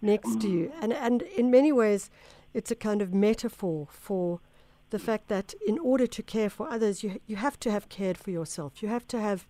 next 0.00 0.40
to 0.40 0.48
you. 0.48 0.72
And 0.80 0.92
and 0.92 1.22
in 1.22 1.50
many 1.50 1.70
ways 1.70 2.10
it's 2.54 2.70
a 2.70 2.74
kind 2.74 3.02
of 3.02 3.12
metaphor 3.12 3.88
for 3.90 4.40
the 4.88 4.98
fact 4.98 5.28
that 5.28 5.52
in 5.66 5.78
order 5.78 6.06
to 6.06 6.22
care 6.22 6.48
for 6.48 6.70
others 6.70 7.02
you 7.02 7.20
you 7.26 7.36
have 7.36 7.60
to 7.60 7.70
have 7.70 7.90
cared 7.90 8.16
for 8.16 8.30
yourself. 8.30 8.82
You 8.82 8.88
have 8.88 9.06
to 9.08 9.20
have 9.20 9.46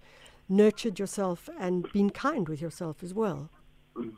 nurtured 0.48 0.98
yourself 0.98 1.48
and 1.60 1.86
been 1.92 2.10
kind 2.10 2.48
with 2.48 2.60
yourself 2.60 3.04
as 3.04 3.14
well. 3.14 3.50
Mm. 3.96 4.14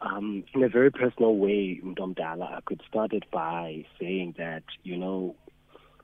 Um, 0.00 0.44
in 0.54 0.62
a 0.62 0.68
very 0.68 0.90
personal 0.90 1.36
way, 1.36 1.80
Mdomdala, 1.82 2.56
I 2.56 2.60
could 2.64 2.82
start 2.88 3.12
it 3.12 3.30
by 3.30 3.84
saying 3.98 4.34
that, 4.38 4.64
you 4.82 4.96
know, 4.96 5.36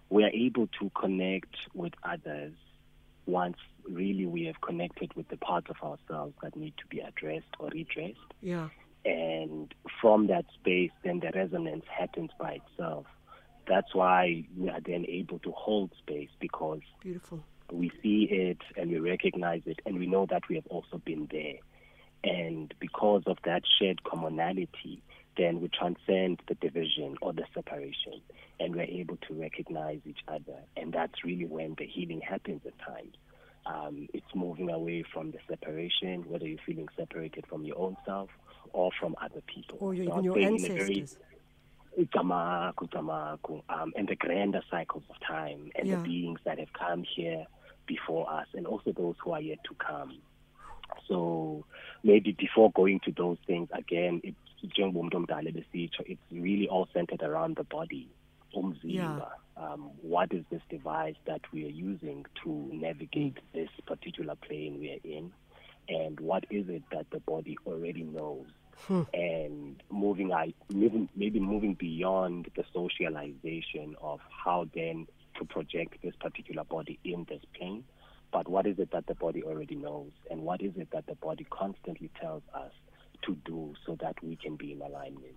we 0.08 0.24
are 0.24 0.30
able 0.30 0.68
to 0.80 0.90
connect 0.98 1.56
with 1.74 1.92
others 2.02 2.52
once 3.26 3.56
really 3.88 4.26
we 4.26 4.44
have 4.44 4.60
connected 4.60 5.12
with 5.14 5.28
the 5.28 5.36
parts 5.36 5.68
of 5.70 5.76
ourselves 5.82 6.34
that 6.42 6.56
need 6.56 6.74
to 6.78 6.86
be 6.86 7.00
addressed 7.00 7.46
or 7.58 7.68
redressed. 7.68 8.18
Yeah. 8.40 8.68
And 9.04 9.74
from 10.00 10.28
that 10.28 10.44
space, 10.54 10.90
then 11.02 11.20
the 11.20 11.30
resonance 11.34 11.84
happens 11.88 12.30
by 12.38 12.60
itself. 12.64 13.06
That's 13.66 13.94
why 13.94 14.44
we 14.56 14.68
are 14.70 14.80
then 14.80 15.04
able 15.08 15.38
to 15.40 15.52
hold 15.52 15.92
space 15.98 16.30
because 16.40 16.80
beautiful. 17.00 17.42
We 17.70 17.90
see 18.02 18.28
it 18.30 18.58
and 18.76 18.90
we 18.90 18.98
recognize 18.98 19.62
it, 19.66 19.80
and 19.86 19.98
we 19.98 20.06
know 20.06 20.26
that 20.26 20.42
we 20.48 20.56
have 20.56 20.66
also 20.66 20.98
been 20.98 21.28
there. 21.30 21.54
And 22.24 22.72
because 22.78 23.22
of 23.26 23.38
that 23.44 23.62
shared 23.78 24.04
commonality, 24.04 25.02
then 25.36 25.60
we 25.60 25.68
transcend 25.68 26.40
the 26.46 26.54
division 26.54 27.16
or 27.22 27.32
the 27.32 27.44
separation 27.54 28.20
and 28.60 28.74
we're 28.74 28.82
able 28.82 29.16
to 29.28 29.34
recognize 29.34 30.00
each 30.04 30.20
other. 30.28 30.58
And 30.76 30.92
that's 30.92 31.24
really 31.24 31.46
when 31.46 31.74
the 31.78 31.86
healing 31.86 32.20
happens 32.20 32.60
at 32.66 32.78
times. 32.78 33.16
Um, 33.64 34.08
it's 34.12 34.26
moving 34.34 34.70
away 34.70 35.04
from 35.12 35.30
the 35.30 35.38
separation, 35.48 36.24
whether 36.28 36.46
you're 36.46 36.58
feeling 36.66 36.88
separated 36.96 37.46
from 37.46 37.64
your 37.64 37.78
own 37.78 37.96
self 38.04 38.28
or 38.72 38.90
from 39.00 39.14
other 39.20 39.42
people. 39.46 39.78
Or 39.80 39.94
so 39.94 40.02
even 40.02 40.24
your 40.24 40.38
ancestors. 40.38 41.16
um, 43.68 43.92
and 43.96 44.08
the 44.08 44.16
grander 44.16 44.62
cycles 44.70 45.04
of 45.10 45.16
time 45.26 45.70
and 45.76 45.88
yeah. 45.88 45.96
the 45.96 46.02
beings 46.02 46.40
that 46.44 46.58
have 46.58 46.72
come 46.72 47.04
here 47.04 47.44
before 47.86 48.30
us 48.30 48.46
and 48.54 48.66
also 48.66 48.92
those 48.92 49.14
who 49.22 49.32
are 49.32 49.40
yet 49.40 49.58
to 49.64 49.74
come. 49.74 50.18
So 51.08 51.64
maybe 52.02 52.32
before 52.32 52.70
going 52.72 53.00
to 53.04 53.12
those 53.12 53.38
things 53.46 53.68
again, 53.72 54.20
it's 54.24 54.36
it's 56.06 56.20
really 56.30 56.68
all 56.68 56.88
centered 56.92 57.22
around 57.22 57.56
the 57.56 57.64
body. 57.64 58.08
Yeah. 58.82 59.20
Um, 59.56 59.90
what 60.02 60.32
is 60.32 60.44
this 60.50 60.60
device 60.68 61.14
that 61.26 61.40
we 61.52 61.64
are 61.64 61.70
using 61.70 62.26
to 62.44 62.70
navigate 62.72 63.38
this 63.54 63.68
particular 63.86 64.34
plane 64.36 64.78
we 64.78 64.92
are 64.92 65.00
in? 65.04 65.32
And 65.88 66.20
what 66.20 66.44
is 66.50 66.68
it 66.68 66.82
that 66.92 67.06
the 67.10 67.20
body 67.20 67.56
already 67.66 68.02
knows? 68.02 68.46
Hmm. 68.86 69.02
And 69.12 69.82
moving, 69.90 70.32
maybe, 70.72 71.08
maybe 71.14 71.40
moving 71.40 71.74
beyond 71.74 72.50
the 72.56 72.64
socialization 72.72 73.96
of 74.00 74.20
how 74.44 74.68
then 74.74 75.06
to 75.38 75.44
project 75.44 76.02
this 76.02 76.14
particular 76.16 76.64
body 76.64 76.98
in 77.04 77.26
this 77.28 77.42
plane 77.56 77.84
but 78.32 78.48
what 78.48 78.66
is 78.66 78.78
it 78.78 78.90
that 78.92 79.06
the 79.06 79.14
body 79.14 79.42
already 79.42 79.76
knows? 79.76 80.10
And 80.30 80.42
what 80.42 80.62
is 80.62 80.72
it 80.76 80.88
that 80.92 81.06
the 81.06 81.14
body 81.16 81.46
constantly 81.50 82.10
tells 82.20 82.42
us 82.54 82.72
to 83.24 83.36
do 83.44 83.74
so 83.86 83.96
that 84.00 84.16
we 84.22 84.36
can 84.36 84.56
be 84.56 84.72
in 84.72 84.80
alignment? 84.80 85.36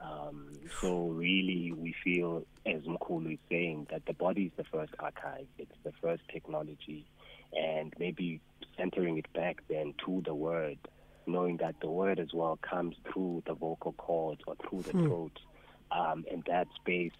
Um, 0.00 0.52
so 0.80 1.08
really, 1.08 1.72
we 1.72 1.94
feel, 2.04 2.44
as 2.64 2.82
Mkulu 2.82 3.34
is 3.34 3.38
saying, 3.50 3.88
that 3.90 4.06
the 4.06 4.14
body 4.14 4.44
is 4.44 4.52
the 4.56 4.64
first 4.64 4.94
archive. 4.98 5.46
It's 5.58 5.76
the 5.84 5.92
first 6.00 6.22
technology, 6.32 7.06
and 7.52 7.92
maybe 7.98 8.40
centering 8.76 9.18
it 9.18 9.26
back 9.32 9.62
then 9.68 9.94
to 10.06 10.22
the 10.24 10.34
word, 10.34 10.78
knowing 11.26 11.58
that 11.58 11.74
the 11.80 11.90
word 11.90 12.18
as 12.18 12.32
well 12.32 12.58
comes 12.62 12.96
through 13.12 13.42
the 13.46 13.54
vocal 13.54 13.92
cords 13.92 14.40
or 14.46 14.56
through 14.56 14.82
the 14.82 14.92
hmm. 14.92 15.06
throat, 15.06 15.38
um, 15.90 16.24
and 16.30 16.42
that 16.46 16.68
space 16.76 17.12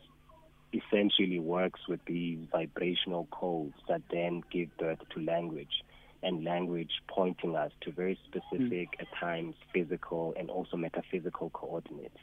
essentially 0.93 1.39
works 1.39 1.81
with 1.89 2.01
these 2.07 2.39
vibrational 2.51 3.27
codes 3.31 3.75
that 3.89 4.03
then 4.11 4.43
give 4.51 4.77
birth 4.77 4.99
to 5.15 5.21
language 5.21 5.83
and 6.23 6.45
language 6.45 6.91
pointing 7.09 7.57
us 7.57 7.73
to 7.81 7.91
very 7.91 8.19
specific, 8.25 8.89
mm. 8.91 9.01
at 9.01 9.07
times 9.19 9.55
physical 9.73 10.35
and 10.39 10.51
also 10.51 10.77
metaphysical 10.77 11.51
coordinates. 11.51 12.19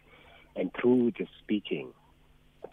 And 0.55 0.71
through 0.79 1.13
the 1.17 1.27
speaking, 1.39 1.93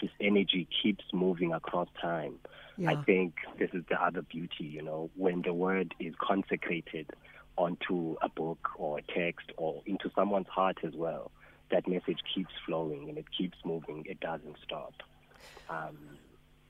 this 0.01 0.11
energy 0.21 0.69
keeps 0.83 1.05
moving 1.13 1.53
across 1.53 1.89
time. 2.01 2.39
Yeah. 2.77 2.93
I 2.93 3.03
think 3.05 3.35
this 3.59 3.71
is 3.73 3.83
the 3.89 4.01
other 4.03 4.23
beauty, 4.23 4.65
you 4.65 4.83
know, 4.83 5.11
when 5.17 5.43
the 5.43 5.55
word 5.55 5.95
is 5.99 6.15
consecrated 6.21 7.11
onto 7.57 8.17
a 8.23 8.29
book 8.29 8.69
or 8.77 8.99
a 8.99 9.03
text 9.03 9.51
or 9.57 9.83
into 9.87 10.11
someone's 10.15 10.49
heart 10.49 10.79
as 10.85 10.93
well, 10.95 11.31
that 11.71 11.89
message 11.89 12.21
keeps 12.33 12.53
flowing 12.67 13.09
and 13.09 13.19
it 13.19 13.27
keeps 13.37 13.57
moving. 13.65 14.05
It 14.07 14.21
doesn't 14.21 14.57
stop. 14.63 14.93
Um, 15.69 15.99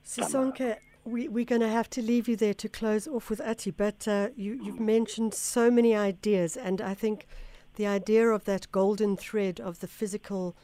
Sisonke, 0.05 0.77
we, 1.03 1.27
we're 1.27 1.45
going 1.45 1.61
to 1.61 1.69
have 1.69 1.89
to 1.91 2.01
leave 2.01 2.27
you 2.27 2.35
there 2.35 2.53
to 2.55 2.69
close 2.69 3.07
off 3.07 3.29
with 3.29 3.39
Athi, 3.41 3.71
but 3.71 4.07
uh, 4.07 4.29
you, 4.35 4.59
you've 4.61 4.79
mentioned 4.79 5.33
so 5.33 5.69
many 5.71 5.95
ideas, 5.95 6.57
and 6.57 6.81
I 6.81 6.93
think 6.93 7.27
the 7.75 7.87
idea 7.87 8.29
of 8.29 8.45
that 8.45 8.71
golden 8.71 9.15
thread 9.15 9.59
of 9.59 9.79
the 9.79 9.87
physical 9.87 10.55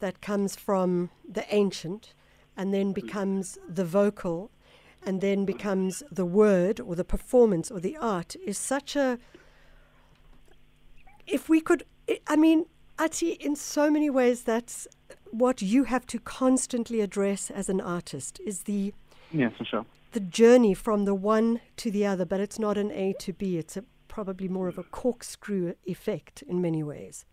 that 0.00 0.20
comes 0.20 0.56
from 0.56 1.10
the 1.28 1.44
ancient 1.54 2.14
and 2.56 2.74
then 2.74 2.92
becomes 2.92 3.58
the 3.68 3.84
vocal 3.84 4.50
and 5.04 5.20
then 5.20 5.44
becomes 5.44 6.02
the 6.10 6.24
word 6.24 6.80
or 6.80 6.94
the 6.94 7.04
performance 7.04 7.70
or 7.70 7.80
the 7.80 7.96
art 7.96 8.36
is 8.44 8.58
such 8.58 8.96
a. 8.96 9.18
If 11.26 11.48
we 11.48 11.60
could, 11.60 11.84
I 12.26 12.36
mean, 12.36 12.66
Athi, 12.98 13.32
in 13.32 13.56
so 13.56 13.90
many 13.90 14.10
ways, 14.10 14.42
that's 14.42 14.86
what 15.32 15.62
you 15.62 15.84
have 15.84 16.06
to 16.06 16.18
constantly 16.18 17.00
address 17.00 17.50
as 17.50 17.68
an 17.68 17.80
artist 17.80 18.38
is 18.44 18.62
the. 18.62 18.94
Yeah, 19.32 19.48
for 19.56 19.64
sure. 19.64 19.86
The 20.12 20.20
journey 20.20 20.74
from 20.74 21.06
the 21.06 21.14
one 21.14 21.60
to 21.78 21.90
the 21.90 22.06
other, 22.06 22.26
but 22.26 22.38
it's 22.38 22.58
not 22.58 22.76
an 22.76 22.90
A 22.92 23.14
to 23.20 23.32
B. 23.32 23.56
It's 23.56 23.76
a, 23.78 23.84
probably 24.08 24.46
more 24.46 24.68
of 24.68 24.76
a 24.76 24.82
corkscrew 24.82 25.74
effect 25.86 26.42
in 26.42 26.60
many 26.60 26.82
ways. 26.82 27.24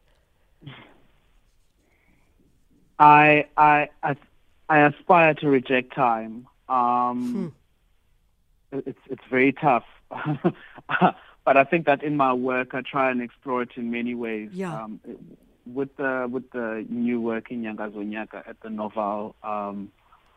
I 2.98 3.46
I 3.58 3.90
I, 4.02 4.16
I 4.70 4.80
aspire 4.88 5.34
to 5.36 5.50
reject 5.50 5.94
time. 5.94 6.48
Um, 6.70 7.54
hmm. 8.72 8.80
It's 8.80 9.00
it's 9.10 9.24
very 9.30 9.52
tough, 9.52 9.86
but 10.10 11.58
I 11.58 11.64
think 11.66 11.86
that 11.86 12.02
in 12.02 12.16
my 12.16 12.32
work 12.32 12.74
I 12.74 12.82
try 12.82 13.12
and 13.12 13.22
explore 13.22 13.64
it 13.64 13.72
in 13.76 13.92
many 13.92 14.16
ways. 14.16 14.52
Yeah. 14.54 14.84
Um, 14.84 15.02
with 15.74 15.96
the 15.98 16.28
with 16.30 16.50
the 16.52 16.86
new 16.90 17.22
work 17.22 17.52
in 17.52 17.64
Nyangazonyaka 17.64 18.48
at 18.48 18.60
the 18.62 18.70
Norval 18.70 19.36
um, 19.44 19.92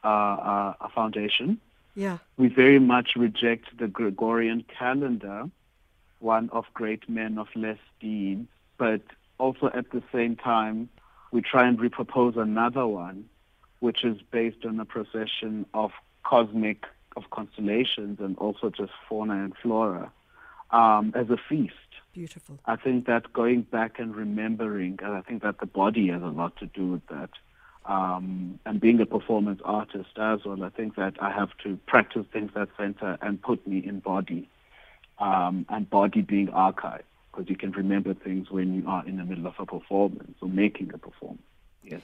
uh, 0.04 0.06
uh, 0.06 0.88
Foundation. 0.94 1.60
Yeah. 1.94 2.18
We 2.36 2.48
very 2.48 2.78
much 2.78 3.10
reject 3.16 3.76
the 3.78 3.86
Gregorian 3.86 4.64
calendar, 4.78 5.44
one 6.20 6.48
of 6.50 6.64
great 6.72 7.08
men 7.08 7.38
of 7.38 7.48
less 7.54 7.78
deeds, 8.00 8.48
but 8.78 9.02
also 9.38 9.70
at 9.74 9.90
the 9.90 10.02
same 10.12 10.36
time 10.36 10.88
we 11.32 11.42
try 11.42 11.66
and 11.66 11.78
repropose 11.78 12.36
another 12.36 12.86
one, 12.86 13.28
which 13.80 14.04
is 14.04 14.18
based 14.30 14.64
on 14.64 14.78
a 14.80 14.84
procession 14.84 15.66
of 15.74 15.90
cosmic, 16.24 16.84
of 17.16 17.30
constellations 17.30 18.20
and 18.20 18.36
also 18.38 18.70
just 18.70 18.92
fauna 19.08 19.44
and 19.44 19.54
flora 19.62 20.10
um, 20.70 21.12
as 21.14 21.28
a 21.30 21.36
feast. 21.48 21.74
Beautiful. 22.12 22.58
I 22.66 22.76
think 22.76 23.06
that 23.06 23.32
going 23.32 23.62
back 23.62 23.98
and 23.98 24.14
remembering, 24.14 24.98
and 25.02 25.14
I 25.14 25.22
think 25.22 25.42
that 25.42 25.60
the 25.60 25.66
body 25.66 26.08
has 26.08 26.22
a 26.22 26.26
lot 26.26 26.56
to 26.58 26.66
do 26.66 26.86
with 26.92 27.06
that. 27.08 27.30
Um, 27.84 28.60
and 28.64 28.80
being 28.80 29.00
a 29.00 29.06
performance 29.06 29.60
artist 29.64 30.10
as 30.16 30.44
well, 30.44 30.62
I 30.62 30.68
think 30.68 30.94
that 30.96 31.14
I 31.20 31.32
have 31.32 31.48
to 31.64 31.78
practice 31.86 32.24
things 32.32 32.52
that 32.54 32.68
center 32.76 33.18
and 33.20 33.42
put 33.42 33.66
me 33.66 33.78
in 33.84 33.98
body, 33.98 34.48
um, 35.18 35.66
and 35.68 35.88
body 35.90 36.20
being 36.20 36.48
archive 36.50 37.02
because 37.32 37.48
you 37.48 37.56
can 37.56 37.72
remember 37.72 38.14
things 38.14 38.50
when 38.50 38.74
you 38.74 38.84
are 38.86 39.06
in 39.06 39.16
the 39.16 39.24
middle 39.24 39.46
of 39.46 39.54
a 39.58 39.66
performance 39.66 40.36
or 40.40 40.48
making 40.48 40.90
a 40.92 40.98
performance. 40.98 41.42
Yes. 41.82 42.02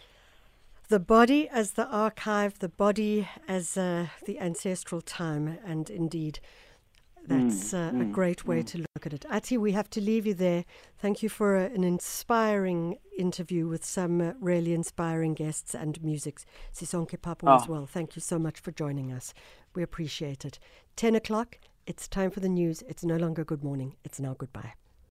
The 0.88 0.98
body 0.98 1.48
as 1.48 1.72
the 1.72 1.86
archive, 1.86 2.60
the 2.60 2.68
body 2.68 3.28
as 3.46 3.76
uh, 3.76 4.06
the 4.24 4.40
ancestral 4.40 5.02
time, 5.02 5.58
and 5.64 5.90
indeed, 5.90 6.40
that's 7.28 7.74
uh, 7.74 7.90
mm, 7.92 8.02
a 8.02 8.04
great 8.06 8.46
way 8.46 8.62
mm. 8.62 8.66
to 8.66 8.78
look 8.78 9.06
at 9.06 9.12
it. 9.12 9.24
Athi, 9.30 9.58
we 9.58 9.72
have 9.72 9.90
to 9.90 10.00
leave 10.00 10.26
you 10.26 10.34
there. 10.34 10.64
Thank 10.98 11.22
you 11.22 11.28
for 11.28 11.56
uh, 11.56 11.66
an 11.66 11.84
inspiring 11.84 12.96
interview 13.18 13.68
with 13.68 13.84
some 13.84 14.20
uh, 14.20 14.32
really 14.40 14.72
inspiring 14.72 15.34
guests 15.34 15.74
and 15.74 16.02
music. 16.02 16.40
Sisonke 16.74 17.18
Papu 17.18 17.46
oh. 17.46 17.56
as 17.56 17.68
well. 17.68 17.86
Thank 17.86 18.16
you 18.16 18.22
so 18.22 18.38
much 18.38 18.60
for 18.60 18.72
joining 18.72 19.12
us. 19.12 19.34
We 19.74 19.82
appreciate 19.82 20.44
it. 20.44 20.58
10 20.96 21.14
o'clock, 21.14 21.58
it's 21.86 22.08
time 22.08 22.30
for 22.30 22.40
the 22.40 22.48
news. 22.48 22.82
It's 22.88 23.04
no 23.04 23.16
longer 23.16 23.44
good 23.44 23.62
morning, 23.62 23.96
it's 24.04 24.18
now 24.18 24.34
goodbye. 24.34 24.72